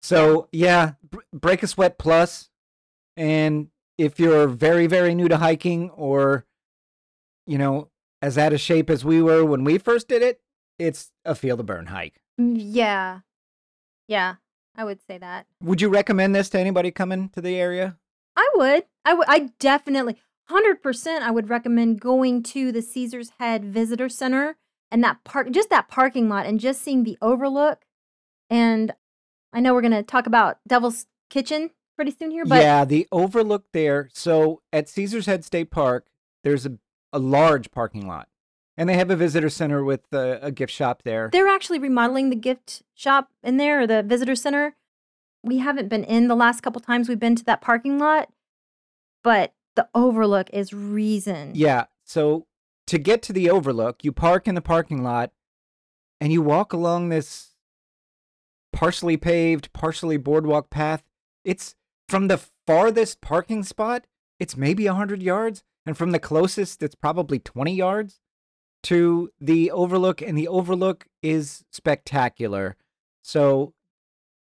So 0.03 0.49
yeah, 0.53 0.93
br- 1.09 1.21
break 1.33 1.63
a 1.63 1.67
sweat 1.67 1.99
plus, 1.99 2.51
and 3.17 3.69
if 3.99 4.19
you're 4.19 4.49
very 4.49 4.87
very 4.87 5.15
new 5.15 5.29
to 5.29 5.37
hiking 5.37 5.91
or, 5.91 6.45
you 7.47 7.59
know, 7.59 7.89
as 8.21 8.37
out 8.39 8.53
of 8.53 8.61
shape 8.61 8.91
as 8.91 9.05
we 9.05 9.23
were 9.23 9.45
when 9.45 9.65
we 9.65 9.79
first 9.79 10.09
did 10.09 10.23
it, 10.23 10.41
it's 10.79 11.13
a 11.25 11.35
feel 11.35 11.57
the 11.57 11.65
burn 11.65 11.87
hike. 11.87 12.21
Mm, 12.41 12.57
Yeah. 12.59 13.21
Yeah. 14.09 14.37
I 14.75 14.85
would 14.85 15.01
say 15.07 15.19
that. 15.19 15.47
Would 15.63 15.81
you 15.83 15.89
recommend 15.91 16.35
this 16.35 16.49
to 16.51 16.59
anybody 16.59 16.91
coming 16.91 17.29
to 17.31 17.41
the 17.43 17.57
area? 17.57 17.99
I 18.35 18.49
would. 18.57 18.85
I 19.05 19.13
would. 19.15 19.27
I 19.29 19.51
definitely, 19.61 20.17
hundred 20.53 20.83
percent. 20.83 21.25
I 21.25 21.31
would 21.31 21.49
recommend 21.51 22.01
going 22.01 22.43
to 22.45 22.71
the 22.73 22.83
Caesar's 22.83 23.33
Head 23.41 23.65
Visitor 23.65 24.09
Center 24.09 24.57
and 24.91 25.03
that 25.03 25.25
park, 25.25 25.51
just 25.51 25.71
that 25.71 25.89
parking 25.89 26.29
lot, 26.29 26.47
and 26.47 26.61
just 26.61 26.83
seeing 26.83 27.05
the 27.05 27.19
overlook. 27.21 27.83
And 28.49 28.93
I 29.53 29.61
know 29.61 29.75
we're 29.75 29.83
gonna 29.83 30.03
talk 30.03 30.27
about 30.27 30.59
Devil's 30.69 31.07
Kitchen 31.31 31.71
pretty 31.97 32.11
soon 32.11 32.31
here, 32.31 32.45
but 32.45 32.63
yeah, 32.63 32.85
the 32.85 33.09
overlook 33.11 33.65
there. 33.73 34.09
So 34.13 34.63
at 34.73 34.89
Caesar's 34.89 35.27
Head 35.27 35.45
State 35.45 35.71
Park, 35.71 36.07
there's 36.45 36.67
a, 36.67 36.79
a 37.13 37.19
large 37.19 37.71
parking 37.71 38.07
lot, 38.07 38.29
and 38.77 38.89
they 38.89 38.95
have 38.95 39.11
a 39.11 39.17
visitor 39.17 39.49
center 39.49 39.83
with 39.83 40.01
a, 40.13 40.39
a 40.43 40.51
gift 40.53 40.73
shop 40.73 41.03
there. 41.05 41.31
they're 41.33 41.49
actually 41.49 41.79
remodeling 41.79 42.31
the 42.31 42.37
gift 42.37 42.83
shop 42.95 43.31
in 43.43 43.57
there 43.57 43.81
or 43.83 43.87
the 43.87 44.03
visitor 44.03 44.35
center. 44.35 44.77
We 45.43 45.59
haven't 45.59 45.89
been 45.89 46.05
in 46.05 46.29
the 46.29 46.37
last 46.37 46.63
couple 46.63 46.81
times 46.81 47.09
we've 47.09 47.19
been 47.19 47.37
to 47.37 47.45
that 47.45 47.61
parking 47.61 47.99
lot, 47.99 48.29
but 49.25 49.55
the 49.77 49.89
overlook 49.95 50.51
is 50.53 50.73
reason. 50.73 51.53
Yeah. 51.55 51.87
So 52.05 52.47
to 52.87 52.99
get 52.99 53.23
to 53.23 53.33
the 53.33 53.51
overlook, 53.51 54.05
you 54.05 54.13
park 54.13 54.47
in 54.47 54.55
the 54.55 54.61
parking 54.61 55.03
lot 55.03 55.33
and 56.21 56.33
you 56.33 56.43
walk 56.43 56.73
along 56.73 57.09
this 57.09 57.51
partially 58.73 59.17
paved, 59.17 59.73
partially 59.73 60.17
boardwalk 60.17 60.71
path. 60.71 61.03
It's 61.45 61.75
from 62.09 62.29
the 62.29 62.41
farthest 62.67 63.21
parking 63.21 63.63
spot, 63.63 64.07
it's 64.39 64.57
maybe 64.57 64.87
100 64.87 65.23
yards. 65.23 65.63
And 65.85 65.97
from 65.97 66.13
the 66.13 66.21
closest, 66.21 66.83
it's 66.83 66.95
probably 66.95 67.41
20 67.41 67.75
yards 67.75 68.21
to 68.85 69.31
the 69.41 69.71
overlook. 69.71 70.23
And 70.23 70.39
the 70.39 70.47
overlook 70.47 71.07
is 71.23 71.65
spectacular. 71.73 72.77
So 73.23 73.75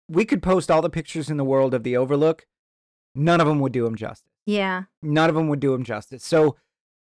we 0.08 0.24
could 0.24 0.42
post 0.42 0.70
all 0.70 0.82
the 0.82 0.90
pictures 0.90 1.30
in 1.30 1.36
the 1.36 1.44
world 1.44 1.74
of 1.74 1.82
the 1.82 1.96
overlook. 1.96 2.46
None 3.14 3.40
of 3.40 3.46
them 3.46 3.58
would 3.60 3.72
do 3.72 3.86
him 3.86 3.96
justice 3.96 4.31
Yeah. 4.46 4.84
none 5.02 5.28
of 5.28 5.34
them 5.34 5.48
would 5.48 5.60
do 5.60 5.72
him 5.74 5.84
justice. 5.84 6.24
So 6.24 6.56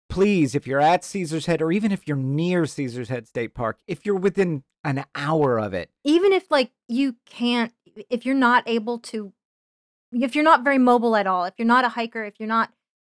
please, 0.09 0.55
if 0.55 0.67
you're 0.67 0.81
at 0.81 1.05
Caesar's 1.05 1.47
Head 1.47 1.63
or 1.63 1.73
even 1.73 1.91
if 1.93 2.07
you're 2.07 2.17
near 2.17 2.67
Caesar's 2.67 3.09
Head 3.09 3.27
State 3.27 3.55
Park, 3.55 3.79
if 3.87 4.05
you're 4.05 4.15
within 4.15 4.63
an 4.85 5.05
hour 5.15 5.59
of 5.59 5.73
it, 5.73 5.91
even 6.05 6.33
if 6.33 6.51
like 6.51 6.71
you 6.89 7.17
can't 7.27 7.73
if 8.11 8.27
you're 8.27 8.35
not 8.35 8.63
able 8.67 8.99
to 8.99 9.33
if 10.13 10.35
you're 10.35 10.45
not 10.45 10.63
very 10.65 10.79
mobile 10.79 11.17
at 11.17 11.27
all 11.27 11.45
if 11.45 11.55
you're 11.57 11.67
not 11.67 11.85
a 11.85 11.89
hiker 11.91 12.25
if 12.25 12.35
you're 12.39 12.49
not 12.49 12.71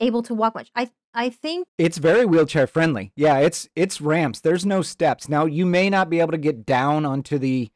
able 0.01 0.23
to 0.23 0.35
walk 0.35 0.55
much 0.55 0.71
i 0.75 0.91
i 1.15 1.29
think 1.31 1.67
it's 1.79 1.99
very 1.99 2.25
wheelchair 2.27 2.67
friendly. 2.67 3.13
Yeah, 3.17 3.39
it's 3.39 3.69
it's 3.77 4.01
ramps. 4.01 4.41
There's 4.41 4.67
no 4.67 4.83
steps. 4.83 5.29
Now 5.29 5.47
you 5.47 5.65
may 5.65 5.89
not 5.89 6.11
be 6.11 6.21
able 6.21 6.33
to 6.33 6.39
get 6.39 6.67
down 6.67 7.05
onto 7.07 7.39
the 7.39 7.71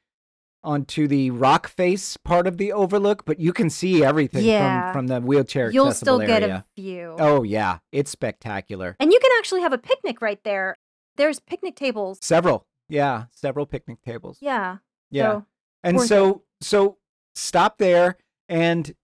onto 0.65 1.07
the 1.07 1.31
rock 1.31 1.69
face 1.69 2.17
part 2.17 2.47
of 2.47 2.57
the 2.59 2.73
overlook, 2.73 3.25
but 3.25 3.39
you 3.39 3.53
can 3.53 3.71
see 3.71 4.05
everything 4.05 4.45
Yeah. 4.45 4.93
from 4.93 4.99
from 4.99 5.07
the 5.07 5.21
wheelchair 5.21 5.71
you'll 5.71 5.89
accessible 5.89 6.19
still 6.19 6.27
get 6.27 6.43
area. 6.43 6.65
a 6.77 6.81
view 6.81 7.17
Oh 7.19 7.43
yeah, 7.45 7.79
it's 7.93 8.11
spectacular. 8.11 8.97
and 8.99 9.13
you 9.13 9.19
can 9.21 9.31
actually 9.39 9.61
have 9.63 9.73
a 9.73 9.79
picnic 9.79 10.21
right 10.21 10.43
there 10.45 10.77
there's 11.17 11.39
picnic 11.41 11.77
tables 11.77 12.19
Several. 12.23 12.67
Yeah, 12.89 13.25
several 13.31 13.67
picnic 13.67 13.99
tables. 14.03 14.39
yeah 14.41 14.79
Yeah. 15.11 15.31
so, 15.33 15.47
And 15.85 15.97
Worth 15.99 16.05
it. 16.07 16.09
so 16.09 16.43
so 16.61 16.99
stop 17.35 17.79
there 17.79 18.17
and 18.49 18.95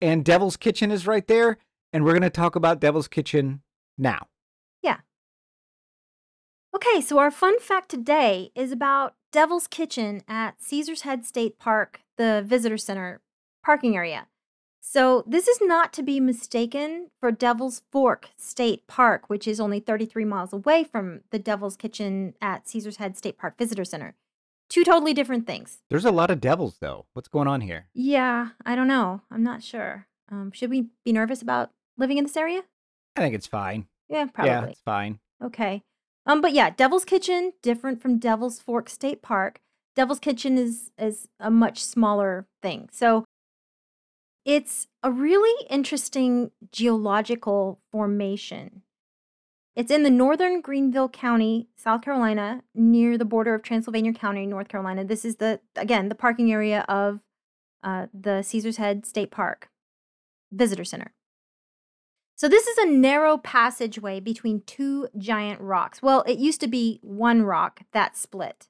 and 0.00 0.24
Devil's 0.24 0.56
Kitchen 0.56 0.90
is 0.90 1.06
right 1.06 1.26
there 1.26 1.58
and 1.92 2.04
we're 2.04 2.12
going 2.12 2.22
to 2.22 2.30
talk 2.30 2.54
about 2.56 2.80
Devil's 2.80 3.08
Kitchen 3.08 3.62
now. 3.98 4.26
Okay 6.74 7.00
so 7.00 7.18
our 7.18 7.30
fun 7.30 7.58
fact 7.60 7.88
today 7.90 8.50
is 8.54 8.72
about 8.72 9.14
devil's 9.32 9.66
kitchen 9.66 10.22
at 10.28 10.62
caesar's 10.62 11.02
head 11.02 11.24
state 11.24 11.58
park 11.58 12.00
the 12.16 12.42
visitor 12.46 12.76
center 12.78 13.20
parking 13.64 13.96
area 13.96 14.26
So, 14.82 15.22
this 15.26 15.46
is 15.46 15.60
not 15.60 15.92
to 15.92 16.02
be 16.02 16.20
mistaken 16.20 17.10
for 17.20 17.30
Devil's 17.30 17.82
Fork 17.92 18.30
State 18.38 18.86
Park, 18.88 19.28
which 19.28 19.46
is 19.46 19.60
only 19.60 19.78
33 19.78 20.24
miles 20.24 20.54
away 20.54 20.84
from 20.84 21.20
the 21.30 21.38
Devil's 21.38 21.76
Kitchen 21.76 22.32
at 22.40 22.66
Caesar's 22.66 22.96
Head 22.96 23.14
State 23.16 23.36
Park 23.36 23.58
Visitor 23.58 23.84
Center. 23.84 24.14
Two 24.70 24.82
totally 24.82 25.12
different 25.12 25.46
things. 25.46 25.82
There's 25.90 26.06
a 26.06 26.10
lot 26.10 26.30
of 26.30 26.40
devils 26.40 26.78
though. 26.80 27.04
What's 27.12 27.28
going 27.28 27.46
on 27.46 27.60
here? 27.60 27.88
Yeah, 27.92 28.48
I 28.64 28.74
don't 28.74 28.88
know. 28.88 29.20
I'm 29.30 29.44
not 29.44 29.62
sure. 29.62 30.06
Um, 30.32 30.50
should 30.50 30.70
we 30.70 30.88
be 31.04 31.12
nervous 31.12 31.42
about 31.42 31.70
living 31.98 32.16
in 32.16 32.24
this 32.24 32.36
area? 32.36 32.62
I 33.16 33.20
think 33.20 33.34
it's 33.34 33.46
fine. 33.46 33.86
Yeah, 34.08 34.26
probably. 34.32 34.50
Yeah, 34.50 34.64
it's 34.72 34.80
fine. 34.80 35.20
Okay. 35.44 35.82
Um, 36.26 36.40
but 36.40 36.52
yeah, 36.52 36.70
Devil's 36.70 37.04
Kitchen 37.04 37.52
different 37.62 38.00
from 38.00 38.18
Devil's 38.18 38.60
Fork 38.60 38.88
State 38.88 39.22
Park. 39.22 39.60
Devil's 39.96 40.20
Kitchen 40.20 40.58
is 40.58 40.90
is 40.98 41.28
a 41.38 41.50
much 41.50 41.82
smaller 41.82 42.46
thing. 42.62 42.88
So 42.92 43.24
it's 44.44 44.86
a 45.02 45.10
really 45.10 45.66
interesting 45.68 46.50
geological 46.72 47.80
formation. 47.90 48.82
It's 49.76 49.90
in 49.90 50.02
the 50.02 50.10
northern 50.10 50.60
Greenville 50.60 51.08
County, 51.08 51.68
South 51.76 52.02
Carolina, 52.02 52.62
near 52.74 53.16
the 53.16 53.24
border 53.24 53.54
of 53.54 53.62
Transylvania 53.62 54.12
County, 54.12 54.46
North 54.46 54.68
Carolina. 54.68 55.04
This 55.04 55.24
is 55.24 55.36
the 55.36 55.60
again 55.76 56.08
the 56.08 56.14
parking 56.14 56.52
area 56.52 56.84
of 56.88 57.20
uh, 57.82 58.06
the 58.12 58.42
Caesar's 58.42 58.76
Head 58.76 59.06
State 59.06 59.30
Park 59.30 59.70
Visitor 60.52 60.84
Center. 60.84 61.12
So 62.40 62.48
this 62.48 62.66
is 62.66 62.78
a 62.78 62.86
narrow 62.86 63.36
passageway 63.36 64.18
between 64.18 64.62
two 64.62 65.08
giant 65.18 65.60
rocks. 65.60 66.00
Well, 66.00 66.22
it 66.26 66.38
used 66.38 66.62
to 66.62 66.68
be 66.68 66.98
one 67.02 67.42
rock 67.42 67.82
that 67.92 68.16
split. 68.16 68.66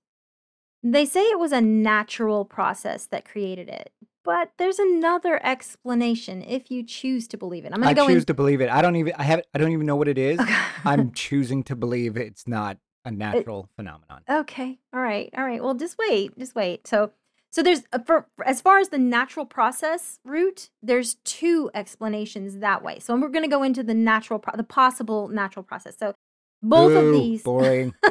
They 0.82 1.06
say 1.06 1.20
it 1.20 1.38
was 1.38 1.52
a 1.52 1.60
natural 1.60 2.44
process 2.44 3.06
that 3.06 3.24
created 3.24 3.68
it, 3.68 3.92
but 4.24 4.50
there's 4.58 4.80
another 4.80 5.38
explanation 5.46 6.42
if 6.42 6.68
you 6.72 6.82
choose 6.82 7.28
to 7.28 7.36
believe 7.36 7.64
it. 7.64 7.70
I'm 7.72 7.80
going 7.80 7.94
to 7.94 8.00
go 8.00 8.08
choose 8.08 8.22
in. 8.22 8.26
to 8.26 8.34
believe 8.34 8.60
it. 8.60 8.70
I 8.70 8.82
don't 8.82 8.96
even 8.96 9.12
I 9.16 9.22
have 9.22 9.42
I 9.54 9.58
don't 9.58 9.70
even 9.70 9.86
know 9.86 9.94
what 9.94 10.08
it 10.08 10.18
is. 10.18 10.40
Okay. 10.40 10.52
I'm 10.84 11.12
choosing 11.12 11.62
to 11.62 11.76
believe 11.76 12.16
it's 12.16 12.48
not 12.48 12.76
a 13.04 13.12
natural 13.12 13.68
phenomenon. 13.76 14.22
Okay. 14.28 14.80
All 14.92 15.00
right. 15.00 15.30
All 15.38 15.44
right. 15.44 15.62
Well, 15.62 15.74
just 15.74 15.96
wait. 15.96 16.36
Just 16.36 16.56
wait. 16.56 16.88
So, 16.88 17.12
so 17.51 17.62
there's 17.62 17.82
uh, 17.92 17.98
for 18.07 18.26
as 18.44 18.61
far 18.61 18.78
as 18.78 18.88
the 18.90 18.98
natural 18.98 19.44
process 19.46 20.18
route, 20.24 20.70
there's 20.82 21.14
two 21.24 21.70
explanations 21.74 22.59
that 22.59 22.82
way. 22.82 22.98
So 23.01 23.14
we're 23.16 23.28
going 23.28 23.44
to 23.44 23.51
go 23.51 23.62
into 23.62 23.82
the 23.82 23.94
natural, 23.94 24.38
pro- 24.38 24.57
the 24.57 24.64
possible 24.64 25.28
natural 25.28 25.62
process. 25.62 25.96
So 25.98 26.14
both 26.62 26.96
of 26.96 27.12
these, 27.12 27.42
boring. 27.42 27.94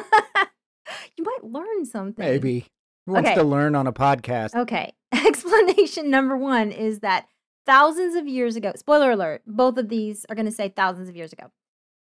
you 1.16 1.24
might 1.24 1.44
learn 1.44 1.84
something. 1.86 2.24
Maybe. 2.24 2.66
Who 3.06 3.12
wants 3.14 3.30
Okay. 3.30 3.36
to 3.38 3.44
learn 3.44 3.74
on 3.74 3.86
a 3.86 3.92
podcast? 3.92 4.54
Okay. 4.54 4.92
Explanation 5.12 6.10
number 6.10 6.36
one 6.36 6.70
is 6.70 7.00
that 7.00 7.26
thousands 7.66 8.14
of 8.14 8.26
years 8.28 8.56
ago, 8.56 8.72
spoiler 8.76 9.12
alert, 9.12 9.42
both 9.46 9.78
of 9.78 9.88
these 9.88 10.26
are 10.28 10.34
going 10.34 10.46
to 10.46 10.52
say 10.52 10.68
thousands 10.68 11.08
of 11.08 11.16
years 11.16 11.32
ago. 11.32 11.50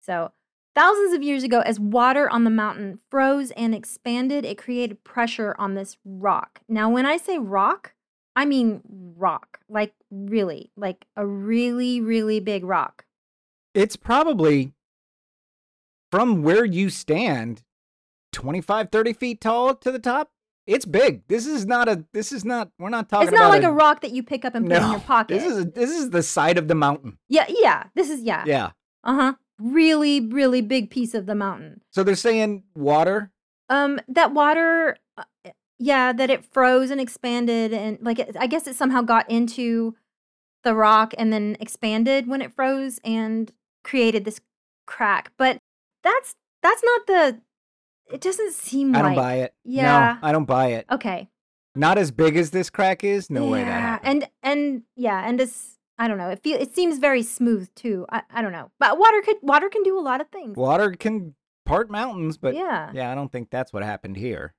So, 0.01 0.33
thousands 0.79 1.13
of 1.13 1.23
years 1.23 1.43
ago, 1.43 1.61
as 1.61 1.81
water 1.81 2.31
on 2.31 2.45
the 2.45 2.51
mountain 2.51 3.01
froze 3.11 3.51
and 3.53 3.75
expanded, 3.75 4.45
it 4.45 4.57
created 4.57 5.03
pressure 5.03 5.57
on 5.59 5.75
this 5.75 5.97
rock. 6.05 6.61
Now, 6.69 6.89
when 6.89 7.05
I 7.05 7.17
say 7.17 7.37
rock, 7.37 7.95
I 8.37 8.45
mean 8.45 8.83
rock, 9.17 9.59
like 9.69 9.95
really, 10.11 10.71
like 10.77 11.07
a 11.17 11.27
really, 11.27 12.01
really 12.01 12.39
big 12.39 12.65
rock. 12.65 13.07
It's 13.75 13.97
probably 13.97 14.73
from 16.13 16.43
where 16.43 16.65
you 16.65 16.91
stand 16.91 17.65
25 18.33 18.91
30 18.91 19.13
feet 19.15 19.41
tall 19.41 19.75
to 19.75 19.91
the 19.91 19.99
top. 19.99 20.31
It's 20.69 20.85
big. 20.85 21.23
This 21.29 21.47
is 21.47 21.67
not 21.67 21.89
a 21.89 22.05
this 22.13 22.31
is 22.31 22.45
not 22.45 22.71
we're 22.79 22.91
not 22.91 23.09
talking 23.09 23.29
It's 23.29 23.37
not 23.37 23.49
like 23.49 23.63
a, 23.63 23.73
rock 23.73 24.03
that 24.03 24.13
you 24.13 24.23
pick 24.23 24.45
up 24.45 24.55
and 24.55 24.69
put 24.69 24.77
in 24.77 24.91
your 24.91 25.01
pocket. 25.01 25.35
This 25.35 25.45
is 25.45 25.59
a, 25.59 25.65
this 25.65 25.91
is 25.91 26.11
the 26.11 26.23
side 26.23 26.59
of 26.59 26.69
the 26.69 26.75
mountain. 26.75 27.19
yeah, 27.29 27.47
yeah. 27.49 27.85
This 27.95 28.11
is 28.11 28.21
yeah. 28.21 28.45
Yeah. 28.47 28.71
Uh 29.03 29.15
huh. 29.15 29.33
Really, 29.59 30.21
really 30.21 30.61
big 30.61 30.91
piece 30.91 31.15
of 31.15 31.27
the 31.27 31.35
mountain. 31.35 31.83
So 31.91 32.03
they're 32.03 32.15
saying 32.15 32.65
water. 32.75 33.33
Um, 33.69 34.01
that 34.09 34.33
water, 34.33 34.97
uh, 35.17 35.25
yeah, 35.79 36.13
that 36.13 36.31
it 36.31 36.45
froze 36.45 36.91
and 36.91 37.01
expanded, 37.01 37.73
and 37.73 37.99
like 38.01 38.19
it, 38.19 38.37
I 38.39 38.47
guess 38.47 38.67
it 38.67 38.77
somehow 38.77 39.03
got 39.03 39.29
into 39.31 39.97
the 40.65 40.75
rock 40.75 41.15
and 41.19 41.33
then 41.33 41.57
expanded 41.61 42.27
when 42.27 42.43
it 42.43 42.53
froze 42.53 42.99
and 43.05 43.53
created 43.85 44.25
this 44.25 44.41
crack. 44.87 45.33
But 45.37 45.59
that's 46.03 46.35
that's 46.63 46.83
not 46.85 47.07
the 47.07 47.41
it 48.13 48.21
doesn't 48.21 48.55
seem 48.55 48.93
like 48.93 49.03
I 49.03 49.07
like 49.07 49.15
don't 49.17 49.25
buy 49.25 49.35
it. 49.35 49.55
Yeah. 49.65 50.17
No, 50.23 50.29
I 50.29 50.33
don't 50.33 50.45
buy 50.45 50.69
it. 50.69 50.87
Okay. 50.91 51.29
Not 51.75 51.99
as 51.99 52.11
big 52.11 52.37
as 52.37 52.51
this 52.51 52.71
crack 52.71 53.05
is. 53.05 53.31
No 53.31 53.47
way 53.47 53.61
that 53.61 53.67
Yeah, 53.67 53.81
happened. 53.81 54.23
And 54.23 54.31
and 54.43 54.83
yeah, 54.97 55.27
and 55.27 55.41
it's 55.41 55.78
I 55.99 56.09
don't 56.09 56.19
know. 56.19 56.29
It 56.29 56.43
feel 56.43 56.59
it 56.61 56.75
seems 56.75 56.99
very 56.99 57.23
smooth 57.23 57.69
too. 57.75 58.07
I, 58.11 58.23
I 58.31 58.43
don't 58.43 58.53
know. 58.53 58.71
But 58.79 58.99
water 58.99 59.21
could 59.23 59.37
water 59.43 59.69
can 59.69 59.83
do 59.83 59.99
a 59.99 60.01
lot 60.01 60.21
of 60.21 60.29
things. 60.29 60.57
Water 60.57 60.93
can 60.93 61.35
part 61.65 61.91
mountains, 61.91 62.39
but 62.39 62.55
yeah. 62.55 62.91
yeah, 62.95 63.13
I 63.13 63.15
don't 63.15 63.31
think 63.31 63.51
that's 63.51 63.73
what 63.73 63.83
happened 63.83 64.17
here. 64.17 64.55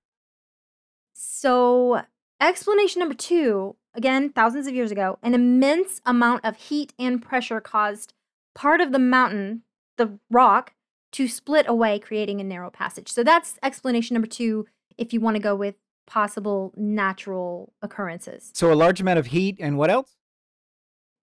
So, 1.13 2.03
explanation 2.39 2.99
number 2.99 3.15
two 3.15 3.75
again, 3.95 4.29
thousands 4.29 4.67
of 4.67 4.75
years 4.75 4.91
ago, 4.91 5.17
an 5.23 5.33
immense 5.33 6.01
amount 6.05 6.45
of 6.45 6.55
heat 6.55 6.93
and 6.99 7.21
pressure 7.21 7.59
caused 7.59 8.13
part 8.53 8.81
of 8.81 8.91
the 8.91 8.99
mountain, 8.99 9.63
the 9.97 10.19
rock, 10.29 10.73
to 11.13 11.27
split 11.27 11.65
away, 11.67 11.97
creating 11.99 12.39
a 12.39 12.43
narrow 12.43 12.69
passage. 12.69 13.11
So, 13.11 13.23
that's 13.23 13.57
explanation 13.63 14.13
number 14.13 14.27
two 14.27 14.67
if 14.97 15.13
you 15.13 15.19
want 15.19 15.35
to 15.35 15.41
go 15.41 15.55
with 15.55 15.75
possible 16.05 16.73
natural 16.75 17.71
occurrences. 17.81 18.51
So 18.53 18.73
a 18.73 18.75
large 18.75 18.99
amount 18.99 19.19
of 19.19 19.27
heat 19.27 19.57
and 19.59 19.77
what 19.77 19.89
else? 19.89 20.17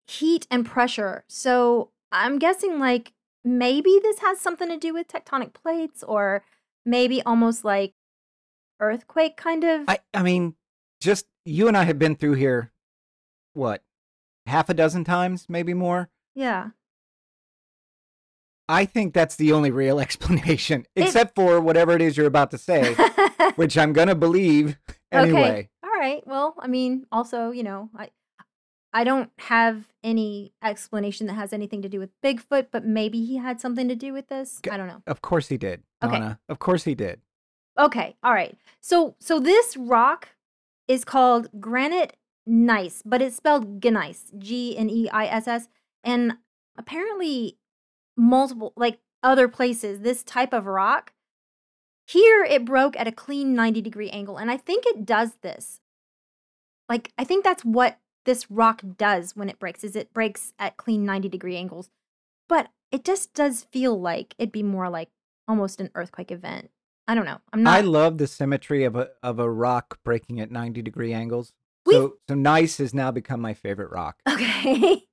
Heat 0.06 0.46
and 0.50 0.64
pressure. 0.64 1.24
So, 1.28 1.90
I'm 2.12 2.38
guessing 2.38 2.78
like 2.78 3.12
maybe 3.44 3.98
this 4.02 4.20
has 4.20 4.40
something 4.40 4.68
to 4.68 4.76
do 4.76 4.92
with 4.94 5.08
tectonic 5.08 5.52
plates 5.54 6.02
or 6.02 6.44
maybe 6.84 7.22
almost 7.22 7.64
like 7.64 7.94
earthquake 8.80 9.36
kind 9.36 9.64
of. 9.64 9.84
I 9.88 9.98
I 10.14 10.22
mean, 10.22 10.54
just 11.00 11.26
you 11.44 11.68
and 11.68 11.76
I 11.76 11.84
have 11.84 11.98
been 11.98 12.16
through 12.16 12.34
here 12.34 12.72
what? 13.54 13.82
Half 14.46 14.68
a 14.68 14.74
dozen 14.74 15.02
times, 15.04 15.46
maybe 15.48 15.74
more. 15.74 16.08
yeah. 16.34 16.68
I 18.68 18.84
think 18.84 19.14
that's 19.14 19.36
the 19.36 19.52
only 19.52 19.70
real 19.70 20.00
explanation, 20.06 20.86
It- 20.96 21.04
except 21.04 21.34
for 21.36 21.60
whatever 21.60 21.92
it 21.92 22.02
is 22.02 22.16
you're 22.16 22.26
about 22.26 22.50
to 22.50 22.58
say, 22.58 22.94
which 23.56 23.78
I'm 23.78 23.92
going 23.92 24.08
to 24.08 24.14
believe 24.14 24.76
anyway. 25.12 25.40
Okay. 25.40 25.68
All 25.84 25.90
right. 26.00 26.26
Well, 26.26 26.54
I 26.58 26.66
mean, 26.66 27.06
also, 27.12 27.50
you 27.52 27.62
know, 27.62 27.90
I 27.96 28.10
I 28.92 29.04
don't 29.04 29.30
have 29.38 29.84
any 30.02 30.52
explanation 30.62 31.26
that 31.26 31.34
has 31.34 31.52
anything 31.52 31.82
to 31.82 31.88
do 31.88 31.98
with 31.98 32.10
Bigfoot, 32.22 32.68
but 32.70 32.84
maybe 32.84 33.24
he 33.24 33.36
had 33.36 33.60
something 33.60 33.88
to 33.88 33.94
do 33.94 34.12
with 34.12 34.28
this. 34.28 34.60
I 34.70 34.76
don't 34.76 34.86
know. 34.86 35.02
Of 35.06 35.22
course 35.22 35.48
he 35.48 35.58
did. 35.58 35.82
Okay. 36.02 36.12
Donna. 36.12 36.38
Of 36.48 36.58
course 36.58 36.84
he 36.84 36.94
did. 36.94 37.20
Okay. 37.78 38.16
All 38.22 38.32
right. 38.32 38.56
So 38.80 39.16
so 39.20 39.38
this 39.38 39.76
rock 39.76 40.30
is 40.88 41.04
called 41.04 41.48
granite 41.60 42.16
gneiss, 42.46 43.02
but 43.04 43.20
it's 43.20 43.36
spelled 43.36 43.84
gneiss, 43.84 44.32
G 44.38 44.78
N 44.78 44.88
E 44.88 45.10
I 45.10 45.26
S 45.26 45.48
S, 45.48 45.68
and 46.04 46.34
apparently 46.78 47.58
multiple 48.16 48.72
like 48.76 48.98
other 49.22 49.48
places 49.48 50.00
this 50.00 50.22
type 50.22 50.52
of 50.52 50.66
rock 50.66 51.12
here 52.06 52.44
it 52.44 52.64
broke 52.64 52.98
at 52.98 53.08
a 53.08 53.12
clean 53.12 53.54
90 53.54 53.82
degree 53.82 54.08
angle 54.10 54.36
and 54.36 54.50
i 54.50 54.56
think 54.56 54.86
it 54.86 55.04
does 55.04 55.32
this 55.42 55.80
like 56.88 57.12
i 57.18 57.24
think 57.24 57.44
that's 57.44 57.64
what 57.64 57.98
this 58.26 58.50
rock 58.50 58.82
does 58.98 59.34
when 59.34 59.48
it 59.48 59.58
breaks 59.58 59.82
is 59.82 59.96
it 59.96 60.12
breaks 60.12 60.52
at 60.58 60.76
clean 60.76 61.04
90 61.06 61.28
degree 61.30 61.56
angles. 61.56 61.88
But 62.48 62.68
it 62.92 63.04
just 63.04 63.32
does 63.34 63.64
feel 63.64 63.98
like 63.98 64.34
it'd 64.38 64.52
be 64.52 64.62
more 64.62 64.90
like 64.90 65.08
almost 65.48 65.80
an 65.80 65.90
earthquake 65.94 66.30
event. 66.30 66.70
I 67.08 67.14
don't 67.14 67.24
know. 67.24 67.38
I'm 67.52 67.62
not 67.62 67.78
I 67.78 67.80
love 67.80 68.18
the 68.18 68.26
symmetry 68.26 68.84
of 68.84 68.96
a 68.96 69.10
of 69.22 69.38
a 69.38 69.50
rock 69.50 69.98
breaking 70.04 70.40
at 70.40 70.50
90 70.50 70.82
degree 70.82 71.12
angles. 71.12 71.52
So 71.88 72.14
so 72.28 72.34
gneiss 72.34 72.78
has 72.78 72.92
now 72.92 73.12
become 73.12 73.40
my 73.40 73.54
favorite 73.54 73.92
rock. 73.92 74.16
okay. 74.28 75.04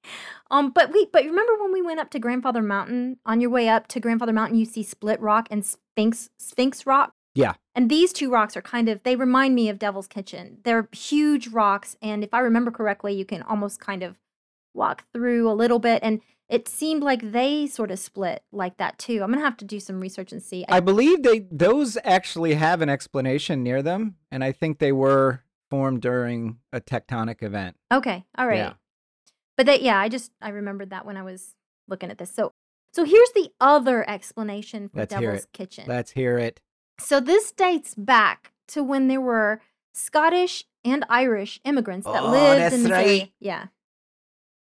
Um 0.49 0.71
but 0.71 0.91
wait 0.91 1.11
but 1.11 1.23
remember 1.23 1.53
when 1.61 1.71
we 1.71 1.83
went 1.83 1.99
up 1.99 2.09
to 2.11 2.19
grandfather 2.19 2.63
mountain? 2.63 3.17
On 3.25 3.39
your 3.39 3.51
way 3.51 3.69
up 3.69 3.87
to 3.89 3.99
grandfather 3.99 4.33
mountain 4.33 4.57
you 4.57 4.65
see 4.65 4.83
split 4.83 5.21
rock 5.21 5.47
and 5.51 5.63
sphinx 5.63 6.29
sphinx 6.39 6.87
rock 6.87 7.13
Yeah. 7.35 7.53
and 7.75 7.89
these 7.89 8.13
two 8.13 8.29
rocks 8.29 8.55
are 8.55 8.61
kind 8.61 8.89
of 8.89 9.03
they 9.03 9.15
remind 9.15 9.55
me 9.55 9.69
of 9.69 9.79
devil's 9.79 10.07
kitchen 10.07 10.59
they're 10.63 10.87
huge 10.91 11.47
rocks 11.47 11.95
and 12.01 12.23
if 12.23 12.33
i 12.33 12.39
remember 12.39 12.69
correctly 12.71 13.13
you 13.13 13.25
can 13.25 13.41
almost 13.41 13.79
kind 13.79 14.03
of 14.03 14.19
walk 14.73 15.05
through 15.13 15.49
a 15.49 15.53
little 15.53 15.79
bit 15.79 15.99
and 16.03 16.21
it 16.49 16.67
seemed 16.67 17.01
like 17.01 17.31
they 17.31 17.65
sort 17.65 17.89
of 17.89 17.97
split 17.97 18.43
like 18.51 18.77
that 18.77 18.97
too 18.99 19.23
i'm 19.23 19.31
gonna 19.31 19.41
have 19.43 19.57
to 19.57 19.65
do 19.65 19.79
some 19.79 19.99
research 19.99 20.31
and 20.31 20.43
see 20.43 20.65
I 20.69 20.79
believe 20.79 21.23
they 21.23 21.47
those 21.51 21.97
actually 22.03 22.53
have 22.55 22.81
an 22.81 22.89
explanation 22.89 23.63
near 23.63 23.81
them, 23.81 24.15
and 24.31 24.43
I 24.43 24.51
think 24.51 24.77
they 24.79 24.91
were 24.91 25.43
formed 25.69 26.01
during 26.01 26.57
a 26.71 26.79
tectonic 26.79 27.41
event. 27.41 27.75
Okay, 27.91 28.25
all 28.37 28.47
right. 28.47 28.57
Yeah. 28.57 28.73
But 29.57 29.65
that 29.65 29.81
yeah, 29.81 29.99
I 29.99 30.09
just 30.09 30.31
I 30.41 30.49
remembered 30.49 30.91
that 30.91 31.05
when 31.05 31.17
I 31.17 31.23
was 31.23 31.55
looking 31.87 32.11
at 32.11 32.17
this. 32.19 32.31
So 32.33 32.53
so 32.93 33.03
here's 33.03 33.31
the 33.31 33.49
other 33.59 34.07
explanation 34.07 34.89
for 34.89 34.99
Let's 34.99 35.13
hear 35.13 35.21
Devil's 35.31 35.45
it. 35.45 35.53
Kitchen. 35.53 35.85
Let's 35.87 36.11
hear 36.11 36.37
it. 36.37 36.59
So 36.99 37.19
this 37.19 37.51
dates 37.51 37.95
back 37.95 38.51
to 38.69 38.83
when 38.83 39.07
there 39.07 39.21
were 39.21 39.61
Scottish 39.93 40.65
and 40.83 41.05
Irish 41.09 41.59
immigrants 41.63 42.05
that 42.07 42.23
Oh, 42.23 42.31
lived 42.31 42.73
in 42.73 42.91
area. 42.91 43.05
right. 43.21 43.31
Yeah. 43.39 43.65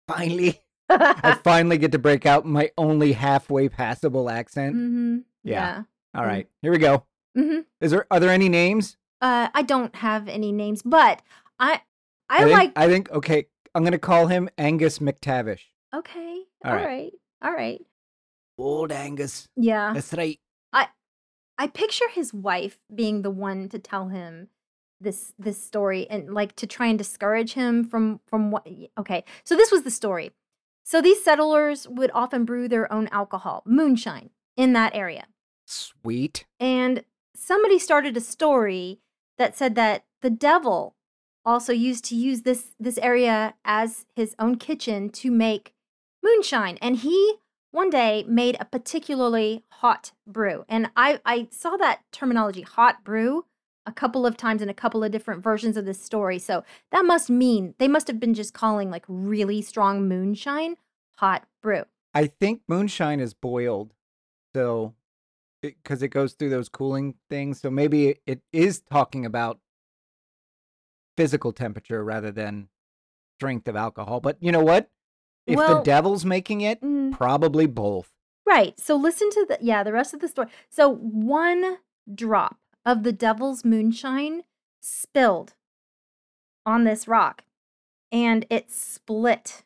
Finally, 0.07 0.61
I 0.89 1.37
finally 1.43 1.77
get 1.77 1.91
to 1.91 1.99
break 1.99 2.25
out 2.25 2.45
my 2.45 2.71
only 2.77 3.11
halfway 3.13 3.67
passable 3.69 4.29
accent. 4.29 4.75
mm-hmm. 4.75 5.17
Yeah. 5.43 5.53
Yeah. 5.53 5.83
All 6.15 6.23
Mm. 6.23 6.27
right, 6.27 6.47
here 6.61 6.71
we 6.71 6.77
go. 6.77 7.05
hmm 7.35 7.59
Is 7.81 7.91
there 7.91 8.07
are 8.11 8.19
there 8.19 8.31
any 8.31 8.49
names? 8.49 8.97
Uh, 9.21 9.49
I 9.53 9.61
don't 9.63 9.95
have 9.95 10.27
any 10.27 10.51
names, 10.51 10.81
but 10.83 11.21
I 11.59 11.81
I, 12.29 12.43
think, 12.43 12.51
like 12.57 12.71
I 12.75 12.87
think 12.87 13.11
okay. 13.11 13.47
I'm 13.75 13.83
gonna 13.83 13.97
call 13.99 14.27
him 14.27 14.49
Angus 14.57 14.99
McTavish. 14.99 15.61
okay. 15.93 16.43
All 16.65 16.71
all 16.71 16.77
right. 16.77 16.85
right. 16.85 17.13
All 17.43 17.51
right. 17.53 17.81
Old 18.57 18.91
Angus. 18.91 19.47
Yeah. 19.55 19.93
That's 19.93 20.13
right. 20.13 20.39
I 21.57 21.67
picture 21.67 22.09
his 22.09 22.33
wife 22.33 22.77
being 22.93 23.21
the 23.21 23.31
one 23.31 23.69
to 23.69 23.79
tell 23.79 24.09
him 24.09 24.49
this 24.99 25.33
this 25.37 25.63
story 25.63 26.07
and 26.09 26.33
like 26.33 26.55
to 26.55 26.67
try 26.67 26.87
and 26.87 26.97
discourage 26.97 27.53
him 27.53 27.83
from 27.83 28.19
from 28.27 28.51
what 28.51 28.67
okay. 28.97 29.23
So 29.43 29.55
this 29.55 29.71
was 29.71 29.83
the 29.83 29.91
story. 29.91 30.31
So 30.83 31.01
these 31.01 31.23
settlers 31.23 31.87
would 31.87 32.11
often 32.13 32.45
brew 32.45 32.67
their 32.67 32.91
own 32.91 33.09
alcohol, 33.11 33.63
moonshine, 33.65 34.29
in 34.55 34.73
that 34.73 34.95
area. 34.95 35.25
Sweet. 35.65 36.45
And 36.59 37.03
somebody 37.35 37.77
started 37.77 38.15
a 38.15 38.21
story 38.21 38.99
that 39.37 39.57
said 39.57 39.75
that 39.75 40.05
the 40.21 40.29
devil 40.29 40.95
also 41.45 41.73
used 41.73 42.05
to 42.05 42.15
use 42.15 42.41
this 42.41 42.75
this 42.79 42.97
area 42.99 43.55
as 43.63 44.05
his 44.15 44.35
own 44.39 44.57
kitchen 44.57 45.09
to 45.09 45.31
make 45.31 45.73
moonshine 46.23 46.77
and 46.81 46.97
he 46.97 47.35
one 47.71 47.89
day 47.89 48.25
made 48.27 48.57
a 48.59 48.65
particularly 48.65 49.63
hot 49.69 50.11
brew 50.25 50.65
and 50.67 50.89
i 50.95 51.19
i 51.25 51.47
saw 51.51 51.77
that 51.77 52.01
terminology 52.11 52.61
hot 52.61 53.03
brew 53.03 53.45
a 53.85 53.91
couple 53.91 54.25
of 54.25 54.35
times 54.35 54.61
in 54.61 54.69
a 54.69 54.73
couple 54.73 55.03
of 55.03 55.11
different 55.11 55.43
versions 55.43 55.77
of 55.77 55.85
this 55.85 56.01
story 56.01 56.39
so 56.39 56.63
that 56.91 57.05
must 57.05 57.29
mean 57.29 57.73
they 57.77 57.87
must 57.87 58.07
have 58.07 58.19
been 58.19 58.33
just 58.33 58.53
calling 58.53 58.89
like 58.89 59.05
really 59.07 59.61
strong 59.61 60.07
moonshine 60.07 60.75
hot 61.17 61.45
brew 61.61 61.83
I 62.17 62.25
think 62.25 62.61
moonshine 62.67 63.19
is 63.19 63.35
boiled, 63.35 63.93
so 64.55 64.95
because 65.61 66.01
it, 66.01 66.07
goes 66.07 66.33
through 66.33 66.49
those 66.49 66.67
cooling 66.67 67.13
things. 67.29 67.61
So 67.61 67.69
maybe 67.69 68.07
it, 68.07 68.21
it 68.25 68.41
is 68.51 68.79
talking 68.81 69.23
about 69.23 69.59
physical 71.15 71.51
temperature 71.51 72.03
rather 72.03 72.31
than 72.31 72.69
strength 73.37 73.67
of 73.67 73.75
alcohol. 73.75 74.19
But 74.19 74.37
you 74.39 74.51
know 74.51 74.63
what? 74.63 74.89
If 75.47 75.57
the 75.57 75.81
devil's 75.83 76.25
making 76.25 76.61
it, 76.61 76.81
Mm, 76.81 77.11
probably 77.13 77.65
both. 77.65 78.11
Right. 78.45 78.79
So 78.79 78.95
listen 78.95 79.29
to 79.31 79.45
the 79.47 79.57
yeah, 79.61 79.83
the 79.83 79.91
rest 79.91 80.13
of 80.13 80.19
the 80.19 80.27
story. 80.27 80.47
So 80.69 80.89
one 80.89 81.77
drop 82.13 82.57
of 82.85 83.03
the 83.03 83.11
devil's 83.11 83.65
moonshine 83.65 84.43
spilled 84.79 85.53
on 86.65 86.83
this 86.83 87.07
rock 87.07 87.43
and 88.11 88.45
it 88.49 88.71
split 88.71 89.63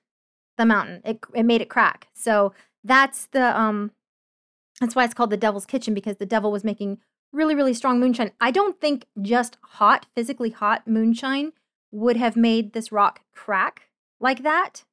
the 0.57 0.65
mountain. 0.65 1.01
It 1.05 1.19
it 1.33 1.43
made 1.43 1.61
it 1.61 1.69
crack. 1.69 2.07
So 2.13 2.53
that's 2.83 3.27
the 3.27 3.59
um 3.59 3.91
that's 4.79 4.95
why 4.95 5.03
it's 5.03 5.13
called 5.13 5.29
the 5.29 5.37
devil's 5.37 5.65
kitchen 5.65 5.93
because 5.93 6.17
the 6.17 6.25
devil 6.25 6.51
was 6.51 6.63
making 6.63 6.97
really 7.31 7.55
really 7.55 7.73
strong 7.73 7.99
moonshine. 7.99 8.31
I 8.41 8.51
don't 8.51 8.79
think 8.81 9.05
just 9.21 9.57
hot, 9.63 10.07
physically 10.15 10.49
hot 10.49 10.87
moonshine 10.87 11.53
would 11.91 12.17
have 12.17 12.35
made 12.35 12.73
this 12.73 12.91
rock 12.91 13.21
crack 13.33 13.89
like 14.19 14.43
that. 14.43 14.85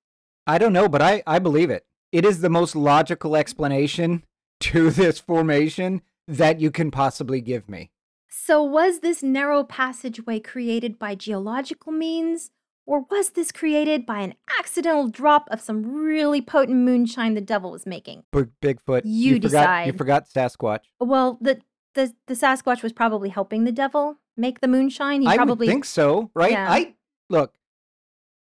I 0.48 0.56
don't 0.56 0.72
know, 0.72 0.88
but 0.88 1.02
I, 1.02 1.22
I 1.26 1.38
believe 1.38 1.68
it. 1.68 1.84
It 2.10 2.24
is 2.24 2.40
the 2.40 2.48
most 2.48 2.74
logical 2.74 3.36
explanation 3.36 4.24
to 4.60 4.90
this 4.90 5.20
formation 5.20 6.00
that 6.26 6.58
you 6.58 6.70
can 6.70 6.90
possibly 6.90 7.42
give 7.42 7.68
me. 7.68 7.90
So, 8.30 8.62
was 8.62 9.00
this 9.00 9.22
narrow 9.22 9.62
passageway 9.62 10.40
created 10.40 10.98
by 10.98 11.14
geological 11.14 11.92
means, 11.92 12.50
or 12.86 13.04
was 13.10 13.30
this 13.30 13.52
created 13.52 14.06
by 14.06 14.20
an 14.20 14.34
accidental 14.58 15.08
drop 15.08 15.48
of 15.50 15.60
some 15.60 15.84
really 15.84 16.40
potent 16.40 16.78
moonshine 16.78 17.34
the 17.34 17.42
devil 17.42 17.70
was 17.70 17.84
making? 17.84 18.24
Big, 18.32 18.48
Bigfoot. 18.62 19.02
You 19.04 19.34
forgot, 19.40 19.86
You 19.86 19.92
decide. 19.92 19.98
forgot 19.98 20.28
Sasquatch. 20.28 20.80
Well, 20.98 21.38
the 21.42 21.60
the, 21.94 22.14
the 22.26 22.34
Sasquatch 22.34 22.82
was 22.82 22.92
probably 22.92 23.28
helping 23.28 23.64
the 23.64 23.72
devil 23.72 24.16
make 24.36 24.60
the 24.60 24.68
moonshine. 24.68 25.22
He 25.22 25.26
I 25.26 25.36
probably 25.36 25.66
think 25.66 25.84
so, 25.84 26.30
right? 26.34 26.52
Yeah. 26.52 26.70
I 26.70 26.94
look, 27.28 27.54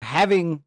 having 0.01 0.63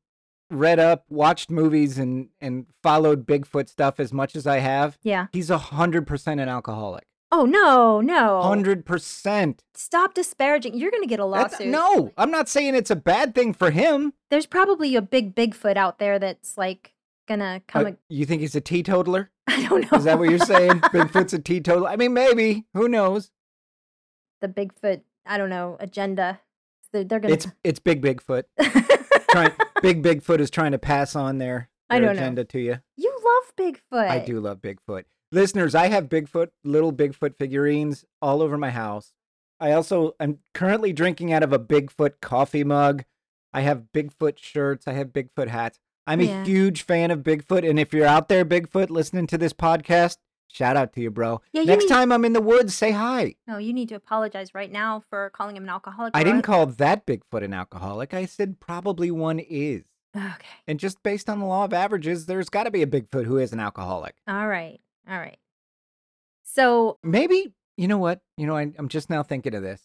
read 0.51 0.79
up, 0.79 1.05
watched 1.09 1.51
movies, 1.51 1.99
and 1.99 2.29
and 2.41 2.67
followed 2.83 3.27
Bigfoot 3.27 3.69
stuff 3.69 4.01
as 4.01 4.13
much 4.13 4.37
as 4.37 4.47
I 4.47 4.59
have, 4.59 4.99
yeah. 5.03 5.27
he's 5.33 5.51
a 5.51 5.59
hundred 5.59 6.07
percent 6.07 6.41
an 6.41 6.49
alcoholic. 6.49 7.07
Oh 7.33 7.45
no, 7.45 8.01
no. 8.01 8.43
Hundred 8.43 8.85
percent. 8.85 9.63
Stop 9.75 10.15
disparaging. 10.15 10.77
You're 10.77 10.91
gonna 10.91 11.07
get 11.07 11.21
a 11.21 11.25
lawsuit. 11.25 11.69
No, 11.69 12.13
I'm 12.17 12.31
not 12.31 12.49
saying 12.49 12.75
it's 12.75 12.91
a 12.91 12.97
bad 12.97 13.35
thing 13.35 13.55
for 13.55 13.71
him. 13.71 14.13
There's 14.31 14.47
probably 14.47 14.97
a 14.97 15.03
big 15.03 15.35
Bigfoot 15.35 15.77
out 15.77 15.99
there 15.99 16.19
that's 16.19 16.59
like 16.59 16.95
gonna 17.29 17.63
come. 17.69 17.87
Uh, 17.87 17.89
ag- 17.91 17.97
you 18.09 18.27
think 18.27 18.41
he's 18.41 18.57
a 18.57 18.61
teetotaler? 18.61 19.31
I 19.47 19.67
don't 19.69 19.91
know. 19.91 19.99
Is 19.99 20.05
that 20.05 20.19
what 20.19 20.29
you're 20.29 20.39
saying? 20.41 20.81
Bigfoot's 20.81 21.33
a 21.33 21.39
teetotaler? 21.39 21.89
I 21.89 21.97
mean, 21.97 22.13
maybe. 22.13 22.67
Who 22.75 22.89
knows? 22.89 23.31
the 24.41 24.49
Bigfoot? 24.49 25.03
I 25.27 25.39
don't 25.39 25.51
know 25.51 25.77
agenda. 25.81 26.41
They're, 26.93 27.05
they're 27.05 27.21
gonna. 27.21 27.35
It's 27.35 27.47
it's 27.63 27.79
big 27.79 28.03
Bigfoot. 28.03 28.45
Trying, 29.31 29.53
big 29.83 30.03
Bigfoot 30.03 30.41
is 30.41 30.51
trying 30.51 30.73
to 30.73 30.79
pass 30.79 31.15
on 31.17 31.39
their, 31.39 31.69
I 31.89 31.99
don't 31.99 32.17
know. 32.17 32.23
agenda 32.23 32.45
to 32.45 32.59
you. 32.61 32.79
you 32.97 33.21
love 33.25 33.53
Bigfoot. 33.57 34.09
I 34.09 34.19
do 34.25 34.41
love 34.41 34.59
Bigfoot. 34.61 35.05
Listeners, 35.33 35.75
I 35.75 35.89
have 35.89 36.09
Bigfoot, 36.09 36.49
little 36.65 36.93
Bigfoot 36.93 37.37
figurines 37.39 38.05
all 38.21 38.43
over 38.43 38.59
my 38.59 38.71
house. 38.71 39.13
I 39.61 39.73
also 39.73 40.15
am 40.19 40.39
currently 40.55 40.93
drinking 40.93 41.33
out 41.33 41.43
of 41.43 41.53
a 41.53 41.59
Bigfoot 41.59 42.15
coffee 42.21 42.65
mug. 42.65 43.05
I 43.53 43.61
have 43.61 43.85
Bigfoot 43.95 44.39
shirts. 44.39 44.89
I 44.89 44.93
have 44.93 45.09
Bigfoot 45.09 45.49
hats. 45.49 45.79
I'm 46.07 46.21
a 46.21 46.45
huge 46.45 46.83
fan 46.83 47.11
of 47.11 47.21
Bigfoot. 47.21 47.69
And 47.69 47.79
if 47.79 47.93
you're 47.93 48.07
out 48.07 48.29
there, 48.29 48.45
Bigfoot, 48.45 48.91
listening 48.91 49.27
to 49.29 49.39
this 49.39 49.53
podcast, 49.53 50.17
shout 50.53 50.77
out 50.77 50.93
to 50.95 51.01
you, 51.01 51.11
bro. 51.11 51.41
Yeah, 51.53 51.63
you 51.63 51.67
Next 51.67 51.85
need- 51.85 51.89
time 51.91 52.13
I'm 52.13 52.25
in 52.25 52.33
the 52.33 52.41
woods, 52.41 52.75
say 52.75 52.91
hi. 52.93 53.35
No, 53.47 53.59
you 53.59 53.73
need 53.73 53.89
to 53.91 53.95
apologize 53.95 54.55
right 54.55 54.71
now 54.71 55.03
for 55.09 55.31
calling 55.31 55.57
him 55.57 55.65
an 55.65 55.69
alcoholic. 55.71 56.17
I 56.17 56.25
didn't 56.25 56.43
call 56.43 56.67
that 56.67 57.07
Bigfoot 57.07 57.43
an 57.45 57.55
alcoholic. 57.55 58.13
I 58.15 58.27
said 58.27 58.61
probably 58.61 59.11
one 59.11 59.39
is. 59.39 59.85
Okay. 60.17 60.47
And 60.67 60.81
just 60.81 61.03
based 61.05 61.31
on 61.31 61.39
the 61.39 61.47
law 61.47 61.65
of 61.65 61.73
averages, 61.73 62.27
there's 62.27 62.49
got 62.49 62.65
to 62.65 62.71
be 62.71 62.83
a 62.83 62.87
Bigfoot 62.87 63.27
who 63.27 63.39
is 63.39 63.53
an 63.53 63.61
alcoholic. 63.61 64.17
All 64.27 64.49
right. 64.49 64.81
All 65.09 65.19
right. 65.19 65.39
So 66.43 66.99
Maybe, 67.05 67.53
you 67.77 67.87
know 67.87 67.99
what? 67.99 68.21
You 68.37 68.47
know, 68.47 68.57
I, 68.57 68.73
I'm 68.77 68.89
just 68.89 69.09
now 69.09 69.23
thinking 69.23 69.55
of 69.55 69.63
this. 69.63 69.83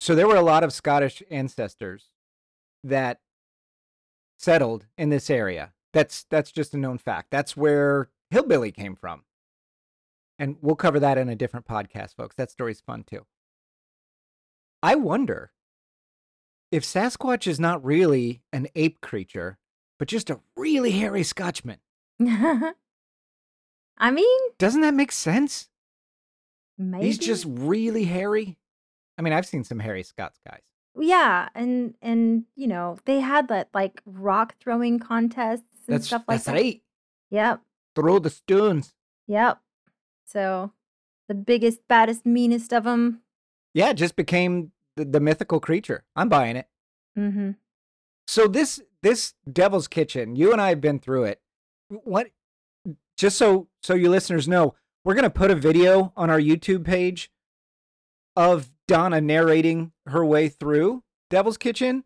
So 0.00 0.14
there 0.14 0.28
were 0.28 0.36
a 0.36 0.42
lot 0.42 0.62
of 0.64 0.72
Scottish 0.72 1.22
ancestors 1.30 2.10
that 2.82 3.20
settled 4.38 4.86
in 4.98 5.08
this 5.08 5.30
area. 5.30 5.72
That's 5.94 6.24
that's 6.28 6.52
just 6.52 6.74
a 6.74 6.76
known 6.76 6.98
fact. 6.98 7.28
That's 7.30 7.56
where 7.56 8.10
hillbilly 8.34 8.72
came 8.72 8.96
from. 8.96 9.22
And 10.38 10.56
we'll 10.60 10.74
cover 10.76 10.98
that 11.00 11.16
in 11.16 11.28
a 11.28 11.36
different 11.36 11.66
podcast, 11.66 12.16
folks. 12.16 12.34
That 12.36 12.50
story's 12.50 12.80
fun 12.80 13.04
too. 13.04 13.24
I 14.82 14.96
wonder 14.96 15.52
if 16.72 16.82
Sasquatch 16.82 17.46
is 17.46 17.60
not 17.60 17.84
really 17.84 18.42
an 18.52 18.66
ape 18.74 19.00
creature, 19.00 19.58
but 19.98 20.08
just 20.08 20.28
a 20.30 20.40
really 20.56 20.90
hairy 20.90 21.22
Scotchman. 21.22 21.78
I 22.20 24.10
mean, 24.10 24.40
Doesn't 24.58 24.80
that 24.80 24.94
make 24.94 25.12
sense? 25.12 25.68
maybe 26.76 27.06
He's 27.06 27.18
just 27.18 27.46
really 27.48 28.04
hairy. 28.04 28.58
I 29.16 29.22
mean, 29.22 29.32
I've 29.32 29.46
seen 29.46 29.62
some 29.62 29.78
hairy 29.78 30.02
Scots 30.02 30.40
guys. 30.46 30.62
yeah, 30.98 31.48
and 31.54 31.94
and 32.02 32.44
you 32.56 32.66
know 32.66 32.98
they 33.04 33.20
had 33.20 33.46
that 33.48 33.68
like 33.72 34.02
rock 34.04 34.56
throwing 34.60 34.98
contests 34.98 35.62
and 35.86 35.94
That's 35.94 36.08
stuff 36.08 36.24
like 36.26 36.38
that's 36.38 36.46
that. 36.46 36.54
right. 36.54 36.82
Yep, 37.30 37.60
Throw 37.94 38.18
the 38.18 38.30
stones. 38.30 38.94
yep. 39.26 39.58
So 40.26 40.72
the 41.28 41.34
biggest, 41.34 41.86
baddest, 41.88 42.26
meanest 42.26 42.72
of 42.72 42.84
them. 42.84 43.20
Yeah, 43.72 43.92
just 43.92 44.16
became 44.16 44.72
the, 44.96 45.04
the 45.04 45.20
mythical 45.20 45.60
creature. 45.60 46.04
I'm 46.16 46.28
buying 46.28 46.56
it. 46.56 46.68
Mm-hmm. 47.18 47.52
So 48.26 48.48
this 48.48 48.80
this 49.02 49.34
Devil's 49.50 49.86
Kitchen, 49.86 50.34
you 50.34 50.50
and 50.52 50.60
I 50.60 50.70
have 50.70 50.80
been 50.80 50.98
through 50.98 51.24
it. 51.24 51.40
What? 51.88 52.28
Just 53.16 53.36
so 53.36 53.68
so 53.82 53.94
you 53.94 54.10
listeners 54.10 54.48
know, 54.48 54.74
we're 55.04 55.14
gonna 55.14 55.30
put 55.30 55.50
a 55.50 55.54
video 55.54 56.12
on 56.16 56.30
our 56.30 56.40
YouTube 56.40 56.84
page 56.84 57.30
of 58.34 58.70
Donna 58.88 59.20
narrating 59.20 59.92
her 60.06 60.24
way 60.24 60.48
through 60.48 61.02
Devil's 61.30 61.58
Kitchen. 61.58 62.04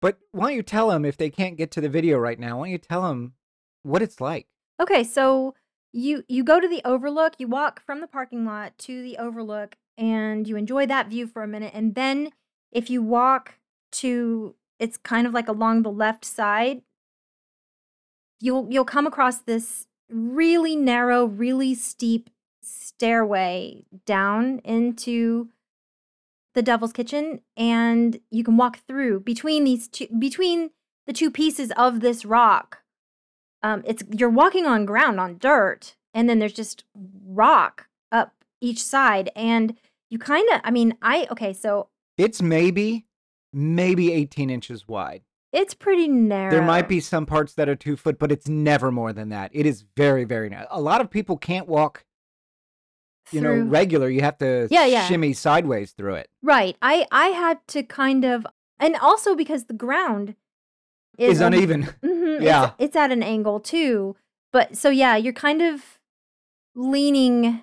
But 0.00 0.18
why 0.30 0.48
don't 0.48 0.56
you 0.56 0.62
tell 0.62 0.90
them 0.90 1.04
if 1.04 1.16
they 1.16 1.30
can't 1.30 1.56
get 1.56 1.70
to 1.72 1.80
the 1.80 1.88
video 1.88 2.18
right 2.18 2.38
now? 2.38 2.58
Why 2.58 2.66
don't 2.66 2.72
you 2.72 2.78
tell 2.78 3.02
them 3.02 3.32
what 3.82 4.02
it's 4.02 4.20
like? 4.20 4.46
Okay, 4.80 5.04
so 5.04 5.54
you 5.92 6.24
you 6.28 6.44
go 6.44 6.60
to 6.60 6.68
the 6.68 6.82
overlook, 6.84 7.34
you 7.38 7.48
walk 7.48 7.82
from 7.84 8.00
the 8.00 8.06
parking 8.06 8.44
lot 8.44 8.76
to 8.78 9.02
the 9.02 9.18
overlook 9.18 9.76
and 9.96 10.46
you 10.46 10.56
enjoy 10.56 10.86
that 10.86 11.08
view 11.08 11.26
for 11.26 11.42
a 11.42 11.48
minute 11.48 11.72
and 11.74 11.94
then 11.94 12.30
if 12.70 12.88
you 12.88 13.02
walk 13.02 13.58
to 13.90 14.54
it's 14.78 14.96
kind 14.96 15.26
of 15.26 15.34
like 15.34 15.48
along 15.48 15.82
the 15.82 15.90
left 15.90 16.24
side 16.24 16.82
you'll 18.40 18.66
you'll 18.70 18.84
come 18.84 19.06
across 19.06 19.38
this 19.38 19.86
really 20.08 20.76
narrow, 20.76 21.24
really 21.26 21.74
steep 21.74 22.30
stairway 22.62 23.84
down 24.06 24.60
into 24.60 25.48
the 26.54 26.62
Devil's 26.62 26.92
Kitchen 26.92 27.40
and 27.56 28.20
you 28.30 28.42
can 28.42 28.56
walk 28.56 28.80
through 28.86 29.20
between 29.20 29.64
these 29.64 29.88
two 29.88 30.06
between 30.18 30.70
the 31.06 31.12
two 31.12 31.30
pieces 31.30 31.72
of 31.76 32.00
this 32.00 32.24
rock 32.24 32.82
um, 33.62 33.82
it's 33.86 34.02
you're 34.16 34.30
walking 34.30 34.66
on 34.66 34.84
ground 34.86 35.18
on 35.20 35.38
dirt 35.38 35.96
and 36.14 36.28
then 36.28 36.38
there's 36.38 36.52
just 36.52 36.84
rock 37.26 37.88
up 38.12 38.32
each 38.60 38.82
side 38.82 39.30
and 39.36 39.76
you 40.10 40.18
kind 40.18 40.48
of 40.50 40.60
i 40.64 40.70
mean 40.70 40.96
i 41.02 41.26
okay 41.30 41.52
so 41.52 41.88
It's 42.16 42.40
maybe, 42.42 43.06
maybe 43.52 44.12
18 44.12 44.50
inches 44.50 44.86
wide. 44.88 45.22
it's 45.52 45.74
pretty 45.74 46.08
narrow 46.08 46.50
There 46.50 46.62
might 46.62 46.88
be 46.88 47.00
some 47.00 47.26
parts 47.26 47.54
that 47.54 47.68
are 47.68 47.76
two 47.76 47.96
foot, 47.96 48.18
but 48.18 48.30
it's 48.32 48.48
never 48.48 48.90
more 48.90 49.12
than 49.12 49.28
that. 49.30 49.50
It 49.54 49.64
is 49.66 49.84
very, 49.96 50.24
very 50.24 50.48
narrow. 50.50 50.66
A 50.70 50.80
lot 50.80 51.00
of 51.00 51.10
people 51.10 51.36
can't 51.38 51.66
walk, 51.68 52.04
you 53.32 53.40
know, 53.40 53.54
regular. 53.56 54.08
You 54.10 54.20
have 54.22 54.38
to 54.38 54.68
Yeah, 54.70 54.84
yeah. 54.86 55.06
shimmy 55.06 55.32
sideways 55.32 55.92
through 55.92 56.14
it. 56.16 56.28
right 56.42 56.76
i 56.82 57.06
i 57.12 57.28
had 57.28 57.58
to 57.68 57.82
kind 57.82 58.24
of 58.24 58.46
and 58.78 58.96
also 58.96 59.34
because 59.34 59.64
the 59.64 59.74
ground 59.74 60.34
Is, 61.18 61.34
is, 61.36 61.42
un- 61.42 61.52
uneven. 61.54 61.82
Mhm, 62.02 62.40
Yeah. 62.42 62.70
it's, 62.78 62.96
at 62.96 63.10
an 63.12 63.22
angle 63.22 63.58
too 63.60 64.16
but 64.52 64.76
so 64.76 64.88
yeah 64.88 65.16
you're 65.16 65.32
kind 65.32 65.60
of 65.60 65.98
leaning 66.74 67.62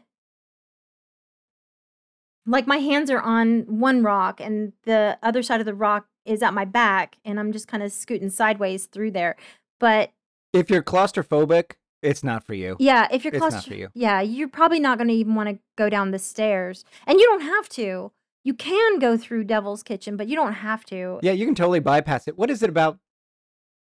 like 2.46 2.68
my 2.68 2.78
hands 2.78 3.10
are 3.10 3.20
on 3.22 3.62
one 3.80 4.04
rock 4.04 4.40
and 4.40 4.74
the 4.84 5.18
other 5.24 5.42
side 5.42 5.60
of 5.60 5.66
the 5.66 5.74
rock 5.74 6.08
is 6.26 6.42
at 6.44 6.54
my 6.54 6.66
back 6.66 7.18
and 7.26 7.40
i'm 7.40 7.52
just 7.52 7.68
kind 7.68 7.82
of 7.84 7.92
scooting 7.92 8.30
sideways 8.30 8.86
through 8.88 9.12
there 9.12 9.36
but 9.80 10.12
If 10.54 10.70
you're 10.70 10.84
claustrophobic, 10.84 11.74
it's 12.02 12.24
not 12.24 12.44
for 12.46 12.54
you. 12.54 12.76
yeah 12.80 13.08
if 13.12 13.24
you're 13.24 13.34
It's 13.34 13.42
not 13.42 13.54
claustro- 13.54 13.68
for 13.68 13.74
you. 13.76 13.90
yeah 13.94 14.22
you're 14.22 14.48
probably 14.50 14.80
not 14.80 14.98
going 14.98 15.08
to 15.08 15.14
even 15.14 15.36
want 15.36 15.50
to 15.50 15.60
go 15.78 15.90
down 15.90 16.12
the 16.12 16.20
stairs 16.20 16.84
and 17.08 17.20
you 17.20 17.26
don't 17.26 17.42
have 17.42 17.68
to 17.70 18.12
you 18.44 18.54
can 18.54 19.00
go 19.00 19.18
through 19.18 19.46
devil's 19.46 19.82
kitchen 19.82 20.18
but 20.18 20.28
you 20.28 20.36
don't 20.36 20.54
have 20.54 20.86
to 20.86 21.20
Yeah, 21.24 21.32
you 21.32 21.46
can 21.46 21.56
totally 21.56 21.80
bypass 21.80 22.28
it. 22.28 22.38
What 22.38 22.52
is 22.52 22.62
it 22.62 22.70
about? 22.70 23.00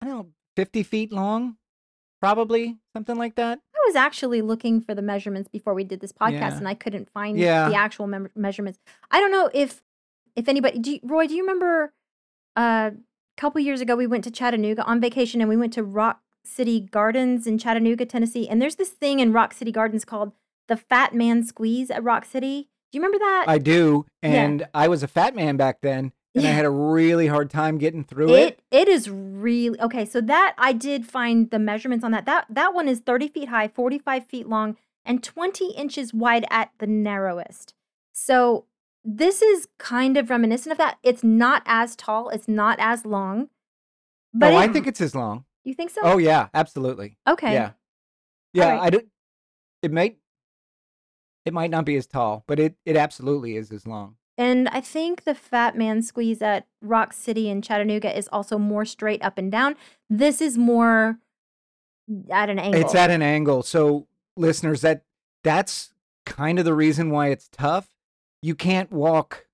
I 0.03 0.07
don't 0.09 0.17
know, 0.17 0.27
50 0.57 0.83
feet 0.83 1.11
long? 1.11 1.55
Probably 2.19 2.77
something 2.93 3.17
like 3.17 3.35
that. 3.35 3.59
I 3.75 3.79
was 3.87 3.95
actually 3.95 4.41
looking 4.41 4.79
for 4.81 4.95
the 4.95 5.01
measurements 5.01 5.49
before 5.49 5.73
we 5.73 5.83
did 5.83 5.99
this 5.99 6.11
podcast, 6.13 6.31
Yeah. 6.33 6.57
and 6.57 6.67
I 6.67 6.73
couldn't 6.73 7.09
find 7.09 7.37
Yeah. 7.37 7.67
the 7.69 7.75
actual 7.75 8.07
mem- 8.07 8.29
measurements. 8.35 8.79
I 9.11 9.19
don't 9.19 9.31
know 9.31 9.49
if 9.53 9.81
if 10.35 10.47
anybody, 10.49 10.79
do 10.79 10.93
you, 10.93 10.99
Roy, 11.03 11.27
do 11.27 11.35
you 11.35 11.43
remember 11.43 11.93
uh, 12.55 12.91
a 12.93 13.41
couple 13.41 13.61
years 13.61 13.81
ago 13.81 13.95
we 13.95 14.07
went 14.07 14.23
to 14.23 14.31
Chattanooga 14.31 14.83
on 14.83 14.99
vacation, 14.99 15.41
and 15.41 15.49
we 15.49 15.55
went 15.57 15.73
to 15.73 15.83
Rock 15.83 16.21
City 16.43 16.79
Gardens 16.79 17.45
in 17.45 17.57
Chattanooga, 17.57 18.05
Tennessee, 18.05 18.47
and 18.49 18.61
there's 18.61 18.75
this 18.77 18.89
thing 18.89 19.19
in 19.19 19.31
Rock 19.33 19.53
City 19.53 19.71
Gardens 19.71 20.05
called 20.05 20.31
the 20.67 20.75
Fat 20.77 21.13
Man 21.13 21.43
Squeeze 21.43 21.91
at 21.91 22.03
Rock 22.03 22.25
City. 22.25 22.69
Do 22.91 22.97
you 22.97 23.01
remember 23.03 23.19
that? 23.19 23.45
I 23.47 23.57
do. 23.59 24.05
Yeah. 24.23 24.29
And 24.29 24.67
I 24.73 24.87
was 24.87 25.03
a 25.03 25.07
fat 25.07 25.35
man 25.35 25.55
back 25.57 25.81
then, 25.81 26.13
and 26.36 26.47
I 26.47 26.51
had 26.51 26.65
a 26.65 26.69
really 26.69 27.27
hard 27.27 27.49
time 27.49 27.77
getting 27.77 28.03
through 28.03 28.34
it. 28.34 28.59
it 28.71 28.88
it 28.88 28.88
is 28.88 29.09
really 29.09 29.79
okay. 29.81 30.05
So 30.05 30.21
that 30.21 30.55
I 30.57 30.73
did 30.73 31.05
find 31.05 31.49
the 31.49 31.59
measurements 31.59 32.03
on 32.03 32.11
that. 32.11 32.25
That 32.25 32.45
that 32.49 32.73
one 32.73 32.88
is 32.88 32.99
30 32.99 33.27
feet 33.29 33.49
high, 33.49 33.67
45 33.67 34.25
feet 34.25 34.47
long, 34.47 34.77
and 35.05 35.23
20 35.23 35.71
inches 35.71 36.13
wide 36.13 36.45
at 36.49 36.71
the 36.79 36.88
narrowest. 36.88 37.73
So 38.13 38.65
this 39.03 39.41
is 39.41 39.67
kind 39.77 40.17
of 40.17 40.29
reminiscent 40.29 40.71
of 40.71 40.77
that. 40.77 40.97
It's 41.03 41.23
not 41.23 41.63
as 41.65 41.95
tall, 41.95 42.29
it's 42.29 42.47
not 42.47 42.79
as 42.79 43.05
long. 43.05 43.49
But 44.34 44.53
oh, 44.53 44.57
I 44.57 44.67
think 44.67 44.88
it's 44.88 45.01
as 45.01 45.13
long. 45.13 45.45
you 45.63 45.75
think 45.75 45.91
so? 45.91 46.01
Oh, 46.03 46.17
yeah, 46.17 46.47
absolutely. 46.53 47.17
okay. 47.27 47.53
Yeah. 47.53 47.71
Yeah, 48.53 48.65
Alright. 48.65 48.81
I 48.81 48.89
don't 48.89 49.07
it 49.81 49.91
might 49.91 50.17
it 51.45 51.53
might 51.53 51.69
not 51.69 51.86
be 51.86 51.95
as 51.97 52.07
tall, 52.07 52.43
but 52.47 52.59
it 52.59 52.75
it 52.86 52.95
absolutely 52.95 53.57
is 53.57 53.71
as 53.71 53.86
long. 53.86 54.15
And 54.38 54.67
I 54.69 54.81
think 54.81 55.25
the 55.25 55.36
Fat 55.36 55.77
Man 55.77 56.01
Squeeze 56.01 56.41
at 56.41 56.65
Rock 56.81 57.13
City 57.13 57.49
in 57.49 57.61
Chattanooga 57.61 58.15
is 58.17 58.27
also 58.31 58.57
more 58.57 58.84
straight 58.84 59.23
up 59.23 59.38
and 59.38 59.51
down. 59.51 59.75
This 60.09 60.41
is 60.41 60.57
more 60.57 61.19
at 62.29 62.49
an 62.49 62.57
angle. 62.57 62.81
It's 62.81 62.95
at 62.95 63.11
an 63.11 63.21
angle. 63.21 63.61
So 63.63 64.07
listeners, 64.36 64.81
that 64.81 65.03
that's 65.43 65.93
kind 66.25 66.57
of 66.57 66.65
the 66.65 66.73
reason 66.73 67.11
why 67.11 67.27
it's 67.27 67.47
tough. 67.51 67.89
You 68.41 68.55
can't 68.55 68.91
walk 68.91 69.45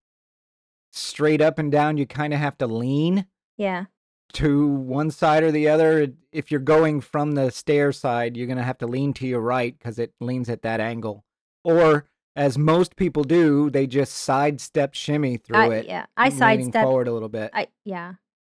straight 0.92 1.42
up 1.42 1.60
and 1.60 1.72
down. 1.72 1.98
You 1.98 2.06
kind 2.06 2.34
of 2.34 2.40
have 2.40 2.58
to 2.60 2.68
lean 2.68 3.26
yeah. 3.58 3.86
to 4.34 4.68
one 4.68 5.12
side 5.12 5.44
or 5.44 5.52
the 5.52 5.68
other. 5.68 6.14
If 6.32 6.52
you're 6.52 6.60
going 6.60 7.02
from 7.02 7.34
the 7.34 7.52
stair 7.52 7.92
side, 7.92 8.38
you're 8.38 8.48
going 8.48 8.58
to 8.58 8.64
have 8.64 8.78
to 8.80 8.88
lean 8.88 9.14
to 9.16 9.28
your 9.28 9.42
right 9.42 9.78
because 9.78 10.00
it 10.00 10.14
leans 10.20 10.50
at 10.50 10.62
that 10.62 10.80
angle. 10.80 11.26
or 11.64 12.06
as 12.36 12.58
most 12.58 12.96
people 12.96 13.24
do, 13.24 13.70
they 13.70 13.88
just 13.88 14.14
sidestep 14.14 14.94
shimmy 14.94 15.38
through 15.38 15.58
I, 15.58 15.68
it, 15.76 15.86
yeah, 15.88 16.06
I 16.16 16.30
sidestep 16.30 16.84
forward 16.84 17.08
a 17.08 17.12
little 17.12 17.30
bit. 17.30 17.52
I 17.54 17.68
yeah, 17.84 18.14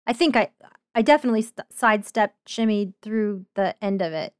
I 0.06 0.12
think 0.12 0.36
I 0.36 0.50
I 0.94 1.02
definitely 1.02 1.42
st- 1.42 1.72
sidestepped, 1.72 2.36
shimmied 2.48 2.94
through 3.00 3.46
the 3.54 3.74
end 3.82 4.02
of 4.02 4.12
it. 4.12 4.34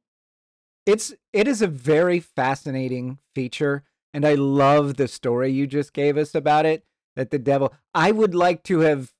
It's 0.85 1.13
it 1.31 1.47
is 1.47 1.61
a 1.61 1.67
very 1.67 2.19
fascinating 2.19 3.19
feature, 3.33 3.83
and 4.13 4.25
I 4.25 4.35
love 4.35 4.97
the 4.97 5.07
story 5.07 5.51
you 5.51 5.67
just 5.67 5.93
gave 5.93 6.17
us 6.17 6.35
about 6.35 6.65
it. 6.65 6.85
That 7.15 7.31
the 7.31 7.39
devil, 7.39 7.73
I 7.93 8.11
would 8.11 8.33
like 8.33 8.63
to 8.63 8.79
have, 8.79 9.13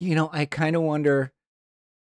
you 0.00 0.14
know, 0.14 0.30
I 0.32 0.46
kind 0.46 0.74
of 0.76 0.82
wonder, 0.82 1.32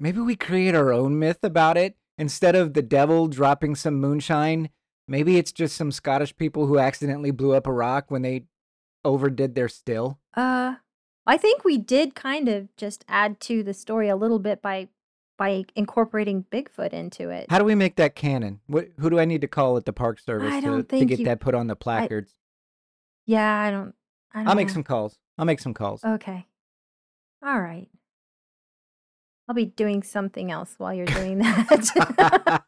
maybe 0.01 0.21
we 0.21 0.37
create 0.37 0.75
our 0.75 0.93
own 0.93 1.19
myth 1.19 1.41
about 1.43 1.77
it 1.77 1.97
instead 2.17 2.55
of 2.55 2.73
the 2.73 2.83
devil 2.83 3.29
dropping 3.29 3.75
some 3.75 4.01
moonshine. 4.01 4.71
Maybe 5.13 5.37
it's 5.37 5.53
just 5.53 5.77
some 5.77 5.93
Scottish 5.93 6.35
people 6.37 6.67
who 6.67 6.79
accidentally 6.79 7.33
blew 7.33 7.53
up 7.53 7.67
a 7.67 7.73
rock 7.73 8.11
when 8.11 8.23
they 8.23 8.47
overdid 9.05 9.55
their 9.55 9.69
still. 9.69 10.19
Uh, 10.35 10.77
I 11.27 11.37
think 11.37 11.65
we 11.65 11.77
did 11.77 12.15
kind 12.15 12.49
of 12.49 12.75
just 12.79 13.05
add 13.09 13.39
to 13.41 13.63
the 13.63 13.75
story 13.75 14.09
a 14.09 14.17
little 14.17 14.39
bit 14.39 14.63
by 14.63 14.89
by 15.37 15.65
incorporating 15.77 16.47
Bigfoot 16.51 16.95
into 16.95 17.29
it. 17.29 17.51
How 17.51 17.59
do 17.59 17.65
we 17.67 17.75
make 17.75 17.97
that 17.97 18.15
canon? 18.15 18.61
What, 18.69 18.89
who 18.99 19.11
do 19.11 19.19
I 19.19 19.27
need 19.27 19.43
to 19.43 19.49
call 19.49 19.77
at 19.77 19.85
the 19.85 19.93
Park 19.93 20.19
Service 20.19 20.51
I 20.51 20.63
to, 20.63 20.83
to 20.83 21.05
get 21.05 21.19
you- 21.19 21.27
that 21.27 21.41
put 21.41 21.55
on 21.55 21.67
the 21.67 21.77
placards? 21.77 22.35
Yeah, 23.27 23.55
I 23.55 23.71
don't. 23.71 23.95
I 24.33 24.39
don't 24.39 24.49
I'll 24.49 24.55
make 24.55 24.71
some 24.71 24.83
calls. 24.83 25.19
I'll 25.37 25.45
make 25.45 25.61
some 25.61 25.75
calls. 25.75 26.03
Okay. 26.03 26.47
All 27.45 27.61
right. 27.61 27.89
I'll 29.47 29.55
be 29.55 29.67
doing 29.67 30.03
something 30.03 30.51
else 30.51 30.77
while 30.79 30.95
you're 30.95 31.05
doing 31.05 31.37
that. 31.41 32.63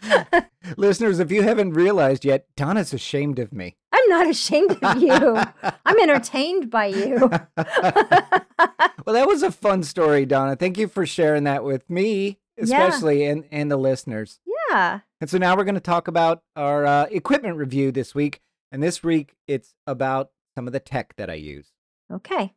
Listeners, 0.76 1.18
if 1.18 1.30
you 1.30 1.42
haven't 1.42 1.72
realized 1.74 2.24
yet, 2.24 2.46
Donna's 2.56 2.92
ashamed 2.92 3.38
of 3.38 3.52
me. 3.52 3.76
I'm 3.92 4.08
not 4.08 4.28
ashamed 4.28 4.78
of 4.82 5.00
you. 5.02 5.12
I'm 5.86 5.98
entertained 6.00 6.70
by 6.70 6.86
you. 6.86 7.16
well, 7.56 9.14
that 9.14 9.26
was 9.26 9.42
a 9.42 9.50
fun 9.52 9.82
story, 9.82 10.26
Donna. 10.26 10.56
Thank 10.56 10.78
you 10.78 10.88
for 10.88 11.06
sharing 11.06 11.44
that 11.44 11.64
with 11.64 11.88
me, 11.88 12.38
Yeah. 12.56 12.62
especially 12.64 13.24
and, 13.24 13.44
and 13.50 13.70
the 13.70 13.76
listeners. 13.76 14.40
yeah. 14.70 15.00
And 15.20 15.30
so 15.30 15.38
now 15.38 15.56
we're 15.56 15.64
going 15.64 15.74
to 15.76 15.80
talk 15.80 16.08
about 16.08 16.42
our 16.56 16.84
uh, 16.84 17.04
equipment 17.10 17.56
review 17.56 17.90
this 17.92 18.14
week. 18.14 18.40
And 18.72 18.82
this 18.82 19.02
week, 19.02 19.36
it's 19.46 19.74
about 19.86 20.30
some 20.56 20.66
of 20.66 20.72
the 20.72 20.80
tech 20.80 21.14
that 21.16 21.30
I 21.30 21.34
use. 21.34 21.68
Okay. 22.12 22.52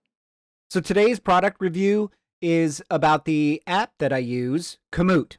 So 0.69 0.79
today's 0.81 1.19
product 1.19 1.57
review 1.61 2.11
is 2.41 2.81
about 2.89 3.25
the 3.25 3.61
app 3.67 3.93
that 3.99 4.11
I 4.11 4.17
use, 4.17 4.77
Komoot. 4.91 5.37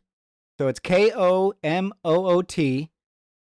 So 0.59 0.67
it's 0.67 0.81
K 0.81 1.13
O 1.15 1.55
M 1.63 1.93
O 2.05 2.27
O 2.27 2.43
T, 2.43 2.91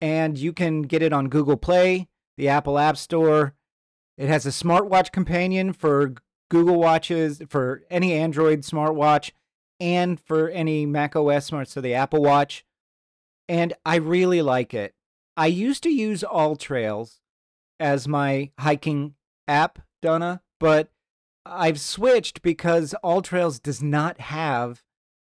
and 0.02 0.38
you 0.38 0.52
can 0.52 0.82
get 0.82 1.02
it 1.02 1.14
on 1.14 1.30
Google 1.30 1.56
Play, 1.56 2.10
the 2.36 2.50
Apple 2.50 2.78
App 2.78 2.98
Store. 2.98 3.54
It 4.18 4.28
has 4.28 4.46
a 4.46 4.50
smartwatch 4.50 5.14
companion 5.14 5.72
for 5.72 6.16
Google 6.50 6.78
Watches, 6.78 7.42
for 7.48 7.84
any 7.90 8.14
Android 8.14 8.62
smartwatch, 8.62 9.32
and 9.80 10.20
for 10.20 10.50
any 10.50 10.86
Mac 10.86 11.16
OS 11.16 11.46
smart, 11.46 11.70
so 11.70 11.80
the 11.80 11.94
Apple 11.94 12.22
Watch. 12.22 12.66
And 13.48 13.74
I 13.86 13.96
really 13.96 14.42
like 14.42 14.74
it. 14.74 14.94
I 15.38 15.48
used 15.48 15.84
to 15.84 15.90
use 15.90 16.24
All 16.24 16.58
Trails 16.58 17.22
as 17.80 18.08
my 18.08 18.52
hiking 18.60 19.14
app, 19.48 19.80
Donna, 20.02 20.42
but 20.60 20.90
I've 21.46 21.80
switched 21.80 22.42
because 22.42 22.94
All 22.96 23.22
Trails 23.22 23.60
does 23.60 23.82
not 23.82 24.20
have 24.20 24.84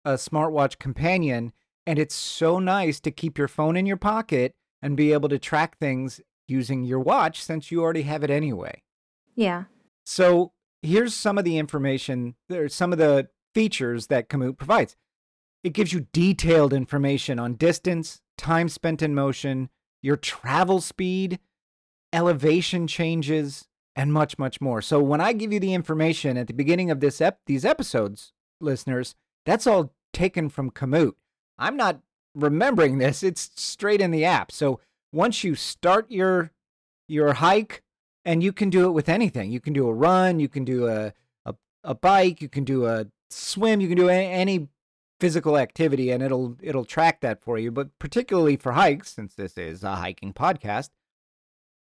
a 0.03 0.13
smartwatch 0.13 0.79
companion, 0.79 1.51
and 1.87 1.97
it's 1.97 2.13
so 2.13 2.59
nice 2.59 2.99
to 2.99 3.11
keep 3.11 3.37
your 3.37 3.47
phone 3.47 3.77
in 3.77 3.85
your 3.85 3.97
pocket 3.97 4.53
and 4.81 4.97
be 4.97 5.13
able 5.13 5.29
to 5.29 5.39
track 5.39 5.79
things 5.79 6.19
using 6.47 6.83
your 6.83 6.99
watch 6.99 7.41
since 7.41 7.71
you 7.71 7.81
already 7.81 8.03
have 8.03 8.23
it 8.23 8.29
anyway. 8.29 8.83
Yeah. 9.35 9.63
So 10.05 10.51
here's 10.81 11.15
some 11.15 11.37
of 11.37 11.45
the 11.45 11.57
information, 11.57 12.35
there's 12.49 12.75
some 12.75 12.91
of 12.91 12.99
the 12.99 13.29
features 13.55 14.07
that 14.07 14.27
Komoot 14.29 14.57
provides. 14.57 14.95
It 15.63 15.73
gives 15.73 15.93
you 15.93 16.07
detailed 16.11 16.73
information 16.73 17.39
on 17.39 17.55
distance, 17.55 18.21
time 18.37 18.69
spent 18.69 19.01
in 19.01 19.15
motion, 19.15 19.69
your 20.01 20.17
travel 20.17 20.81
speed, 20.81 21.39
elevation 22.13 22.87
changes, 22.87 23.67
and 23.95 24.13
much, 24.13 24.37
much 24.37 24.61
more. 24.61 24.81
So 24.81 25.01
when 25.01 25.21
I 25.21 25.33
give 25.33 25.51
you 25.51 25.59
the 25.59 25.73
information 25.73 26.37
at 26.37 26.47
the 26.47 26.53
beginning 26.53 26.91
of 26.91 26.99
this 26.99 27.19
ep- 27.19 27.39
these 27.47 27.65
episodes, 27.65 28.33
listeners, 28.61 29.15
that's 29.45 29.65
all 29.65 29.93
taken 30.13 30.49
from 30.49 30.69
Komoot. 30.69 31.13
I'm 31.57 31.77
not 31.77 32.01
remembering 32.35 32.97
this; 32.97 33.23
it's 33.23 33.49
straight 33.55 34.01
in 34.01 34.11
the 34.11 34.25
app. 34.25 34.51
So 34.51 34.79
once 35.11 35.43
you 35.43 35.55
start 35.55 36.09
your 36.11 36.51
your 37.07 37.33
hike, 37.33 37.83
and 38.25 38.43
you 38.43 38.51
can 38.51 38.69
do 38.69 38.87
it 38.87 38.91
with 38.91 39.07
anything. 39.07 39.51
You 39.51 39.61
can 39.61 39.73
do 39.73 39.87
a 39.87 39.93
run, 39.93 40.39
you 40.39 40.49
can 40.49 40.65
do 40.65 40.87
a 40.87 41.13
a, 41.45 41.55
a 41.83 41.95
bike, 41.95 42.41
you 42.41 42.49
can 42.49 42.63
do 42.63 42.85
a 42.85 43.07
swim, 43.29 43.81
you 43.81 43.87
can 43.87 43.97
do 43.97 44.09
a- 44.09 44.13
any 44.13 44.67
physical 45.19 45.57
activity, 45.57 46.11
and 46.11 46.21
it'll 46.21 46.57
it'll 46.61 46.85
track 46.85 47.21
that 47.21 47.41
for 47.41 47.57
you. 47.57 47.71
But 47.71 47.97
particularly 47.99 48.57
for 48.57 48.73
hikes, 48.73 49.13
since 49.13 49.33
this 49.33 49.57
is 49.57 49.83
a 49.83 49.95
hiking 49.95 50.33
podcast, 50.33 50.89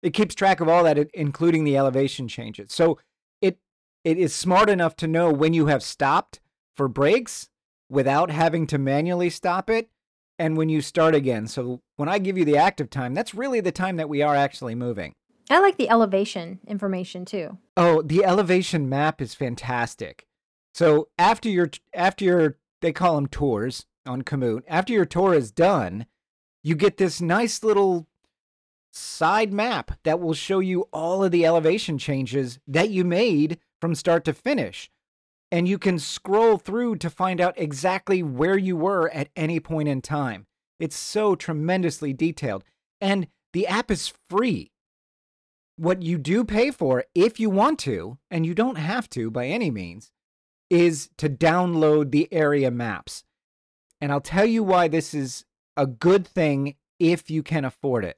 it 0.04 0.12
keeps 0.12 0.36
track 0.36 0.62
of 0.62 0.70
all 0.70 0.84
that, 0.84 0.98
including 1.14 1.64
the 1.64 1.78
elevation 1.78 2.28
changes. 2.28 2.72
So 2.72 3.00
it 3.42 3.58
it 4.04 4.18
is 4.18 4.34
smart 4.34 4.70
enough 4.70 4.96
to 4.98 5.08
know 5.08 5.32
when 5.32 5.54
you 5.54 5.66
have 5.66 5.84
stopped 5.84 6.40
for 6.78 6.88
breaks 6.88 7.50
without 7.90 8.32
having 8.32 8.68
to 8.68 8.78
manually 8.78 9.30
stop 9.30 9.70
it 9.70 9.90
and 10.38 10.58
when 10.58 10.70
you 10.70 10.82
start 10.82 11.16
again. 11.16 11.48
So 11.48 11.82
when 11.96 12.10
I 12.10 12.20
give 12.20 12.38
you 12.38 12.46
the 12.46 12.58
active 12.58 12.90
time, 12.90 13.14
that's 13.14 13.34
really 13.34 13.62
the 13.62 13.72
time 13.72 13.98
that 13.98 14.10
we 14.10 14.22
are 14.22 14.36
actually 14.36 14.76
moving. 14.76 15.14
I 15.50 15.60
like 15.60 15.78
the 15.78 15.90
elevation 15.90 16.60
information 16.68 17.24
too. 17.24 17.58
Oh, 17.78 18.02
the 18.02 18.24
elevation 18.26 18.90
map 18.90 19.22
is 19.22 19.36
fantastic. 19.36 20.26
So 20.74 21.10
after 21.18 21.50
your 21.50 21.70
after 21.94 22.26
your 22.26 22.58
they 22.82 22.92
call 22.92 23.16
them 23.16 23.28
tours 23.28 23.86
on 24.06 24.24
Komoot. 24.24 24.64
After 24.68 24.94
your 24.94 25.06
tour 25.06 25.34
is 25.34 25.52
done, 25.52 26.06
you 26.64 26.76
get 26.76 26.98
this 26.98 27.22
nice 27.22 27.64
little 27.64 28.08
side 28.92 29.52
map 29.52 29.98
that 30.04 30.20
will 30.20 30.34
show 30.34 30.60
you 30.60 30.88
all 30.94 31.24
of 31.24 31.32
the 31.32 31.46
elevation 31.46 31.98
changes 31.98 32.60
that 32.68 32.90
you 32.90 33.04
made 33.04 33.60
from 33.82 33.96
start 33.96 34.24
to 34.26 34.34
finish. 34.34 34.90
And 35.52 35.68
you 35.68 35.78
can 35.78 36.00
scroll 36.00 36.58
through 36.58 36.98
to 36.98 37.10
find 37.10 37.40
out 37.40 37.54
exactly 37.58 38.24
where 38.24 38.58
you 38.58 38.76
were 38.76 39.10
at 39.12 39.30
any 39.36 39.60
point 39.60 39.88
in 39.88 40.02
time. 40.02 40.48
It's 40.80 40.98
so 40.98 41.36
tremendously 41.36 42.14
detailed. 42.14 42.64
And 43.00 43.28
the 43.54 43.68
app 43.68 43.90
is 43.90 44.14
free 44.30 44.72
what 45.78 46.02
you 46.02 46.18
do 46.18 46.46
pay 46.46 46.72
for 46.72 47.04
if 47.14 47.40
you 47.40 47.50
want 47.50 47.80
to 47.80 48.18
and 48.32 48.46
you 48.46 48.54
don't 48.54 48.78
have 48.78 49.10
to 49.10 49.30
by 49.30 49.48
any 49.48 49.70
means 49.70 50.12
is 50.70 51.10
to 51.18 51.30
download 51.30 52.12
the 52.12 52.32
area 52.32 52.72
maps 52.72 53.24
and 54.00 54.12
i'll 54.12 54.22
tell 54.22 54.46
you 54.46 54.64
why 54.64 54.88
this 54.88 55.14
is 55.14 55.46
a 55.76 55.86
good 55.86 56.26
thing 56.26 56.76
if 57.00 57.30
you 57.30 57.44
can 57.44 57.66
afford 57.66 58.06
it 58.06 58.18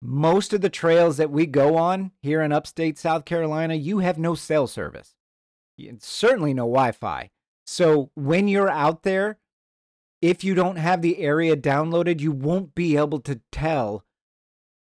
most 0.00 0.52
of 0.52 0.60
the 0.60 0.70
trails 0.70 1.18
that 1.18 1.30
we 1.30 1.46
go 1.46 1.76
on 1.76 2.10
here 2.22 2.40
in 2.40 2.52
upstate 2.52 2.98
south 2.98 3.24
carolina 3.24 3.74
you 3.74 3.98
have 3.98 4.18
no 4.18 4.34
cell 4.34 4.66
service 4.66 5.14
Certainly 6.00 6.54
no 6.54 6.62
wi-fi 6.62 7.30
so 7.66 8.10
when 8.14 8.48
you're 8.48 8.70
out 8.70 9.02
there 9.02 9.38
if 10.20 10.44
you 10.44 10.54
don't 10.54 10.76
have 10.76 11.02
the 11.02 11.18
area 11.18 11.56
downloaded 11.56 12.20
you 12.20 12.32
won't 12.32 12.74
be 12.74 12.96
able 12.96 13.20
to 13.20 13.40
tell 13.50 14.04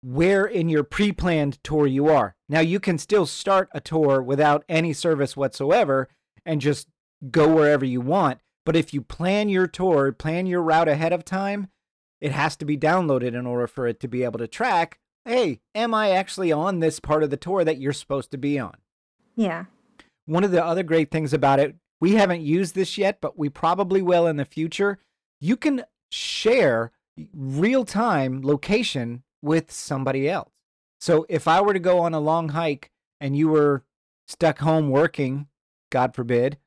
where 0.05 0.45
in 0.45 0.69
your 0.69 0.83
pre 0.83 1.11
planned 1.11 1.63
tour 1.63 1.87
you 1.87 2.07
are. 2.07 2.35
Now, 2.47 2.59
you 2.59 2.79
can 2.79 2.99
still 2.99 3.25
start 3.25 3.69
a 3.71 3.81
tour 3.81 4.21
without 4.21 4.63
any 4.69 4.93
service 4.93 5.35
whatsoever 5.35 6.09
and 6.45 6.61
just 6.61 6.87
go 7.31 7.51
wherever 7.51 7.83
you 7.83 8.01
want. 8.01 8.39
But 8.65 8.75
if 8.75 8.93
you 8.93 9.01
plan 9.01 9.49
your 9.49 9.67
tour, 9.67 10.11
plan 10.11 10.45
your 10.45 10.61
route 10.61 10.87
ahead 10.87 11.11
of 11.11 11.25
time, 11.25 11.69
it 12.21 12.31
has 12.31 12.55
to 12.57 12.65
be 12.65 12.77
downloaded 12.77 13.33
in 13.33 13.47
order 13.47 13.65
for 13.65 13.87
it 13.87 13.99
to 14.01 14.07
be 14.07 14.23
able 14.23 14.39
to 14.39 14.47
track 14.47 14.99
hey, 15.27 15.59
am 15.73 15.91
I 15.91 16.11
actually 16.11 16.51
on 16.51 16.81
this 16.81 16.99
part 16.99 17.23
of 17.23 17.31
the 17.31 17.37
tour 17.37 17.63
that 17.63 17.79
you're 17.79 17.93
supposed 17.93 18.29
to 18.29 18.37
be 18.37 18.59
on? 18.59 18.75
Yeah. 19.35 19.65
One 20.25 20.43
of 20.43 20.51
the 20.51 20.63
other 20.63 20.83
great 20.83 21.11
things 21.11 21.33
about 21.33 21.59
it, 21.59 21.75
we 21.99 22.15
haven't 22.15 22.41
used 22.41 22.75
this 22.75 22.97
yet, 22.97 23.19
but 23.21 23.37
we 23.37 23.49
probably 23.49 24.01
will 24.01 24.27
in 24.27 24.37
the 24.37 24.45
future. 24.45 24.99
You 25.39 25.55
can 25.55 25.83
share 26.11 26.91
real 27.33 27.85
time 27.85 28.41
location 28.41 29.23
with 29.41 29.71
somebody 29.71 30.27
else. 30.27 30.51
So 30.99 31.25
if 31.29 31.47
I 31.47 31.61
were 31.61 31.73
to 31.73 31.79
go 31.79 31.99
on 31.99 32.13
a 32.13 32.19
long 32.19 32.49
hike 32.49 32.91
and 33.21 33.37
you 33.37 33.47
were 33.47 33.83
stuck 34.27 34.59
home 34.59 34.89
working, 34.89 35.47
God 35.91 36.15
forbid, 36.15 36.57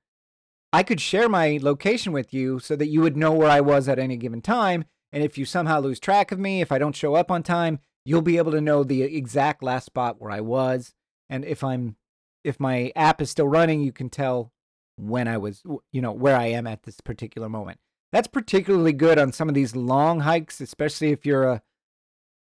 I 0.72 0.82
could 0.82 1.00
share 1.00 1.28
my 1.28 1.58
location 1.60 2.12
with 2.12 2.32
you 2.32 2.58
so 2.58 2.76
that 2.76 2.88
you 2.88 3.00
would 3.00 3.16
know 3.16 3.32
where 3.32 3.50
I 3.50 3.60
was 3.60 3.88
at 3.88 3.98
any 3.98 4.16
given 4.16 4.40
time. 4.40 4.84
And 5.12 5.24
if 5.24 5.38
you 5.38 5.44
somehow 5.44 5.80
lose 5.80 5.98
track 5.98 6.30
of 6.30 6.38
me, 6.38 6.60
if 6.60 6.70
I 6.70 6.78
don't 6.78 6.94
show 6.94 7.14
up 7.14 7.30
on 7.30 7.42
time, 7.42 7.80
you'll 8.04 8.22
be 8.22 8.38
able 8.38 8.52
to 8.52 8.60
know 8.60 8.84
the 8.84 9.02
exact 9.02 9.62
last 9.62 9.86
spot 9.86 10.20
where 10.20 10.30
I 10.30 10.40
was. 10.40 10.94
And 11.30 11.44
if 11.44 11.64
I'm 11.64 11.96
if 12.44 12.60
my 12.60 12.92
app 12.96 13.20
is 13.20 13.30
still 13.30 13.48
running, 13.48 13.80
you 13.80 13.92
can 13.92 14.10
tell 14.10 14.52
when 14.96 15.28
I 15.28 15.38
was, 15.38 15.62
you 15.92 16.02
know, 16.02 16.12
where 16.12 16.36
I 16.36 16.46
am 16.46 16.66
at 16.66 16.82
this 16.82 17.00
particular 17.00 17.48
moment. 17.48 17.78
That's 18.10 18.28
particularly 18.28 18.92
good 18.92 19.18
on 19.18 19.32
some 19.32 19.48
of 19.48 19.54
these 19.54 19.76
long 19.76 20.20
hikes, 20.20 20.60
especially 20.60 21.10
if 21.12 21.26
you're 21.26 21.44
a 21.44 21.62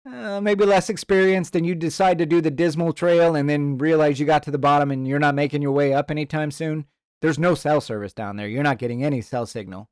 uh, 0.05 0.41
maybe 0.41 0.65
less 0.65 0.89
experienced 0.89 1.55
and 1.55 1.65
you 1.65 1.75
decide 1.75 2.17
to 2.17 2.25
do 2.25 2.41
the 2.41 2.51
dismal 2.51 2.91
trail 2.91 3.35
and 3.35 3.49
then 3.49 3.77
realize 3.77 4.19
you 4.19 4.25
got 4.25 4.43
to 4.43 4.51
the 4.51 4.57
bottom 4.57 4.91
and 4.91 5.07
you're 5.07 5.19
not 5.19 5.35
making 5.35 5.61
your 5.61 5.71
way 5.71 5.93
up 5.93 6.11
anytime 6.11 6.51
soon, 6.51 6.85
there's 7.21 7.39
no 7.39 7.55
cell 7.55 7.79
service 7.79 8.11
down 8.11 8.35
there. 8.35 8.47
You're 8.47 8.63
not 8.63 8.79
getting 8.79 9.03
any 9.03 9.21
cell 9.21 9.45
signal. 9.45 9.89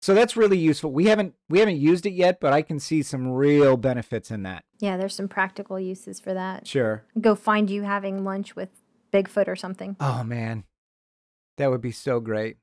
So 0.00 0.14
that's 0.14 0.36
really 0.36 0.58
useful. 0.58 0.90
We 0.90 1.06
haven't 1.06 1.34
we 1.48 1.60
haven't 1.60 1.76
used 1.76 2.06
it 2.06 2.12
yet, 2.12 2.40
but 2.40 2.52
I 2.52 2.62
can 2.62 2.80
see 2.80 3.02
some 3.02 3.28
real 3.28 3.76
benefits 3.76 4.30
in 4.32 4.42
that. 4.42 4.64
Yeah, 4.80 4.96
there's 4.96 5.14
some 5.14 5.28
practical 5.28 5.78
uses 5.78 6.18
for 6.18 6.34
that. 6.34 6.66
Sure. 6.66 7.04
Go 7.20 7.36
find 7.36 7.70
you 7.70 7.82
having 7.82 8.24
lunch 8.24 8.56
with 8.56 8.70
Bigfoot 9.12 9.48
or 9.48 9.56
something. 9.56 9.96
Oh 10.00 10.24
man. 10.24 10.64
That 11.58 11.70
would 11.70 11.80
be 11.80 11.92
so 11.92 12.20
great. 12.20 12.56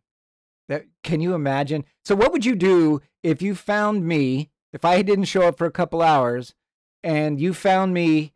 That 0.67 0.85
can 1.03 1.21
you 1.21 1.33
imagine? 1.33 1.85
So 2.03 2.15
what 2.15 2.31
would 2.31 2.45
you 2.45 2.55
do 2.55 3.01
if 3.23 3.41
you 3.41 3.55
found 3.55 4.05
me, 4.05 4.49
if 4.73 4.83
I 4.85 5.01
didn't 5.01 5.25
show 5.25 5.43
up 5.43 5.57
for 5.57 5.65
a 5.65 5.71
couple 5.71 6.01
hours 6.01 6.53
and 7.03 7.39
you 7.39 7.53
found 7.53 7.93
me 7.93 8.33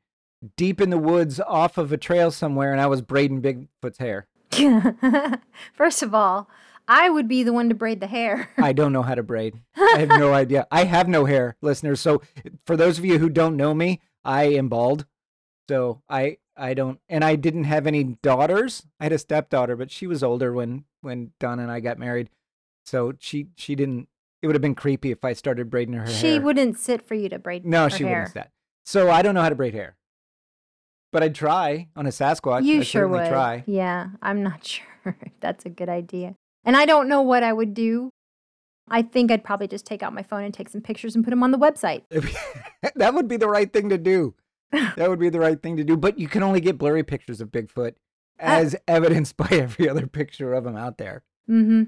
deep 0.57 0.81
in 0.81 0.89
the 0.89 0.97
woods 0.97 1.39
off 1.39 1.77
of 1.77 1.91
a 1.91 1.97
trail 1.97 2.31
somewhere 2.31 2.71
and 2.71 2.81
I 2.81 2.87
was 2.87 3.01
braiding 3.01 3.41
Bigfoot's 3.41 3.97
hair? 3.99 4.27
First 5.73 6.03
of 6.03 6.13
all, 6.13 6.49
I 6.87 7.09
would 7.09 7.27
be 7.27 7.43
the 7.43 7.53
one 7.53 7.69
to 7.69 7.75
braid 7.75 7.99
the 7.99 8.07
hair. 8.07 8.49
I 8.57 8.73
don't 8.73 8.93
know 8.93 9.03
how 9.03 9.15
to 9.15 9.23
braid. 9.23 9.59
I 9.75 9.97
have 9.99 10.09
no 10.09 10.33
idea. 10.33 10.67
I 10.71 10.83
have 10.83 11.07
no 11.07 11.25
hair, 11.25 11.55
listeners. 11.61 11.99
So 12.01 12.21
for 12.65 12.75
those 12.75 12.99
of 12.99 13.05
you 13.05 13.19
who 13.19 13.29
don't 13.29 13.57
know 13.57 13.73
me, 13.73 14.01
I 14.25 14.43
am 14.45 14.69
bald. 14.69 15.05
So 15.69 16.01
I 16.09 16.37
I 16.55 16.73
don't 16.73 16.99
and 17.09 17.23
I 17.23 17.35
didn't 17.35 17.63
have 17.65 17.87
any 17.87 18.03
daughters. 18.03 18.85
I 18.99 19.05
had 19.05 19.13
a 19.13 19.17
stepdaughter, 19.17 19.75
but 19.75 19.91
she 19.91 20.07
was 20.07 20.23
older 20.23 20.53
when 20.53 20.85
when 21.01 21.31
Donna 21.39 21.63
and 21.63 21.71
I 21.71 21.79
got 21.79 21.97
married. 21.97 22.29
So 22.85 23.13
she 23.19 23.47
she 23.55 23.75
didn't 23.75 24.07
it 24.41 24.47
would 24.47 24.55
have 24.55 24.61
been 24.61 24.75
creepy 24.75 25.11
if 25.11 25.23
I 25.23 25.33
started 25.33 25.69
braiding 25.69 25.93
her 25.95 26.03
hair. 26.03 26.13
she 26.13 26.31
hair. 26.33 26.41
wouldn't 26.41 26.77
sit 26.77 27.07
for 27.07 27.15
you 27.15 27.29
to 27.29 27.39
braid 27.39 27.65
No, 27.65 27.83
her 27.85 27.89
she 27.89 28.03
hair. 28.03 28.19
wouldn't 28.19 28.33
sit. 28.33 28.49
So 28.85 29.09
I 29.09 29.21
don't 29.21 29.33
know 29.35 29.41
how 29.41 29.49
to 29.49 29.55
braid 29.55 29.73
hair. 29.73 29.95
But 31.11 31.23
I'd 31.23 31.35
try 31.35 31.87
on 31.95 32.05
a 32.05 32.09
Sasquatch. 32.09 32.63
You 32.65 32.79
I'd 32.81 32.87
sure 32.87 33.03
certainly 33.03 33.19
would. 33.21 33.29
try. 33.29 33.63
Yeah, 33.67 34.07
I'm 34.21 34.43
not 34.43 34.65
sure 34.67 34.85
if 35.21 35.31
that's 35.39 35.65
a 35.65 35.69
good 35.69 35.89
idea. 35.89 36.35
And 36.65 36.75
I 36.75 36.85
don't 36.85 37.07
know 37.07 37.21
what 37.21 37.43
I 37.43 37.53
would 37.53 37.73
do. 37.73 38.09
I 38.89 39.01
think 39.01 39.31
I'd 39.31 39.43
probably 39.45 39.67
just 39.67 39.85
take 39.85 40.03
out 40.03 40.13
my 40.13 40.23
phone 40.23 40.43
and 40.43 40.53
take 40.53 40.67
some 40.69 40.81
pictures 40.81 41.15
and 41.15 41.23
put 41.23 41.29
them 41.29 41.41
on 41.43 41.51
the 41.51 41.57
website. 41.57 42.03
that 42.95 43.13
would 43.13 43.27
be 43.29 43.37
the 43.37 43.47
right 43.47 43.71
thing 43.71 43.89
to 43.89 43.97
do. 43.97 44.33
That 44.95 45.09
would 45.09 45.19
be 45.19 45.29
the 45.29 45.39
right 45.39 45.61
thing 45.61 45.77
to 45.77 45.83
do. 45.83 45.95
But 45.95 46.17
you 46.19 46.27
can 46.27 46.43
only 46.43 46.59
get 46.59 46.77
blurry 46.77 47.03
pictures 47.03 47.41
of 47.41 47.51
Bigfoot, 47.51 47.93
as 48.39 48.75
evidenced 48.87 49.37
by 49.37 49.49
every 49.51 49.87
other 49.87 50.07
picture 50.07 50.53
of 50.53 50.65
him 50.65 50.75
out 50.75 50.97
there. 50.97 51.23
Mm-hmm. 51.49 51.83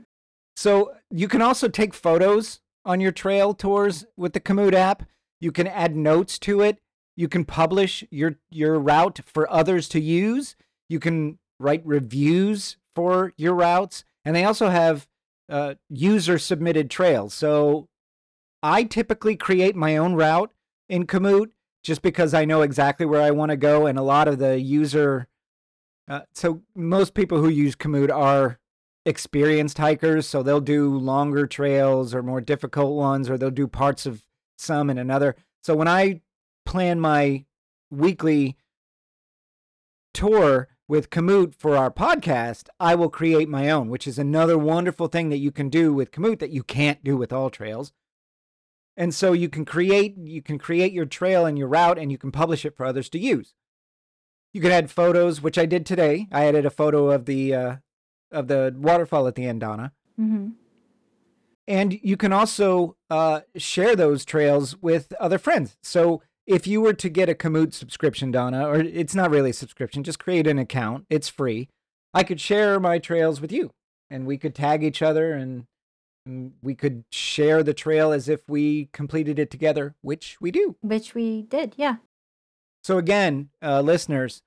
So 0.56 0.94
you 1.10 1.28
can 1.28 1.42
also 1.42 1.68
take 1.68 1.94
photos 1.94 2.62
on 2.86 3.02
your 3.02 3.12
trail 3.12 3.54
tours 3.54 4.06
with 4.16 4.34
the 4.34 4.40
Komoot 4.40 4.74
app. 4.74 5.04
You 5.42 5.52
can 5.52 5.68
add 5.68 5.96
notes 5.96 6.40
to 6.40 6.62
it. 6.62 6.80
You 7.16 7.28
can 7.28 7.46
publish 7.46 8.04
your 8.12 8.36
your 8.50 8.80
route 8.80 9.20
for 9.26 9.52
others 9.52 9.90
to 9.90 10.00
use. 10.00 10.56
You 10.90 11.00
can 11.00 11.40
write 11.60 11.86
reviews 11.86 12.78
for 12.96 13.34
your 13.38 13.54
routes, 13.54 14.04
and 14.24 14.36
they 14.36 14.44
also 14.44 14.70
have 14.70 15.08
uh, 15.50 15.76
user 15.90 16.38
submitted 16.38 16.90
trails. 16.90 17.34
So 17.34 17.88
I 18.62 18.84
typically 18.84 19.36
create 19.36 19.76
my 19.76 19.98
own 19.98 20.16
route 20.16 20.52
in 20.90 21.06
Komoot 21.06 21.52
just 21.86 22.02
because 22.02 22.34
I 22.34 22.46
know 22.46 22.64
exactly 22.64 23.06
where 23.06 23.22
I 23.22 23.30
want 23.30 23.52
to 23.52 23.58
go, 23.58 23.86
and 23.86 24.00
a 24.00 24.04
lot 24.04 24.28
of 24.28 24.40
the 24.40 24.60
user. 24.60 25.28
Uh, 26.08 26.22
so 26.34 26.64
most 26.76 27.14
people 27.14 27.40
who 27.40 27.48
use 27.48 27.76
Komoot 27.76 28.12
are 28.12 28.60
experienced 29.06 29.78
hikers, 29.78 30.28
so 30.28 30.42
they'll 30.42 30.60
do 30.60 30.98
longer 30.98 31.46
trails 31.46 32.16
or 32.16 32.24
more 32.24 32.42
difficult 32.42 32.98
ones, 32.98 33.30
or 33.30 33.38
they'll 33.38 33.52
do 33.52 33.68
parts 33.68 34.08
of 34.08 34.24
some 34.58 34.90
and 34.90 34.98
another. 34.98 35.36
So 35.64 35.76
when 35.76 35.88
I 35.88 36.22
plan 36.66 37.00
my 37.00 37.46
weekly 37.92 38.58
tour 40.12 40.70
with 40.88 41.12
Komoot 41.12 41.54
for 41.54 41.78
our 41.78 41.92
podcast, 41.92 42.68
I 42.80 42.96
will 42.96 43.10
create 43.10 43.48
my 43.48 43.70
own, 43.70 43.90
which 43.90 44.08
is 44.08 44.18
another 44.18 44.58
wonderful 44.58 45.08
thing 45.08 45.30
that 45.30 45.38
you 45.38 45.52
can 45.52 45.70
do 45.70 45.94
with 45.94 46.12
Komoot 46.12 46.40
that 46.40 46.50
you 46.50 46.64
can't 46.64 47.04
do 47.04 47.16
with 47.16 47.32
all 47.32 47.52
trails. 47.52 47.92
And 48.98 49.14
so 49.14 49.34
you 49.34 49.50
can 49.50 49.66
create 49.66 50.16
you 50.18 50.41
can 50.41 50.58
create 50.58 50.93
your 50.93 51.06
trail 51.06 51.46
and 51.46 51.58
your 51.58 51.68
route 51.68 51.98
and 51.98 52.12
you 52.12 52.18
can 52.18 52.32
publish 52.32 52.66
it 52.66 52.76
for 52.76 52.86
others 52.86 53.10
to 53.10 53.20
use. 53.20 53.54
You 54.54 54.62
can 54.62 54.72
add 54.72 54.89
photos, 54.89 55.41
which 55.41 55.58
I 55.58 55.66
did 55.66 55.86
today. 55.86 56.28
I 56.32 56.46
added 56.46 56.66
a 56.66 56.70
photo 56.70 57.12
of 57.12 57.26
the 57.26 57.54
uh, 57.54 57.76
of 58.32 58.48
the 58.48 58.74
waterfall 58.78 59.28
at 59.28 59.36
the 59.36 59.46
end, 59.46 59.62
Donna. 59.62 59.91
Mm-hmm. 60.20 60.50
And 61.68 62.00
you 62.04 62.16
can 62.16 62.32
also 62.32 62.96
uh, 63.10 63.41
share 63.58 63.96
those 63.96 64.24
trails 64.24 64.78
with 64.78 65.14
other 65.20 65.39
friends. 65.39 65.78
So 65.82 66.22
if 66.46 66.68
you 66.68 66.80
were 66.80 66.93
to 66.93 67.10
get 67.10 67.30
a 67.30 67.34
Komoot 67.34 67.74
subscription, 67.74 68.32
Donna, 68.32 68.68
or 68.68 68.76
it's 68.76 69.16
not 69.16 69.32
really 69.32 69.50
a 69.50 69.54
subscription, 69.54 70.04
just 70.04 70.20
create 70.20 70.48
an 70.48 70.60
account. 70.60 71.06
It's 71.10 71.28
free. 71.28 71.70
I 72.14 72.24
could 72.24 72.39
share 72.39 72.80
my 72.80 73.00
trails 73.00 73.41
with 73.41 73.52
you, 73.52 73.72
and 74.10 74.26
we 74.26 74.38
could 74.38 74.54
tag 74.54 74.84
each 74.84 75.02
other, 75.02 75.34
and, 75.34 75.41
and 75.52 75.66
we 76.62 76.76
could 76.76 77.04
share 77.12 77.62
the 77.64 77.74
trail 77.74 78.12
as 78.12 78.28
if 78.28 78.48
we 78.48 78.90
completed 78.92 79.38
it 79.40 79.52
together, 79.52 79.96
which 80.02 80.38
we 80.42 80.52
do. 80.52 80.76
Which 80.82 81.14
we 81.14 81.44
did, 81.44 81.76
yeah. 81.78 81.98
So 82.84 82.98
again, 82.98 83.50
uh, 83.62 83.82
listeners, 83.82 84.42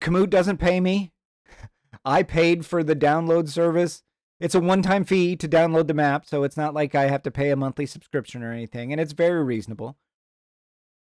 Komoot 0.00 0.30
doesn't 0.30 0.58
pay 0.58 0.80
me. 0.80 1.12
I 2.04 2.22
paid 2.22 2.64
for 2.64 2.82
the 2.82 2.96
download 2.96 3.48
service. 3.48 4.02
It's 4.40 4.54
a 4.54 4.60
one-time 4.60 5.04
fee 5.04 5.36
to 5.36 5.48
download 5.48 5.88
the 5.88 5.94
map, 5.94 6.24
so 6.24 6.44
it's 6.44 6.56
not 6.56 6.72
like 6.72 6.94
I 6.94 7.08
have 7.08 7.22
to 7.22 7.30
pay 7.30 7.50
a 7.50 7.56
monthly 7.56 7.86
subscription 7.86 8.42
or 8.42 8.52
anything, 8.52 8.92
and 8.92 9.00
it's 9.00 9.12
very 9.12 9.42
reasonable. 9.42 9.96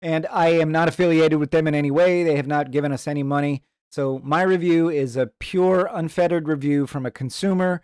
And 0.00 0.26
I 0.30 0.48
am 0.50 0.72
not 0.72 0.88
affiliated 0.88 1.38
with 1.38 1.50
them 1.50 1.66
in 1.66 1.74
any 1.74 1.90
way. 1.90 2.22
They 2.22 2.36
have 2.36 2.46
not 2.46 2.70
given 2.70 2.92
us 2.92 3.06
any 3.06 3.22
money. 3.22 3.64
So 3.90 4.20
my 4.22 4.42
review 4.42 4.88
is 4.88 5.16
a 5.16 5.30
pure, 5.38 5.90
unfettered 5.92 6.46
review 6.46 6.86
from 6.86 7.04
a 7.04 7.10
consumer, 7.10 7.82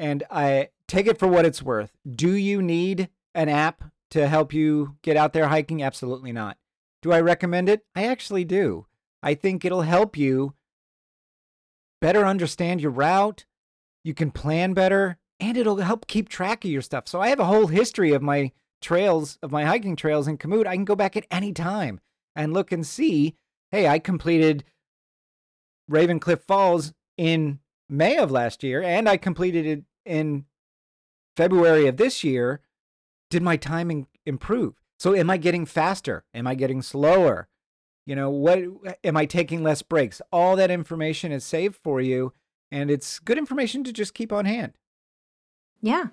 and 0.00 0.24
I 0.30 0.70
take 0.88 1.06
it 1.06 1.18
for 1.18 1.28
what 1.28 1.44
it's 1.44 1.62
worth. 1.62 1.92
Do 2.10 2.32
you 2.32 2.62
need 2.62 3.10
an 3.34 3.48
app 3.48 3.84
to 4.10 4.26
help 4.26 4.52
you 4.52 4.96
get 5.02 5.16
out 5.16 5.32
there 5.32 5.48
hiking? 5.48 5.82
Absolutely 5.82 6.32
not. 6.32 6.56
Do 7.02 7.12
I 7.12 7.20
recommend 7.20 7.68
it? 7.68 7.84
I 7.94 8.06
actually 8.06 8.44
do. 8.44 8.86
I 9.22 9.34
think 9.34 9.64
it'll 9.64 9.82
help 9.82 10.16
you 10.16 10.54
better 12.00 12.24
understand 12.24 12.80
your 12.80 12.90
route. 12.90 13.44
You 14.02 14.14
can 14.14 14.30
plan 14.30 14.72
better, 14.72 15.18
and 15.38 15.56
it'll 15.56 15.76
help 15.76 16.06
keep 16.06 16.28
track 16.28 16.64
of 16.64 16.70
your 16.70 16.82
stuff. 16.82 17.06
So 17.06 17.20
I 17.20 17.28
have 17.28 17.40
a 17.40 17.44
whole 17.44 17.66
history 17.66 18.12
of 18.12 18.22
my 18.22 18.52
trails, 18.80 19.38
of 19.42 19.52
my 19.52 19.64
hiking 19.64 19.96
trails 19.96 20.26
in 20.26 20.38
Komoot. 20.38 20.66
I 20.66 20.74
can 20.74 20.86
go 20.86 20.96
back 20.96 21.16
at 21.16 21.26
any 21.30 21.52
time 21.52 22.00
and 22.34 22.54
look 22.54 22.72
and 22.72 22.86
see 22.86 23.36
hey, 23.70 23.86
I 23.86 24.00
completed 24.00 24.64
Raven 25.88 26.18
Cliff 26.18 26.42
Falls 26.42 26.92
in 27.16 27.60
May 27.88 28.16
of 28.16 28.30
last 28.30 28.62
year, 28.62 28.82
and 28.82 29.08
I 29.08 29.16
completed 29.16 29.66
it 29.66 29.84
in 30.04 30.44
February 31.36 31.86
of 31.86 31.96
this 31.96 32.24
year. 32.24 32.60
Did 33.30 33.42
my 33.42 33.56
timing 33.56 34.06
improve? 34.26 34.74
So 34.98 35.14
am 35.14 35.30
I 35.30 35.36
getting 35.36 35.64
faster? 35.64 36.24
Am 36.34 36.46
I 36.46 36.54
getting 36.54 36.82
slower? 36.82 37.48
You 38.06 38.16
know, 38.16 38.28
what 38.28 38.58
am 39.04 39.16
I 39.16 39.24
taking 39.24 39.62
less 39.62 39.82
breaks? 39.82 40.20
All 40.32 40.56
that 40.56 40.70
information 40.70 41.32
is 41.32 41.44
saved 41.44 41.76
for 41.76 42.00
you, 42.00 42.32
and 42.70 42.90
it's 42.90 43.18
good 43.18 43.38
information 43.38 43.84
to 43.84 43.92
just 43.92 44.14
keep 44.14 44.32
on 44.32 44.46
hand. 44.46 44.72
Yeah. 45.80 46.08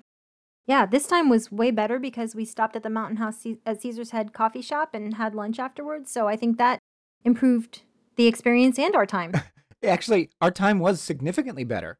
Yeah, 0.66 0.86
this 0.86 1.06
time 1.06 1.28
was 1.28 1.50
way 1.50 1.70
better 1.70 1.98
because 1.98 2.34
we 2.34 2.44
stopped 2.44 2.76
at 2.76 2.82
the 2.82 2.90
Mountain 2.90 3.16
House 3.16 3.46
at 3.66 3.82
Caesar's 3.82 4.10
Head 4.10 4.32
coffee 4.32 4.62
shop 4.62 4.90
and 4.94 5.14
had 5.14 5.34
lunch 5.34 5.58
afterwards. 5.58 6.10
So 6.10 6.28
I 6.28 6.36
think 6.36 6.58
that 6.58 6.78
improved 7.24 7.82
the 8.16 8.26
experience 8.26 8.78
and 8.78 8.94
our 8.94 9.06
time. 9.06 9.32
Actually, 9.82 10.30
our 10.40 10.50
time 10.50 10.78
was 10.78 11.00
significantly 11.00 11.64
better 11.64 11.98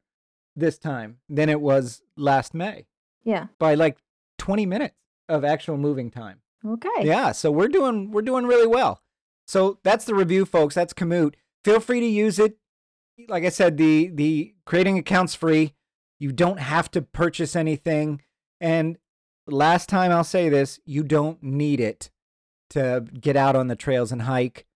this 0.59 0.79
time 0.79 1.19
than 1.29 1.49
it 1.49 1.61
was 1.61 2.03
last 2.17 2.55
May 2.55 2.87
yeah. 3.25 3.47
by 3.59 3.75
like 3.75 3.99
20 4.39 4.67
minutes 4.67 4.95
of 5.29 5.45
actual 5.45 5.77
moving 5.77 6.11
time. 6.11 6.41
Okay. 6.67 6.89
Yeah, 7.03 7.33
so 7.33 7.51
we're 7.51 7.69
doing 7.69 8.11
we're 8.11 8.23
doing 8.23 8.45
really 8.45 8.67
well. 8.67 9.03
So 9.47 9.79
that's 9.85 10.05
the 10.05 10.15
review, 10.15 10.45
folks. 10.45 10.75
That's 10.75 10.93
Komoot. 10.93 11.35
Feel 11.65 11.81
free 11.81 12.01
to 12.01 12.07
use 12.07 12.39
it. 12.39 12.59
Like 13.29 13.45
I 13.45 13.49
said, 13.49 13.77
the 13.77 14.11
the 14.13 14.55
creating 14.65 14.99
accounts 14.99 15.35
free. 15.35 15.75
You 16.19 16.33
don't 16.33 16.59
have 16.59 16.91
to 16.93 17.03
purchase 17.03 17.55
anything. 17.55 18.23
And 18.61 18.99
last 19.47 19.89
time 19.89 20.11
I'll 20.11 20.25
say 20.25 20.49
this, 20.49 20.81
you 20.85 21.05
don't 21.05 21.41
need 21.43 21.81
it 21.81 22.11
to 22.71 23.07
get 23.21 23.37
out 23.37 23.55
on 23.57 23.69
the 23.69 23.77
trails 23.77 24.11
and 24.11 24.23
hike. 24.23 24.67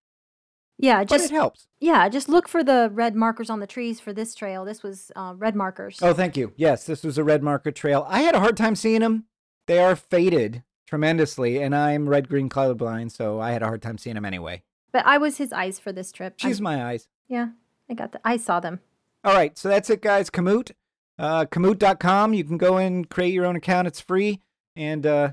Yeah, 0.82 0.98
But 1.04 1.08
just 1.08 1.24
it 1.26 1.30
helps. 1.30 1.68
yeah, 1.80 2.08
just 2.10 2.28
look 2.28 2.46
for 2.48 2.62
the 2.62 2.90
red 2.92 3.14
markers 3.14 3.48
on 3.48 3.60
the 3.60 3.66
trees 3.66 4.00
for 4.00 4.12
this 4.12 4.34
trail. 4.34 4.64
This 4.66 4.82
was 4.82 5.10
uh, 5.16 5.32
red 5.36 5.54
markers. 5.56 5.98
Oh, 6.02 6.12
thank 6.12 6.36
you. 6.36 6.52
Yes, 6.56 6.84
this 6.84 7.02
was 7.04 7.16
a 7.16 7.24
red 7.24 7.42
marker 7.42 7.70
trail. 7.70 8.04
I 8.08 8.22
had 8.22 8.34
a 8.34 8.40
hard 8.40 8.56
time 8.56 8.74
seeing 8.74 9.00
them. 9.00 9.24
They 9.68 9.78
are 9.78 9.94
faded 9.96 10.64
tremendously, 10.88 11.62
and 11.62 11.74
I'm 11.74 12.08
red 12.08 12.28
green 12.28 12.48
colorblind, 12.50 13.12
so 13.12 13.40
I 13.40 13.52
had 13.52 13.62
a 13.62 13.66
hard 13.66 13.80
time 13.80 13.96
seeing 13.96 14.14
them 14.16 14.24
anyway. 14.24 14.62
But 14.92 15.06
I 15.06 15.16
was 15.18 15.36
his 15.38 15.52
eyes 15.52 15.78
for 15.78 15.92
this 15.92 16.10
trip. 16.12 16.34
I'm- 16.42 16.50
She's 16.50 16.60
my 16.60 16.84
eyes. 16.84 17.06
yeah, 17.28 17.50
I 17.88 17.94
got 17.94 18.12
the 18.12 18.20
I 18.24 18.36
saw 18.36 18.58
them. 18.60 18.80
All 19.24 19.32
right, 19.34 19.56
so 19.56 19.68
that's 19.68 19.88
it, 19.88 20.02
guys. 20.02 20.30
Komoot, 20.30 20.72
uh, 21.16 21.44
Komoot.com. 21.46 22.34
You 22.34 22.42
can 22.42 22.58
go 22.58 22.76
and 22.76 23.08
create 23.08 23.32
your 23.32 23.46
own 23.46 23.54
account. 23.54 23.86
It's 23.86 24.00
free, 24.00 24.40
and 24.74 25.06
uh, 25.06 25.32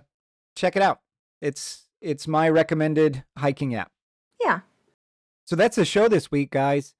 check 0.55 0.75
it 0.75 0.83
out. 0.83 1.01
It's 1.41 1.87
it's 2.01 2.27
my 2.27 2.47
recommended 2.49 3.23
hiking 3.37 3.73
app. 3.73 3.91
Yeah. 4.39 4.59
So 5.49 5.55
that's 5.55 5.77
the 5.77 5.83
show 5.83 6.07
this 6.07 6.29
week, 6.29 6.51
guys. 6.51 6.93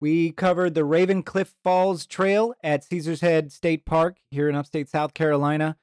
We 0.00 0.30
covered 0.30 0.74
the 0.74 0.84
Raven 0.84 1.24
Cliff 1.24 1.56
Falls 1.64 2.06
Trail 2.06 2.54
at 2.62 2.84
Caesars 2.84 3.20
Head 3.20 3.50
State 3.50 3.84
Park 3.84 4.18
here 4.30 4.48
in 4.48 4.54
upstate 4.54 4.88
South 4.88 5.12
Carolina. 5.12 5.76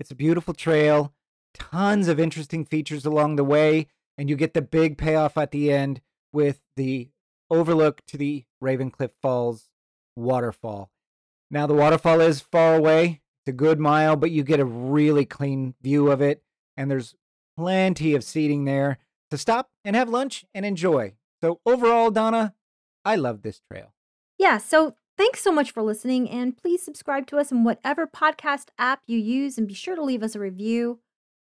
It's 0.00 0.10
a 0.10 0.16
beautiful 0.16 0.54
trail, 0.54 1.14
tons 1.54 2.08
of 2.08 2.18
interesting 2.18 2.64
features 2.64 3.06
along 3.06 3.36
the 3.36 3.44
way, 3.44 3.86
and 4.18 4.28
you 4.28 4.34
get 4.34 4.54
the 4.54 4.60
big 4.60 4.98
payoff 4.98 5.38
at 5.38 5.52
the 5.52 5.72
end 5.72 6.00
with 6.32 6.62
the 6.74 7.10
overlook 7.48 8.04
to 8.06 8.16
the 8.16 8.44
Raven 8.60 8.90
Cliff 8.90 9.12
Falls 9.22 9.70
waterfall. 10.16 10.90
Now, 11.48 11.68
the 11.68 11.74
waterfall 11.74 12.20
is 12.20 12.40
far 12.40 12.74
away, 12.74 13.20
it's 13.46 13.50
a 13.50 13.56
good 13.56 13.78
mile, 13.78 14.16
but 14.16 14.32
you 14.32 14.42
get 14.42 14.58
a 14.58 14.64
really 14.64 15.24
clean 15.24 15.76
view 15.80 16.10
of 16.10 16.20
it, 16.20 16.42
and 16.76 16.90
there's 16.90 17.14
plenty 17.56 18.16
of 18.16 18.24
seating 18.24 18.64
there 18.64 18.98
to 19.30 19.38
stop 19.38 19.70
and 19.84 19.94
have 19.94 20.08
lunch 20.08 20.44
and 20.52 20.66
enjoy. 20.66 21.14
So, 21.42 21.60
overall, 21.66 22.12
Donna, 22.12 22.54
I 23.04 23.16
love 23.16 23.42
this 23.42 23.60
trail. 23.70 23.92
Yeah. 24.38 24.56
So 24.58 24.94
thanks 25.16 25.42
so 25.42 25.50
much 25.52 25.72
for 25.72 25.82
listening. 25.82 26.28
And 26.30 26.56
please 26.56 26.84
subscribe 26.84 27.26
to 27.28 27.38
us 27.38 27.50
in 27.50 27.64
whatever 27.64 28.06
podcast 28.06 28.66
app 28.78 29.00
you 29.06 29.18
use 29.18 29.56
and 29.58 29.66
be 29.66 29.74
sure 29.74 29.96
to 29.96 30.04
leave 30.04 30.22
us 30.22 30.34
a 30.34 30.40
review. 30.40 31.00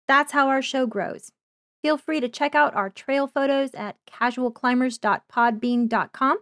That's 0.08 0.32
how 0.32 0.48
our 0.48 0.62
show 0.62 0.86
grows. 0.86 1.34
Feel 1.82 1.98
free 1.98 2.20
to 2.20 2.30
check 2.30 2.54
out 2.56 2.76
our 2.76 2.90
trail 2.90 3.28
photos 3.28 3.74
at 3.74 3.98
casualclimbers.podbean.com. 4.10 6.38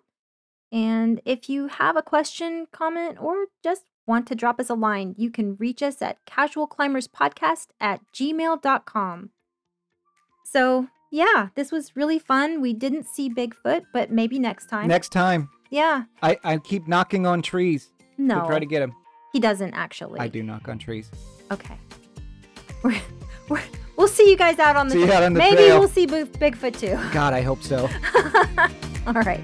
And 0.71 1.21
if 1.25 1.49
you 1.49 1.67
have 1.67 1.97
a 1.97 2.01
question, 2.01 2.67
comment, 2.71 3.17
or 3.19 3.47
just 3.63 3.83
want 4.07 4.25
to 4.27 4.35
drop 4.35 4.59
us 4.59 4.69
a 4.69 4.75
line, 4.75 5.13
you 5.17 5.29
can 5.29 5.55
reach 5.55 5.83
us 5.83 6.01
at 6.01 6.17
casualclimberspodcast 6.25 7.67
at 7.79 8.01
gmail.com. 8.13 9.29
So, 10.45 10.87
yeah, 11.11 11.49
this 11.55 11.71
was 11.71 11.95
really 11.95 12.17
fun. 12.19 12.61
We 12.61 12.73
didn't 12.73 13.05
see 13.07 13.29
Bigfoot, 13.29 13.83
but 13.93 14.11
maybe 14.11 14.39
next 14.39 14.67
time. 14.69 14.87
Next 14.87 15.09
time, 15.09 15.49
yeah. 15.69 16.03
I, 16.23 16.37
I 16.43 16.57
keep 16.57 16.87
knocking 16.87 17.27
on 17.27 17.41
trees 17.41 17.91
No. 18.17 18.41
to 18.41 18.47
try 18.47 18.59
to 18.59 18.65
get 18.65 18.81
him. 18.81 18.93
He 19.33 19.39
doesn't 19.39 19.73
actually. 19.73 20.19
I 20.19 20.27
do 20.27 20.41
knock 20.43 20.67
on 20.67 20.77
trees. 20.79 21.09
Okay. 21.51 21.77
We're, 22.83 22.99
we're, 23.47 23.61
we'll 23.95 24.07
see 24.07 24.29
you 24.31 24.35
guys 24.35 24.57
out 24.57 24.75
on 24.75 24.87
the 24.87 24.93
See 24.93 25.01
you 25.05 25.11
out 25.11 25.21
on 25.21 25.33
the 25.33 25.37
Maybe 25.37 25.57
trail. 25.57 25.79
we'll 25.79 25.87
see 25.87 26.07
Bigfoot 26.07 26.79
too. 26.79 26.97
God, 27.13 27.33
I 27.33 27.41
hope 27.41 27.61
so. 27.61 27.87
All 29.05 29.13
right. 29.13 29.41